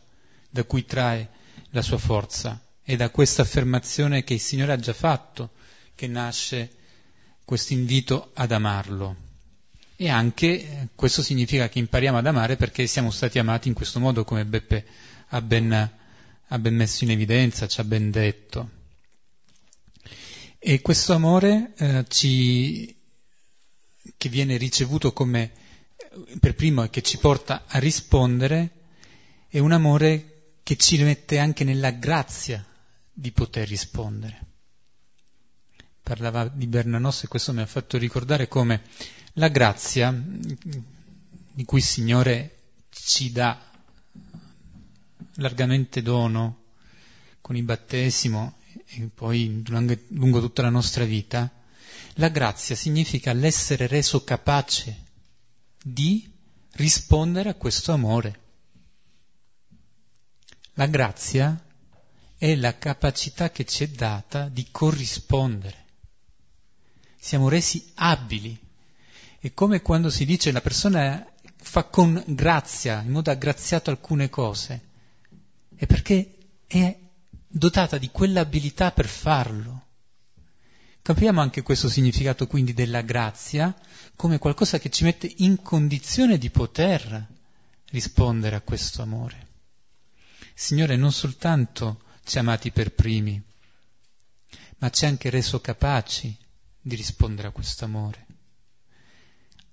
da 0.48 0.64
cui 0.64 0.84
trae 0.84 1.28
la 1.70 1.82
sua 1.82 1.98
forza. 1.98 2.60
È 2.82 2.96
da 2.96 3.10
questa 3.10 3.42
affermazione 3.42 4.24
che 4.24 4.34
il 4.34 4.40
Signore 4.40 4.72
ha 4.72 4.78
già 4.78 4.94
fatto 4.94 5.50
che 5.94 6.06
nasce 6.06 6.70
questo 7.44 7.72
invito 7.72 8.30
ad 8.34 8.52
amarlo. 8.52 9.24
E 9.96 10.08
anche 10.08 10.46
eh, 10.46 10.88
questo 10.94 11.22
significa 11.22 11.68
che 11.68 11.78
impariamo 11.78 12.18
ad 12.18 12.26
amare 12.26 12.56
perché 12.56 12.86
siamo 12.86 13.10
stati 13.10 13.38
amati 13.38 13.68
in 13.68 13.74
questo 13.74 13.98
modo, 13.98 14.24
come 14.24 14.44
Beppe 14.44 14.84
ha 15.28 15.40
ben, 15.40 15.72
ha 16.48 16.58
ben 16.58 16.74
messo 16.74 17.04
in 17.04 17.10
evidenza, 17.10 17.66
ci 17.66 17.80
ha 17.80 17.84
ben 17.84 18.10
detto. 18.10 18.70
E 20.68 20.82
questo 20.82 21.12
amore 21.12 21.74
eh, 21.76 22.04
ci, 22.08 22.92
che 24.16 24.28
viene 24.28 24.56
ricevuto 24.56 25.12
come 25.12 25.52
per 26.40 26.56
primo 26.56 26.82
e 26.82 26.90
che 26.90 27.02
ci 27.02 27.18
porta 27.18 27.66
a 27.68 27.78
rispondere 27.78 28.72
è 29.46 29.60
un 29.60 29.70
amore 29.70 30.54
che 30.64 30.74
ci 30.74 31.00
mette 31.04 31.38
anche 31.38 31.62
nella 31.62 31.92
grazia 31.92 32.66
di 33.12 33.30
poter 33.30 33.68
rispondere. 33.68 34.40
Parlava 36.02 36.48
di 36.48 36.66
Bernanos 36.66 37.22
e 37.22 37.28
questo 37.28 37.52
mi 37.52 37.60
ha 37.60 37.66
fatto 37.66 37.96
ricordare 37.96 38.48
come 38.48 38.82
la 39.34 39.46
grazia 39.46 40.10
di 40.10 41.64
cui 41.64 41.78
il 41.78 41.84
Signore 41.84 42.56
ci 42.90 43.30
dà 43.30 43.70
largamente 45.34 46.02
dono 46.02 46.64
con 47.40 47.54
il 47.54 47.62
battesimo 47.62 48.56
e 48.88 49.10
poi 49.12 49.62
lungo 50.08 50.40
tutta 50.40 50.62
la 50.62 50.70
nostra 50.70 51.04
vita, 51.04 51.50
la 52.14 52.28
grazia 52.28 52.74
significa 52.74 53.32
l'essere 53.32 53.86
reso 53.86 54.24
capace 54.24 55.04
di 55.82 56.32
rispondere 56.72 57.50
a 57.50 57.54
questo 57.54 57.92
amore. 57.92 58.40
La 60.74 60.86
grazia 60.86 61.62
è 62.38 62.54
la 62.54 62.76
capacità 62.76 63.50
che 63.50 63.64
ci 63.64 63.84
è 63.84 63.88
data 63.88 64.48
di 64.48 64.66
corrispondere. 64.70 65.84
Siamo 67.18 67.48
resi 67.48 67.92
abili. 67.94 68.58
È 69.38 69.52
come 69.52 69.80
quando 69.82 70.10
si 70.10 70.24
dice 70.24 70.52
la 70.52 70.60
persona 70.60 71.26
fa 71.56 71.84
con 71.84 72.22
grazia, 72.26 73.00
in 73.02 73.10
modo 73.10 73.30
aggraziato 73.30 73.90
alcune 73.90 74.28
cose. 74.28 74.80
È 75.74 75.86
perché 75.86 76.36
è 76.66 76.96
dotata 77.56 77.96
di 77.96 78.10
quell'abilità 78.10 78.92
per 78.92 79.06
farlo. 79.06 79.84
Capiamo 81.00 81.40
anche 81.40 81.62
questo 81.62 81.88
significato 81.88 82.46
quindi 82.46 82.74
della 82.74 83.00
grazia 83.00 83.74
come 84.14 84.38
qualcosa 84.38 84.78
che 84.78 84.90
ci 84.90 85.04
mette 85.04 85.32
in 85.38 85.62
condizione 85.62 86.36
di 86.36 86.50
poter 86.50 87.26
rispondere 87.90 88.56
a 88.56 88.60
questo 88.60 89.02
amore. 89.02 89.46
Signore 90.54 90.96
non 90.96 91.12
soltanto 91.12 92.02
ci 92.24 92.36
ha 92.36 92.40
amati 92.40 92.72
per 92.72 92.92
primi, 92.92 93.40
ma 94.78 94.90
ci 94.90 95.04
ha 95.04 95.08
anche 95.08 95.30
reso 95.30 95.60
capaci 95.60 96.36
di 96.80 96.94
rispondere 96.94 97.48
a 97.48 97.52
questo 97.52 97.84
amore, 97.84 98.26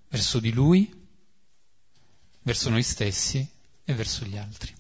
verso 0.10 0.40
di 0.40 0.52
Lui, 0.52 1.08
verso 2.44 2.70
noi 2.70 2.84
stessi 2.84 3.46
e 3.84 3.94
verso 3.94 4.26
gli 4.26 4.38
altri. 4.38 4.74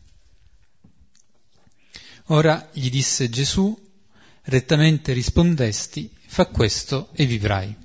Ora 2.27 2.69
gli 2.71 2.89
disse 2.89 3.29
Gesù, 3.29 3.77
rettamente 4.43 5.13
rispondesti, 5.13 6.09
fa 6.25 6.45
questo 6.47 7.09
e 7.13 7.25
vivrai. 7.25 7.75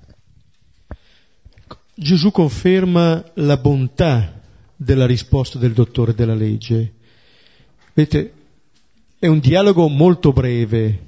Gesù 1.95 2.31
conferma 2.31 3.25
la 3.35 3.57
bontà 3.57 4.41
della 4.77 5.07
risposta 5.07 5.59
del 5.59 5.73
dottore 5.73 6.15
della 6.15 6.35
legge. 6.35 6.95
Vedete, 7.93 8.33
è 9.19 9.27
un 9.27 9.41
dialogo 9.41 9.89
molto 9.89 10.33
breve, 10.33 11.07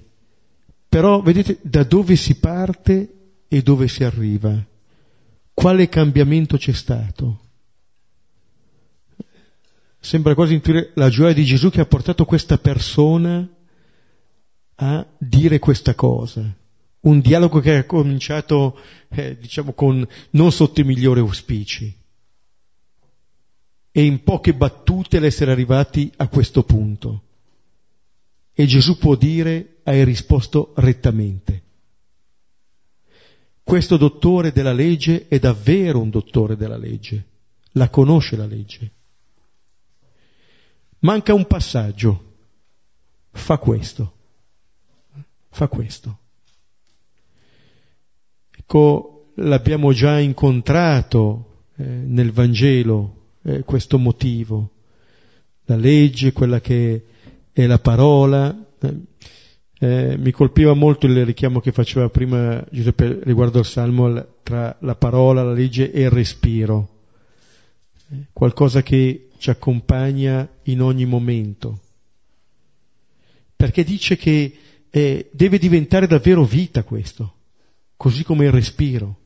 però 0.88 1.22
vedete 1.22 1.58
da 1.62 1.84
dove 1.84 2.16
si 2.16 2.34
parte 2.34 3.14
e 3.46 3.62
dove 3.62 3.86
si 3.86 4.02
arriva. 4.02 4.66
Quale 5.54 5.88
cambiamento 5.88 6.56
c'è 6.56 6.72
stato? 6.72 7.49
Sembra 10.00 10.34
quasi 10.34 10.54
intuire 10.54 10.92
la 10.94 11.10
gioia 11.10 11.34
di 11.34 11.44
Gesù 11.44 11.70
che 11.70 11.82
ha 11.82 11.86
portato 11.86 12.24
questa 12.24 12.56
persona 12.56 13.46
a 14.76 15.06
dire 15.18 15.58
questa 15.58 15.94
cosa. 15.94 16.56
un 17.02 17.20
dialogo 17.20 17.60
che 17.60 17.76
ha 17.76 17.84
cominciato, 17.84 18.78
eh, 19.08 19.38
diciamo, 19.38 19.72
con, 19.72 20.06
non 20.32 20.52
sotto 20.52 20.80
i 20.80 20.84
migliori 20.84 21.20
auspici. 21.20 21.96
E 23.92 24.04
in 24.04 24.22
poche 24.22 24.54
battute 24.54 25.18
l'essere 25.18 25.50
arrivati 25.50 26.12
a 26.16 26.28
questo 26.28 26.62
punto. 26.62 27.22
E 28.52 28.66
Gesù 28.66 28.98
può 28.98 29.14
dire, 29.16 29.78
hai 29.84 30.04
risposto 30.04 30.72
rettamente. 30.76 31.62
Questo 33.62 33.96
dottore 33.96 34.52
della 34.52 34.72
legge 34.72 35.28
è 35.28 35.38
davvero 35.38 36.00
un 36.00 36.10
dottore 36.10 36.56
della 36.56 36.76
legge, 36.76 37.24
la 37.72 37.88
conosce 37.88 38.36
la 38.36 38.46
legge. 38.46 38.90
Manca 41.00 41.32
un 41.32 41.46
passaggio, 41.46 42.34
fa 43.30 43.56
questo, 43.56 44.12
fa 45.48 45.66
questo. 45.66 46.18
Ecco, 48.50 49.32
l'abbiamo 49.36 49.92
già 49.92 50.18
incontrato 50.18 51.64
eh, 51.76 51.84
nel 51.84 52.32
Vangelo, 52.32 53.30
eh, 53.42 53.62
questo 53.64 53.98
motivo. 53.98 54.72
La 55.64 55.76
legge, 55.76 56.32
quella 56.32 56.60
che 56.60 57.06
è 57.50 57.64
la 57.66 57.78
parola. 57.78 58.54
Eh, 58.80 58.96
eh 59.78 60.16
mi 60.18 60.30
colpiva 60.32 60.74
molto 60.74 61.06
il 61.06 61.24
richiamo 61.24 61.60
che 61.60 61.72
faceva 61.72 62.10
prima 62.10 62.62
Giuseppe 62.70 63.20
riguardo 63.22 63.58
al 63.58 63.64
Salmo 63.64 64.34
tra 64.42 64.76
la 64.80 64.94
parola, 64.96 65.42
la 65.42 65.52
legge 65.52 65.90
e 65.90 66.02
il 66.02 66.10
respiro. 66.10 66.98
Eh, 68.10 68.26
qualcosa 68.34 68.82
che 68.82 69.30
ci 69.38 69.48
accompagna 69.48 70.46
in 70.70 70.82
ogni 70.82 71.04
momento. 71.04 71.80
Perché 73.56 73.84
dice 73.84 74.16
che 74.16 74.58
eh, 74.90 75.30
deve 75.32 75.58
diventare 75.58 76.06
davvero 76.06 76.44
vita 76.44 76.82
questo 76.82 77.34
così 78.00 78.24
come 78.24 78.46
il 78.46 78.50
respiro 78.50 79.18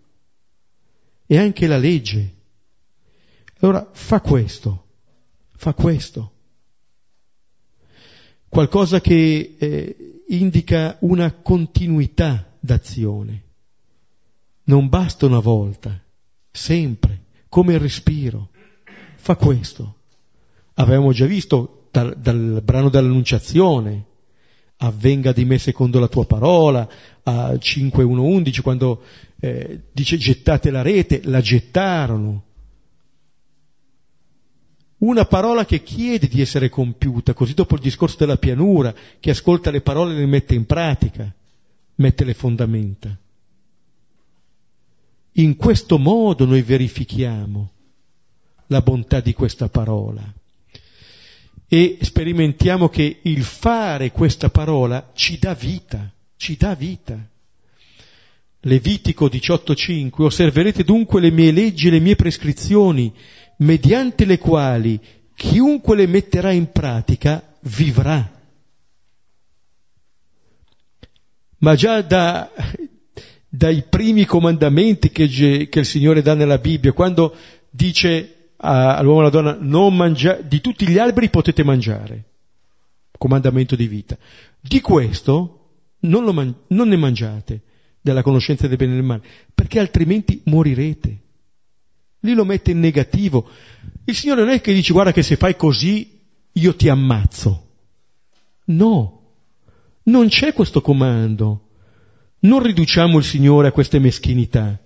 e 1.27 1.39
anche 1.39 1.69
la 1.69 1.79
legge. 1.79 2.35
Allora 3.61 3.89
fa 3.93 4.21
questo, 4.21 4.87
fa 5.55 5.75
questo. 5.75 6.33
Qualcosa 8.49 9.01
che 9.01 9.55
eh, 9.57 10.23
indica 10.27 10.97
una 11.03 11.33
continuità 11.35 12.53
d'azione. 12.59 13.43
Non 14.65 14.89
basta 14.89 15.27
una 15.27 15.39
volta, 15.39 15.97
sempre, 16.51 17.27
come 17.49 17.75
il 17.75 17.79
respiro. 17.79 18.51
Fa 19.15 19.37
questo. 19.37 19.99
Avevamo 20.75 21.13
già 21.13 21.27
visto 21.27 21.87
dal, 21.91 22.17
dal 22.19 22.61
brano 22.65 22.89
dell'Annunciazione, 22.89 24.05
avvenga 24.79 25.33
di 25.33 25.45
me 25.45 25.59
secondo 25.59 26.01
la 26.01 26.09
tua 26.09 26.27
parola, 26.27 26.89
a 27.23 27.53
5.1.11 27.53 28.61
quando 28.61 29.03
eh, 29.39 29.83
dice 29.93 30.17
gettate 30.17 30.71
la 30.71 30.83
rete, 30.83 31.21
la 31.25 31.41
gettarono. 31.41 32.43
Una 34.99 35.25
parola 35.27 35.65
che 35.65 35.83
chiede 35.83 36.27
di 36.27 36.41
essere 36.41 36.69
compiuta, 36.69 37.35
così 37.35 37.55
dopo 37.55 37.77
il 37.77 37.81
discorso 37.81 38.17
della 38.19 38.39
pianura, 38.39 38.93
che 39.21 39.31
ascolta 39.31 39.71
le 39.71 39.81
parole 39.83 40.15
e 40.15 40.19
le 40.19 40.27
mette 40.27 40.55
in 40.55 40.67
pratica, 40.67 41.33
mette 41.97 42.25
le 42.25 42.35
fondamenta. 42.35 43.17
In 45.37 45.57
questo 45.57 45.99
modo 45.99 46.45
noi 46.47 46.63
verifichiamo 46.63 47.71
la 48.69 48.81
bontà 48.81 49.21
di 49.21 49.35
questa 49.35 49.69
parola 49.69 50.43
e 51.69 51.99
sperimentiamo 52.01 52.89
che 52.89 53.21
il 53.23 53.43
fare 53.43 54.13
questa 54.13 54.51
parola 54.51 55.11
ci 55.15 55.39
dà 55.39 55.55
vita, 55.55 56.11
ci 56.37 56.57
dà 56.57 56.75
vita. 56.75 57.19
Levitico 58.61 59.27
18.5 59.27 60.23
Osserverete 60.23 60.85
dunque 60.85 61.21
le 61.21 61.31
mie 61.31 61.53
leggi 61.53 61.89
e 61.89 61.91
le 61.91 62.01
mie 62.01 62.17
prescrizioni, 62.17 63.13
mediante 63.59 64.25
le 64.25 64.39
quali 64.39 65.01
chiunque 65.35 65.97
le 65.97 66.07
metterà 66.07 66.51
in 66.53 66.71
pratica 66.71 67.57
vivrà. 67.61 68.31
Ma 71.59 71.75
già 71.75 72.03
da, 72.03 72.51
dai 73.49 73.85
primi 73.89 74.25
comandamenti 74.25 75.11
che, 75.11 75.29
che 75.29 75.79
il 75.79 75.87
Signore 75.87 76.23
dà 76.23 76.35
nella 76.35 76.59
Bibbia, 76.59 76.93
quando 76.93 77.35
dice 77.71 78.34
all'uomo 78.65 79.19
e 79.19 79.23
alla 79.23 79.31
donna, 79.31 79.57
non 79.61 79.95
mangia, 79.95 80.35
di 80.41 80.61
tutti 80.61 80.89
gli 80.89 80.99
alberi 80.99 81.29
potete 81.29 81.63
mangiare, 81.63 82.25
comandamento 83.19 83.77
di 83.77 83.87
vita. 83.87 84.17
Di 84.61 84.81
questo 84.81 85.61
non, 86.01 86.25
man- 86.35 86.55
non 86.69 86.89
ne 86.89 86.97
mangiate, 86.97 87.63
della 88.01 88.23
conoscenza 88.23 88.67
del 88.67 88.77
bene 88.77 88.93
e 88.93 88.97
del 88.97 89.05
male, 89.05 89.23
perché 89.55 89.79
altrimenti 89.79 90.43
morirete. 90.45 91.19
Lì 92.21 92.35
lo 92.35 92.45
mette 92.45 92.71
in 92.71 92.81
negativo. 92.81 93.49
Il 94.05 94.15
Signore 94.15 94.43
non 94.43 94.51
è 94.51 94.61
che 94.61 94.73
dice 94.73 94.93
guarda 94.93 95.13
che 95.13 95.23
se 95.23 95.37
fai 95.37 95.57
così 95.57 96.21
io 96.53 96.75
ti 96.75 96.89
ammazzo. 96.89 97.69
No, 98.67 99.23
non 100.05 100.29
c'è 100.29 100.53
questo 100.53 100.81
comando. 100.81 101.69
Non 102.41 102.63
riduciamo 102.63 103.19
il 103.19 103.25
Signore 103.25 103.69
a 103.69 103.73
queste 103.73 103.99
meschinità 103.99 104.79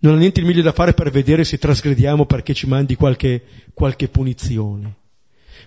non 0.00 0.14
ha 0.14 0.18
niente 0.18 0.40
di 0.40 0.46
meglio 0.46 0.62
da 0.62 0.72
fare 0.72 0.94
per 0.94 1.10
vedere 1.10 1.44
se 1.44 1.58
trasgrediamo 1.58 2.26
perché 2.26 2.54
ci 2.54 2.66
mandi 2.66 2.94
qualche, 2.96 3.42
qualche 3.74 4.08
punizione, 4.08 4.94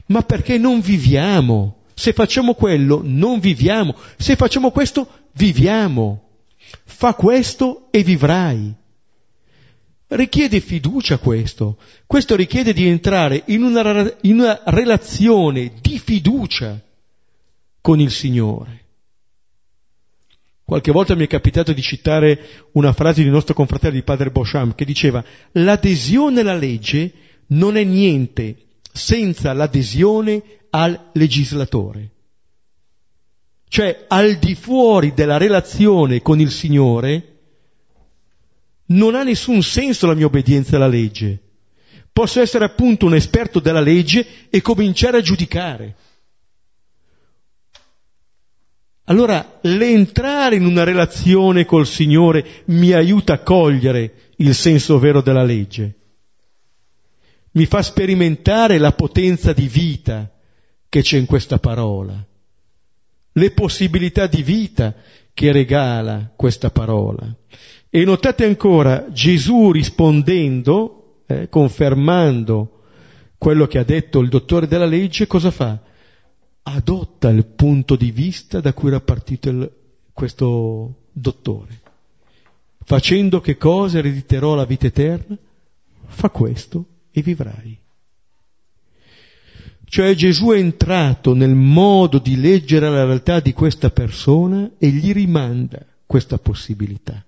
ma 0.08 0.22
perché 0.24 0.58
non 0.58 0.80
viviamo. 0.80 1.82
Se 1.94 2.14
facciamo 2.14 2.56
quello, 2.56 3.02
non 3.04 3.40
viviamo. 3.40 3.96
Se 4.18 4.36
facciamo 4.36 4.72
questo, 4.72 5.08
viviamo. 5.34 6.30
Fa 6.86 7.14
questo 7.14 7.88
e 7.92 8.02
vivrai. 8.04 8.74
Richiede 10.08 10.60
fiducia 10.60 11.20
questo. 11.20 11.78
Questo 12.08 12.36
richiede 12.36 12.74
di 12.74 12.88
entrare 12.88 13.44
in 13.48 13.64
una, 13.64 14.16
in 14.22 14.40
una 14.40 14.62
relazione 14.66 15.74
di 15.80 16.00
fiducia 16.00 16.82
con 17.80 18.00
il 18.00 18.12
Signore. 18.12 18.83
Qualche 20.74 20.92
volta 20.92 21.14
mi 21.14 21.26
è 21.26 21.28
capitato 21.28 21.72
di 21.72 21.84
citare 21.84 22.68
una 22.72 22.94
frase 22.94 23.22
di 23.22 23.30
nostro 23.30 23.54
confratello 23.54 23.94
di 23.94 24.02
padre 24.02 24.32
Beauchamp 24.32 24.74
che 24.74 24.86
diceva 24.86 25.24
l'adesione 25.52 26.42
alla 26.42 26.56
legge 26.56 27.14
non 27.50 27.78
è 27.78 27.84
niente 27.84 28.56
senza 28.92 29.54
l'adesione 29.54 30.42
al 30.72 31.12
legislatore. 31.14 32.10
Cioè 33.68 34.06
al 34.08 34.38
di 34.38 34.56
fuori 34.56 35.14
della 35.14 35.38
relazione 35.38 36.24
con 36.24 36.40
il 36.40 36.50
Signore 36.50 37.38
non 38.88 39.14
ha 39.14 39.22
nessun 39.22 39.62
senso 39.62 40.08
la 40.08 40.16
mia 40.16 40.26
obbedienza 40.26 40.78
alla 40.78 40.88
legge. 40.88 41.40
Posso 42.12 42.42
essere 42.42 42.66
appunto 42.66 43.06
un 43.06 43.14
esperto 43.14 43.60
della 43.60 43.80
legge 43.80 44.26
e 44.50 44.60
cominciare 44.64 45.18
a 45.18 45.22
giudicare. 45.22 45.96
Allora 49.06 49.60
l'entrare 49.64 50.56
in 50.56 50.66
una 50.66 50.84
relazione 50.84 51.66
col 51.66 51.86
Signore 51.86 52.64
mi 52.66 52.94
aiuta 52.94 53.34
a 53.34 53.40
cogliere 53.40 54.32
il 54.38 54.56
senso 54.56 54.98
vero 54.98 55.22
della 55.22 55.44
legge, 55.44 55.96
mi 57.52 57.66
fa 57.66 57.82
sperimentare 57.82 58.78
la 58.78 58.94
potenza 58.94 59.52
di 59.54 59.68
vita 59.68 60.32
che 60.88 61.02
c'è 61.02 61.18
in 61.18 61.26
questa 61.26 61.60
parola, 61.60 62.16
le 63.34 63.52
possibilità 63.52 64.28
di 64.28 64.42
vita 64.42 64.96
che 65.34 65.52
regala 65.52 66.32
questa 66.36 66.70
parola. 66.70 67.28
E 67.90 68.04
notate 68.06 68.46
ancora 68.46 69.12
Gesù 69.12 69.72
rispondendo, 69.72 71.24
eh, 71.28 71.50
confermando 71.50 72.84
quello 73.38 73.68
che 73.68 73.80
ha 73.80 73.84
detto 73.84 74.20
il 74.20 74.30
dottore 74.30 74.66
della 74.66 74.86
legge, 74.86 75.28
cosa 75.28 75.52
fa? 75.52 75.80
Adotta 76.64 77.30
il 77.30 77.46
punto 77.46 77.96
di 77.96 78.12
vista 78.12 78.60
da 78.60 78.74
cui 78.74 78.90
era 78.90 79.02
partito 79.02 79.50
il, 79.50 79.72
questo 80.14 81.08
dottore. 81.12 81.82
Facendo 82.86 83.40
che 83.40 83.58
cosa 83.58 84.00
erediterò 84.00 84.56
la 84.56 84.66
vita 84.66 84.88
eterna? 84.88 85.38
Fa 86.06 86.30
questo 86.30 86.86
e 87.12 87.22
vivrai. 87.22 87.78
Cioè 89.86 90.16
Gesù 90.16 90.50
è 90.50 90.58
entrato 90.58 91.34
nel 91.34 91.54
modo 91.54 92.18
di 92.18 92.40
leggere 92.40 92.90
la 92.90 93.06
realtà 93.06 93.40
di 93.40 93.54
questa 93.54 93.92
persona 93.92 94.72
e 94.78 94.90
gli 94.90 95.14
rimanda 95.14 95.86
questa 96.06 96.40
possibilità. 96.40 97.24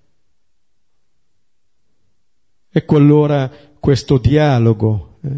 Ecco 2.68 2.96
allora 2.96 3.50
questo 3.78 4.18
dialogo 4.18 5.18
eh, 5.22 5.30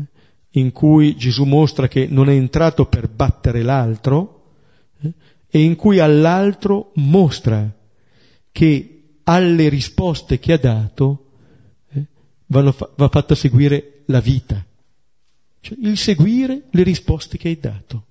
in 0.58 0.72
cui 0.72 1.16
Gesù 1.16 1.44
mostra 1.44 1.88
che 1.88 2.06
non 2.08 2.28
è 2.28 2.34
entrato 2.34 2.86
per 2.86 3.08
battere 3.08 3.62
l'altro 3.62 4.54
eh, 5.00 5.12
e 5.48 5.62
in 5.62 5.76
cui 5.76 5.98
all'altro 5.98 6.92
mostra 6.94 7.70
che 8.50 8.98
alle 9.24 9.68
risposte 9.68 10.38
che 10.38 10.52
ha 10.54 10.58
dato 10.58 11.26
eh, 11.92 12.06
fa- 12.72 12.90
va 12.96 13.08
fatta 13.08 13.34
seguire 13.34 14.02
la 14.06 14.20
vita, 14.20 14.64
cioè 15.60 15.76
il 15.80 15.98
seguire 15.98 16.64
le 16.70 16.82
risposte 16.82 17.36
che 17.36 17.48
hai 17.48 17.58
dato. 17.60 18.04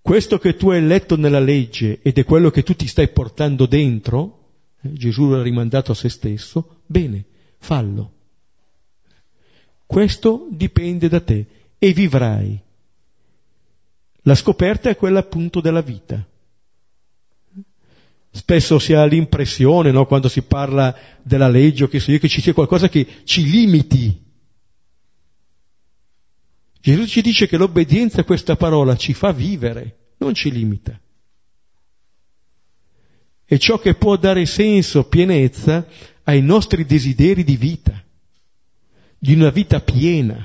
questo 0.00 0.38
che 0.38 0.56
tu 0.56 0.70
hai 0.70 0.82
letto 0.82 1.16
nella 1.16 1.38
legge 1.38 2.00
ed 2.02 2.18
è 2.18 2.24
quello 2.24 2.50
che 2.50 2.62
tu 2.62 2.74
ti 2.74 2.86
stai 2.86 3.08
portando 3.08 3.66
dentro, 3.66 4.48
eh, 4.82 4.92
Gesù 4.94 5.28
l'ha 5.28 5.42
rimandato 5.42 5.92
a 5.92 5.94
se 5.94 6.08
stesso, 6.08 6.82
bene, 6.86 7.24
fallo. 7.58 8.21
Questo 9.92 10.48
dipende 10.50 11.08
da 11.08 11.20
te 11.20 11.46
e 11.78 11.92
vivrai. 11.92 12.58
La 14.22 14.34
scoperta 14.34 14.88
è 14.88 14.96
quella 14.96 15.20
appunto 15.20 15.60
della 15.60 15.82
vita. 15.82 16.26
Spesso 18.30 18.78
si 18.78 18.94
ha 18.94 19.04
l'impressione, 19.04 19.90
no, 19.90 20.06
quando 20.06 20.28
si 20.28 20.42
parla 20.42 20.96
della 21.22 21.48
legge 21.48 21.84
o 21.84 21.88
che 21.88 22.00
so 22.00 22.10
io, 22.10 22.18
che 22.18 22.28
ci 22.28 22.40
sia 22.40 22.54
qualcosa 22.54 22.88
che 22.88 23.06
ci 23.24 23.48
limiti 23.48 24.22
Gesù 26.82 27.06
ci 27.06 27.22
dice 27.22 27.46
che 27.46 27.56
l'obbedienza 27.56 28.22
a 28.22 28.24
questa 28.24 28.56
parola 28.56 28.96
ci 28.96 29.14
fa 29.14 29.30
vivere, 29.30 30.14
non 30.18 30.34
ci 30.34 30.50
limita. 30.50 31.00
È 33.44 33.56
ciò 33.56 33.78
che 33.78 33.94
può 33.94 34.16
dare 34.16 34.44
senso, 34.46 35.04
pienezza 35.04 35.86
ai 36.24 36.42
nostri 36.42 36.84
desideri 36.84 37.44
di 37.44 37.56
vita, 37.56 38.01
di 39.22 39.34
una 39.34 39.50
vita 39.50 39.80
piena, 39.80 40.44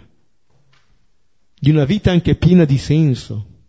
di 1.60 1.72
una 1.72 1.84
vita 1.84 2.12
anche 2.12 2.36
piena 2.36 2.64
di 2.64 2.78
senso, 2.78 3.64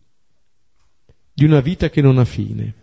di 1.32 1.46
una 1.46 1.60
vita 1.60 1.88
che 1.88 2.02
non 2.02 2.18
ha 2.18 2.26
fine, 2.26 2.74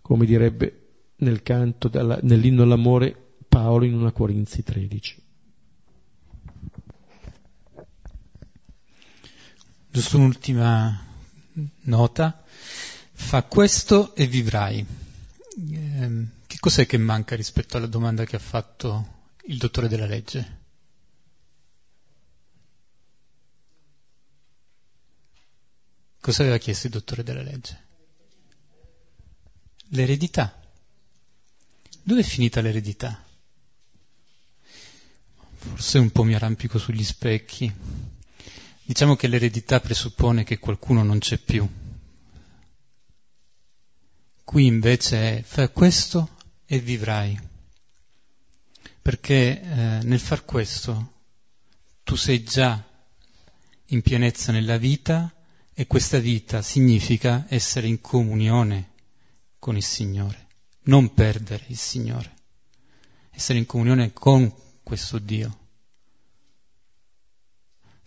come 0.00 0.24
direbbe 0.24 1.10
nel 1.16 1.42
canto, 1.42 1.90
nell'inno 2.22 2.62
all'amore 2.62 3.34
Paolo 3.46 3.84
in 3.84 3.92
una 3.92 4.12
Corinzi 4.12 4.62
13. 4.62 5.22
Giusto 9.90 10.16
un'ultima 10.16 11.04
nota. 11.82 12.44
Fa 13.12 13.42
questo 13.42 14.14
e 14.14 14.26
vivrai. 14.26 14.86
Eh, 15.70 16.26
che 16.46 16.56
cos'è 16.58 16.86
che 16.86 16.96
manca 16.96 17.36
rispetto 17.36 17.76
alla 17.76 17.86
domanda 17.86 18.24
che 18.24 18.36
ha 18.36 18.40
fatto 18.40 19.26
il 19.48 19.58
dottore 19.58 19.88
della 19.88 20.06
legge? 20.06 20.57
Cosa 26.20 26.42
aveva 26.42 26.58
chiesto 26.58 26.86
il 26.86 26.92
dottore 26.92 27.22
della 27.22 27.42
legge? 27.42 27.86
L'eredità. 29.88 30.60
Dove 32.02 32.20
è 32.20 32.24
finita 32.24 32.60
l'eredità? 32.60 33.24
Forse 35.58 35.98
un 35.98 36.10
po' 36.10 36.24
mi 36.24 36.34
arrampico 36.34 36.78
sugli 36.78 37.04
specchi. 37.04 37.72
Diciamo 38.82 39.16
che 39.16 39.28
l'eredità 39.28 39.80
presuppone 39.80 40.44
che 40.44 40.58
qualcuno 40.58 41.02
non 41.02 41.18
c'è 41.18 41.38
più. 41.38 41.68
Qui 44.44 44.66
invece 44.66 45.38
è 45.38 45.42
fai 45.42 45.70
questo 45.72 46.36
e 46.64 46.80
vivrai. 46.80 47.38
Perché 49.00 49.60
eh, 49.60 50.00
nel 50.02 50.20
far 50.20 50.44
questo 50.44 51.12
tu 52.02 52.16
sei 52.16 52.42
già 52.42 52.82
in 53.86 54.02
pienezza 54.02 54.52
nella 54.52 54.78
vita 54.78 55.32
e 55.78 55.86
questa 55.86 56.18
vita 56.18 56.60
significa 56.60 57.44
essere 57.48 57.86
in 57.86 58.00
comunione 58.00 58.94
con 59.60 59.76
il 59.76 59.84
Signore, 59.84 60.46
non 60.84 61.14
perdere 61.14 61.66
il 61.68 61.78
Signore, 61.78 62.34
essere 63.30 63.58
in 63.58 63.66
comunione 63.66 64.12
con 64.12 64.52
questo 64.82 65.20
Dio 65.20 65.66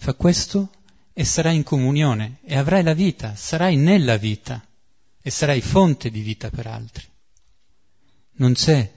fa 0.01 0.15
questo 0.15 0.71
e 1.13 1.23
sarai 1.23 1.57
in 1.57 1.63
comunione 1.63 2.39
e 2.41 2.57
avrai 2.57 2.81
la 2.81 2.95
vita, 2.95 3.35
sarai 3.35 3.75
nella 3.75 4.17
vita 4.17 4.65
e 5.21 5.29
sarai 5.29 5.61
fonte 5.61 6.09
di 6.09 6.21
vita 6.21 6.49
per 6.49 6.65
altri. 6.65 7.07
Non 8.37 8.53
c'è 8.53 8.91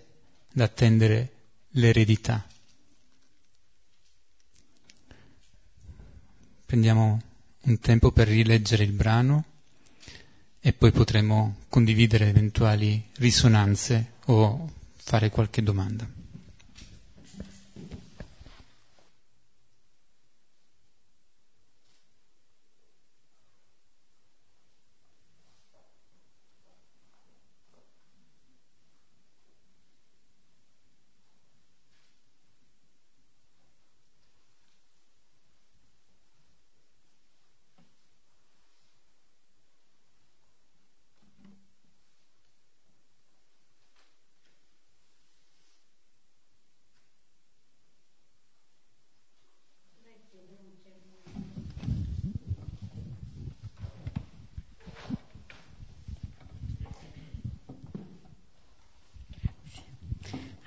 da 0.50 0.64
attendere 0.64 1.32
l'eredità. 1.72 2.48
Prendiamo 6.64 7.20
un 7.64 7.78
tempo 7.78 8.10
per 8.12 8.28
rileggere 8.28 8.84
il 8.84 8.92
brano 8.92 9.44
e 10.60 10.72
poi 10.72 10.92
potremo 10.92 11.56
condividere 11.68 12.28
eventuali 12.28 13.02
risonanze 13.16 14.12
o 14.26 14.70
fare 14.94 15.30
qualche 15.30 15.62
domanda. 15.62 16.06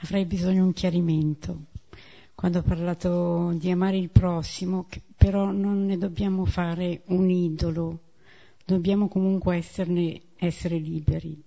Avrei 0.08 0.24
bisogno 0.24 0.54
di 0.54 0.68
un 0.68 0.74
chiarimento. 0.74 1.66
Quando 2.34 2.60
ho 2.60 2.62
parlato 2.62 3.52
di 3.56 3.70
amare 3.70 3.98
il 3.98 4.10
prossimo, 4.10 4.88
però 5.18 5.52
non 5.52 5.86
ne 5.86 5.98
dobbiamo 5.98 6.46
fare 6.46 7.02
un 7.08 7.30
idolo, 7.30 8.00
dobbiamo 8.64 9.10
comunque 9.10 9.58
esserne, 9.58 10.22
essere 10.38 10.78
liberi. 10.78 11.44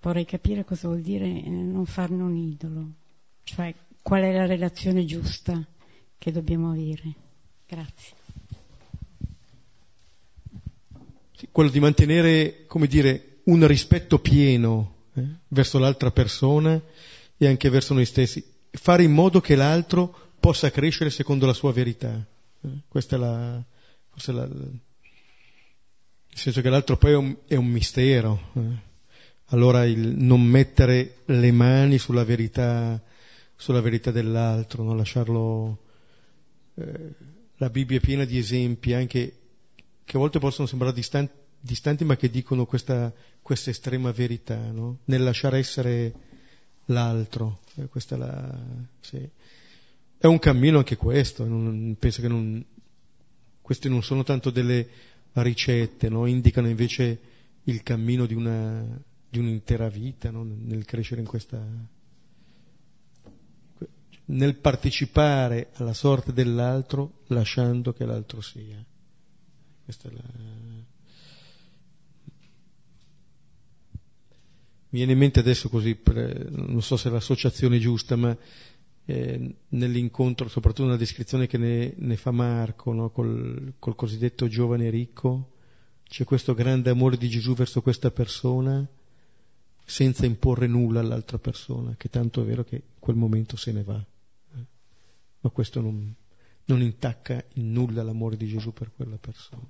Vorrei 0.00 0.24
capire 0.24 0.64
cosa 0.64 0.88
vuol 0.88 1.02
dire 1.02 1.26
eh, 1.26 1.50
non 1.50 1.84
farne 1.84 2.22
un 2.22 2.34
idolo, 2.36 2.90
cioè 3.42 3.74
qual 4.02 4.22
è 4.22 4.32
la 4.32 4.46
relazione 4.46 5.04
giusta 5.04 5.62
che 6.16 6.32
dobbiamo 6.32 6.70
avere. 6.70 7.12
Grazie. 7.66 8.16
Sì, 11.36 11.48
quello 11.52 11.68
di 11.68 11.80
mantenere, 11.80 12.64
come 12.66 12.86
dire, 12.86 13.40
un 13.44 13.66
rispetto 13.66 14.20
pieno 14.20 14.94
eh, 15.14 15.22
verso 15.48 15.78
l'altra 15.78 16.10
persona 16.10 16.80
e 17.42 17.46
anche 17.46 17.70
verso 17.70 17.94
noi 17.94 18.04
stessi, 18.04 18.44
fare 18.70 19.02
in 19.02 19.12
modo 19.12 19.40
che 19.40 19.56
l'altro 19.56 20.34
possa 20.38 20.70
crescere 20.70 21.08
secondo 21.08 21.46
la 21.46 21.54
sua 21.54 21.72
verità. 21.72 22.22
Eh, 22.60 22.68
questa 22.86 23.16
è 23.16 23.18
la, 23.18 23.64
forse 24.10 24.32
la, 24.32 24.46
nel 24.46 24.78
senso 26.34 26.60
che 26.60 26.68
l'altro 26.68 26.98
poi 26.98 27.12
è 27.12 27.16
un, 27.16 27.36
è 27.46 27.54
un 27.54 27.64
mistero. 27.64 28.50
Eh. 28.52 28.88
Allora 29.46 29.86
il 29.86 30.16
non 30.18 30.42
mettere 30.42 31.20
le 31.24 31.50
mani 31.50 31.96
sulla 31.96 32.24
verità, 32.24 33.02
sulla 33.56 33.80
verità 33.80 34.10
dell'altro, 34.10 34.82
non 34.82 34.98
lasciarlo. 34.98 35.78
Eh, 36.74 37.10
la 37.56 37.70
Bibbia 37.70 37.96
è 37.96 38.00
piena 38.00 38.26
di 38.26 38.36
esempi 38.36 38.92
anche 38.92 39.38
che 40.04 40.16
a 40.16 40.18
volte 40.18 40.38
possono 40.38 40.68
sembrare 40.68 40.92
distanti, 40.92 41.32
distanti 41.58 42.04
ma 42.04 42.16
che 42.16 42.28
dicono 42.28 42.66
questa, 42.66 43.10
questa 43.40 43.70
estrema 43.70 44.12
verità, 44.12 44.58
no? 44.58 44.98
nel 45.06 45.22
lasciare 45.22 45.56
essere 45.56 46.28
l'altro. 46.90 47.60
Eh, 47.76 47.88
è, 47.92 48.16
la, 48.16 48.58
sì. 49.00 49.28
è, 50.18 50.26
un 50.26 50.38
cammino 50.38 50.78
anche 50.78 50.96
questo, 50.96 51.46
non, 51.46 51.96
penso 51.98 52.20
che 52.20 52.28
non, 52.28 52.64
queste 53.60 53.88
non 53.88 54.02
sono 54.02 54.22
tanto 54.22 54.50
delle 54.50 54.88
ricette, 55.32 56.08
no? 56.08 56.26
indicano 56.26 56.68
invece 56.68 57.20
il 57.64 57.82
cammino 57.82 58.26
di, 58.26 58.34
una, 58.34 58.84
di 59.28 59.38
un'intera 59.38 59.88
vita 59.88 60.30
no? 60.30 60.44
nel 60.44 60.84
crescere 60.84 61.20
in 61.20 61.26
questa... 61.26 61.64
nel 64.26 64.56
partecipare 64.56 65.70
alla 65.74 65.94
sorte 65.94 66.32
dell'altro 66.32 67.22
lasciando 67.28 67.92
che 67.92 68.04
l'altro 68.04 68.40
sia. 68.40 68.84
Questa 69.84 70.08
è 70.08 70.12
la 70.12 70.98
viene 74.90 75.12
in 75.12 75.18
mente 75.18 75.40
adesso 75.40 75.68
così, 75.68 75.98
non 76.50 76.82
so 76.82 76.96
se 76.96 77.08
è 77.08 77.12
l'associazione 77.12 77.78
giusta, 77.78 78.16
ma 78.16 78.36
eh, 79.06 79.54
nell'incontro, 79.68 80.48
soprattutto 80.48 80.84
nella 80.84 80.96
descrizione 80.96 81.46
che 81.46 81.58
ne, 81.58 81.94
ne 81.96 82.16
fa 82.16 82.30
Marco, 82.30 82.92
no? 82.92 83.10
col, 83.10 83.74
col 83.78 83.94
cosiddetto 83.94 84.48
giovane 84.48 84.90
ricco, 84.90 85.52
c'è 86.04 86.24
questo 86.24 86.54
grande 86.54 86.90
amore 86.90 87.16
di 87.16 87.28
Gesù 87.28 87.54
verso 87.54 87.82
questa 87.82 88.10
persona 88.10 88.86
senza 89.84 90.26
imporre 90.26 90.66
nulla 90.66 91.00
all'altra 91.00 91.38
persona, 91.38 91.94
che 91.96 92.08
tanto 92.08 92.42
è 92.42 92.44
vero 92.44 92.64
che 92.64 92.76
in 92.76 92.82
quel 92.98 93.16
momento 93.16 93.56
se 93.56 93.72
ne 93.72 93.82
va. 93.82 93.98
Eh? 93.98 94.64
Ma 95.40 95.50
questo 95.50 95.80
non, 95.80 96.14
non 96.64 96.82
intacca 96.82 97.44
in 97.54 97.72
nulla 97.72 98.02
l'amore 98.02 98.36
di 98.36 98.46
Gesù 98.46 98.72
per 98.72 98.92
quella 98.94 99.18
persona. 99.18 99.66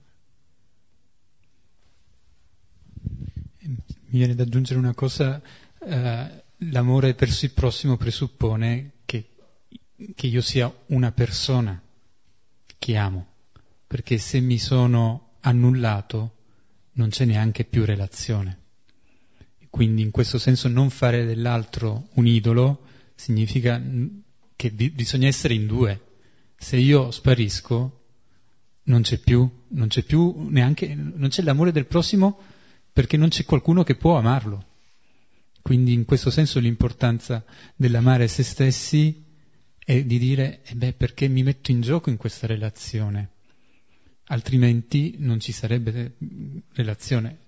Mi 4.10 4.18
viene 4.18 4.34
da 4.34 4.42
aggiungere 4.42 4.78
una 4.78 4.94
cosa, 4.94 5.40
eh, 5.78 6.42
l'amore 6.56 7.14
verso 7.14 7.44
il 7.44 7.52
prossimo 7.52 7.96
presuppone 7.96 8.92
che, 9.04 9.30
che 10.14 10.26
io 10.26 10.40
sia 10.40 10.72
una 10.86 11.12
persona 11.12 11.80
che 12.78 12.96
amo, 12.96 13.26
perché 13.86 14.18
se 14.18 14.40
mi 14.40 14.58
sono 14.58 15.34
annullato 15.40 16.36
non 16.92 17.10
c'è 17.10 17.24
neanche 17.24 17.64
più 17.64 17.84
relazione. 17.84 18.58
Quindi 19.70 20.02
in 20.02 20.10
questo 20.10 20.38
senso 20.38 20.66
non 20.66 20.90
fare 20.90 21.24
dell'altro 21.24 22.08
un 22.14 22.26
idolo 22.26 22.86
significa 23.14 23.80
che 24.56 24.70
bisogna 24.72 25.28
essere 25.28 25.54
in 25.54 25.66
due. 25.66 26.08
Se 26.56 26.76
io 26.76 27.12
sparisco, 27.12 28.00
non 28.84 29.02
c'è 29.02 29.18
più, 29.18 29.48
non 29.68 29.86
c'è 29.86 30.02
più 30.02 30.48
neanche, 30.48 30.94
non 30.94 31.28
c'è 31.28 31.42
l'amore 31.42 31.70
del 31.70 31.86
prossimo 31.86 32.40
perché 33.00 33.16
non 33.16 33.30
c'è 33.30 33.46
qualcuno 33.46 33.82
che 33.82 33.94
può 33.94 34.18
amarlo. 34.18 34.62
Quindi 35.62 35.94
in 35.94 36.04
questo 36.04 36.28
senso 36.28 36.60
l'importanza 36.60 37.42
dell'amare 37.74 38.28
se 38.28 38.42
stessi 38.42 39.24
è 39.78 40.04
di 40.04 40.18
dire, 40.18 40.60
eh 40.64 40.74
beh, 40.74 40.92
perché 40.92 41.26
mi 41.26 41.42
metto 41.42 41.70
in 41.70 41.80
gioco 41.80 42.10
in 42.10 42.18
questa 42.18 42.46
relazione? 42.46 43.30
Altrimenti 44.24 45.14
non 45.16 45.40
ci 45.40 45.50
sarebbe 45.50 46.16
relazione. 46.74 47.38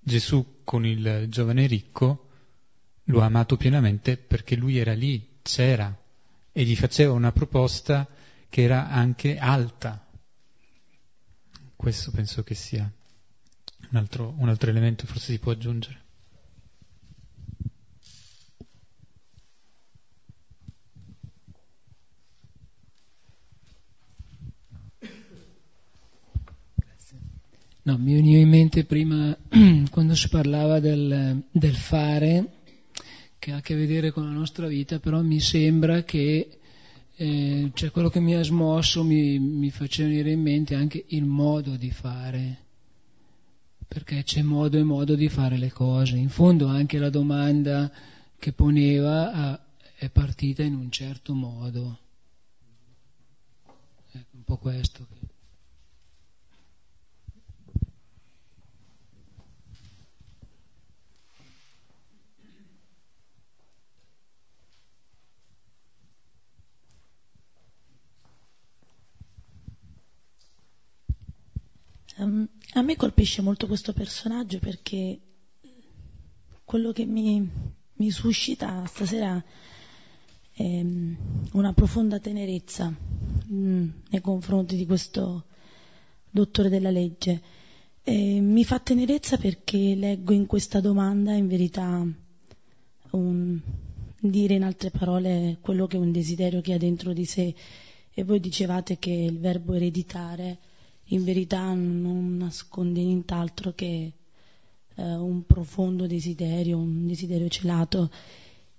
Gesù 0.00 0.62
con 0.64 0.86
il 0.86 1.26
giovane 1.28 1.66
ricco 1.66 2.30
lo 3.04 3.20
ha 3.20 3.26
amato 3.26 3.58
pienamente 3.58 4.16
perché 4.16 4.56
lui 4.56 4.78
era 4.78 4.94
lì, 4.94 5.36
c'era, 5.42 5.94
e 6.50 6.64
gli 6.64 6.76
faceva 6.76 7.12
una 7.12 7.30
proposta 7.30 8.08
che 8.48 8.62
era 8.62 8.88
anche 8.88 9.36
alta. 9.36 10.02
Questo 11.76 12.10
penso 12.10 12.42
che 12.42 12.54
sia 12.54 12.90
un 13.94 14.00
altro, 14.00 14.34
un 14.38 14.48
altro 14.48 14.70
elemento, 14.70 15.06
forse 15.06 15.32
si 15.32 15.38
può 15.38 15.52
aggiungere. 15.52 16.02
No, 27.86 27.98
mi 27.98 28.14
veniva 28.14 28.40
in 28.40 28.48
mente 28.48 28.84
prima 28.84 29.36
quando 29.90 30.14
si 30.14 30.28
parlava 30.28 30.80
del, 30.80 31.44
del, 31.50 31.74
fare, 31.74 32.62
che 33.38 33.52
ha 33.52 33.56
a 33.56 33.60
che 33.60 33.74
vedere 33.74 34.10
con 34.10 34.24
la 34.24 34.30
nostra 34.30 34.66
vita, 34.66 34.98
però 34.98 35.20
mi 35.20 35.38
sembra 35.38 36.02
che 36.02 36.58
eh, 37.14 37.70
cioè 37.74 37.90
quello 37.90 38.08
che 38.08 38.20
mi 38.20 38.34
ha 38.34 38.42
smosso 38.42 39.04
mi, 39.04 39.38
mi 39.38 39.70
faceva 39.70 40.08
venire 40.08 40.32
in 40.32 40.40
mente 40.40 40.74
anche 40.74 41.04
il 41.08 41.26
modo 41.26 41.76
di 41.76 41.90
fare, 41.90 42.63
perché 43.94 44.24
c'è 44.24 44.42
modo 44.42 44.76
e 44.76 44.82
modo 44.82 45.14
di 45.14 45.28
fare 45.28 45.56
le 45.56 45.70
cose. 45.70 46.16
In 46.16 46.28
fondo 46.28 46.66
anche 46.66 46.98
la 46.98 47.10
domanda 47.10 47.88
che 48.36 48.52
poneva 48.52 49.32
ah, 49.32 49.60
è 49.94 50.10
partita 50.10 50.64
in 50.64 50.74
un 50.74 50.90
certo 50.90 51.32
modo. 51.32 51.98
Ecco, 54.10 54.36
un 54.36 54.42
po' 54.42 54.56
questo. 54.56 55.06
Um, 72.16 72.48
a 72.76 72.82
me 72.82 72.96
colpisce 72.96 73.40
molto 73.40 73.66
questo 73.66 73.92
personaggio 73.92 74.58
perché 74.58 75.18
quello 76.64 76.92
che 76.92 77.04
mi, 77.04 77.48
mi 77.94 78.10
suscita 78.10 78.84
stasera 78.86 79.42
è 80.52 80.62
um, 80.62 81.16
una 81.52 81.72
profonda 81.72 82.18
tenerezza 82.18 82.92
um, 83.48 83.92
nei 84.08 84.20
confronti 84.20 84.76
di 84.76 84.86
questo 84.86 85.44
dottore 86.28 86.68
della 86.68 86.90
legge. 86.90 87.42
E 88.02 88.40
mi 88.40 88.64
fa 88.64 88.80
tenerezza 88.80 89.36
perché 89.36 89.94
leggo 89.94 90.32
in 90.32 90.46
questa 90.46 90.80
domanda 90.80 91.32
in 91.32 91.46
verità 91.46 92.04
un, 93.10 93.60
dire 94.18 94.54
in 94.54 94.64
altre 94.64 94.90
parole 94.90 95.58
quello 95.60 95.86
che 95.86 95.96
è 95.96 96.00
un 96.00 96.10
desiderio 96.10 96.60
che 96.60 96.72
ha 96.72 96.78
dentro 96.78 97.12
di 97.12 97.24
sé 97.24 97.54
e 98.12 98.24
voi 98.24 98.40
dicevate 98.40 98.98
che 98.98 99.10
il 99.10 99.38
verbo 99.38 99.74
ereditare 99.74 100.58
in 101.08 101.24
verità 101.24 101.72
non 101.74 102.36
nasconde 102.38 103.02
nient'altro 103.02 103.72
che 103.74 104.12
eh, 104.94 105.14
un 105.14 105.44
profondo 105.44 106.06
desiderio, 106.06 106.78
un 106.78 107.06
desiderio 107.06 107.48
celato. 107.48 108.10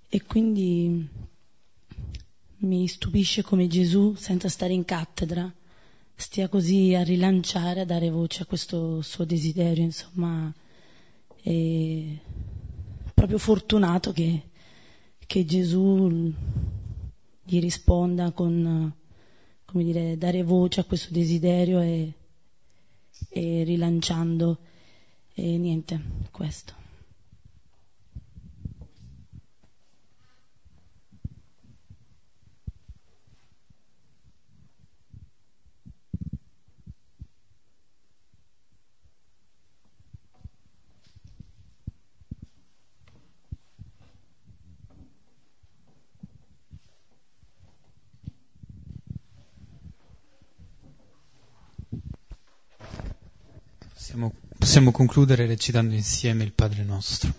E 0.08 0.22
quindi 0.24 1.08
mi 2.58 2.88
stupisce 2.88 3.42
come 3.42 3.66
Gesù, 3.66 4.14
senza 4.14 4.48
stare 4.48 4.72
in 4.72 4.84
cattedra, 4.84 5.52
stia 6.14 6.48
così 6.48 6.94
a 6.94 7.02
rilanciare, 7.02 7.80
a 7.80 7.84
dare 7.84 8.10
voce 8.10 8.42
a 8.42 8.46
questo 8.46 9.02
suo 9.02 9.24
desiderio, 9.24 9.84
insomma, 9.84 10.52
è 11.42 12.02
proprio 13.14 13.38
fortunato 13.38 14.12
che, 14.12 14.42
che 15.26 15.44
Gesù 15.44 16.32
gli 17.42 17.60
risponda 17.60 18.32
con 18.32 18.92
come 19.66 19.84
dire, 19.84 20.16
dare 20.16 20.42
voce 20.42 20.80
a 20.80 20.84
questo 20.84 21.12
desiderio 21.12 21.80
e, 21.80 22.12
e 23.28 23.62
rilanciando 23.64 24.58
e 25.34 25.58
niente, 25.58 26.00
questo. 26.30 26.85
Possiamo, 54.16 54.32
possiamo 54.58 54.92
concludere 54.92 55.44
recitando 55.44 55.92
insieme 55.92 56.42
il 56.42 56.52
Padre 56.52 56.84
nostro. 56.84 57.34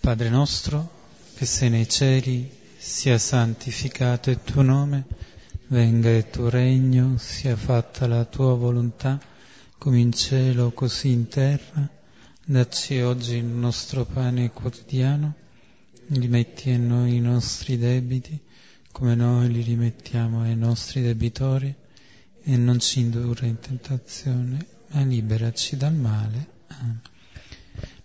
Padre 0.00 0.30
nostro, 0.30 0.90
che 1.34 1.44
sei 1.44 1.68
nei 1.68 1.86
cieli, 1.86 2.50
sia 2.78 3.18
santificato 3.18 4.30
il 4.30 4.40
tuo 4.42 4.62
nome, 4.62 5.04
venga 5.66 6.08
il 6.08 6.30
tuo 6.30 6.48
regno, 6.48 7.18
sia 7.18 7.54
fatta 7.54 8.06
la 8.06 8.24
tua 8.24 8.54
volontà, 8.54 9.20
come 9.76 9.98
in 9.98 10.10
cielo 10.10 10.70
così 10.70 11.10
in 11.10 11.28
terra. 11.28 11.86
Dacci 12.42 13.02
oggi 13.02 13.34
il 13.36 13.44
nostro 13.44 14.06
pane 14.06 14.50
quotidiano, 14.52 15.34
rimetti 16.06 16.70
a 16.70 16.78
noi 16.78 17.16
i 17.16 17.20
nostri 17.20 17.76
debiti, 17.76 18.40
come 18.90 19.14
noi 19.14 19.52
li 19.52 19.60
rimettiamo 19.60 20.40
ai 20.40 20.56
nostri 20.56 21.02
debitori, 21.02 21.74
e 22.42 22.56
non 22.56 22.78
ci 22.78 23.00
indurre 23.00 23.48
in 23.48 23.58
tentazione 23.58 24.78
ma 24.92 25.02
liberaci 25.02 25.76
dal 25.76 25.94
male. 25.94 26.58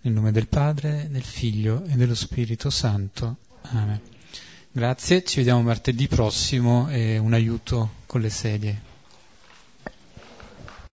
Nel 0.01 0.13
nome 0.13 0.31
del 0.31 0.47
Padre, 0.47 1.07
del 1.09 1.23
Figlio 1.23 1.83
e 1.85 1.95
dello 1.95 2.15
Spirito 2.15 2.69
Santo. 2.69 3.37
Amen. 3.61 3.99
Grazie, 4.71 5.23
ci 5.23 5.37
vediamo 5.37 5.61
martedì 5.61 6.07
prossimo 6.07 6.89
e 6.89 7.17
un 7.17 7.33
aiuto 7.33 7.93
con 8.05 8.21
le 8.21 8.29
sedie. 8.29 8.93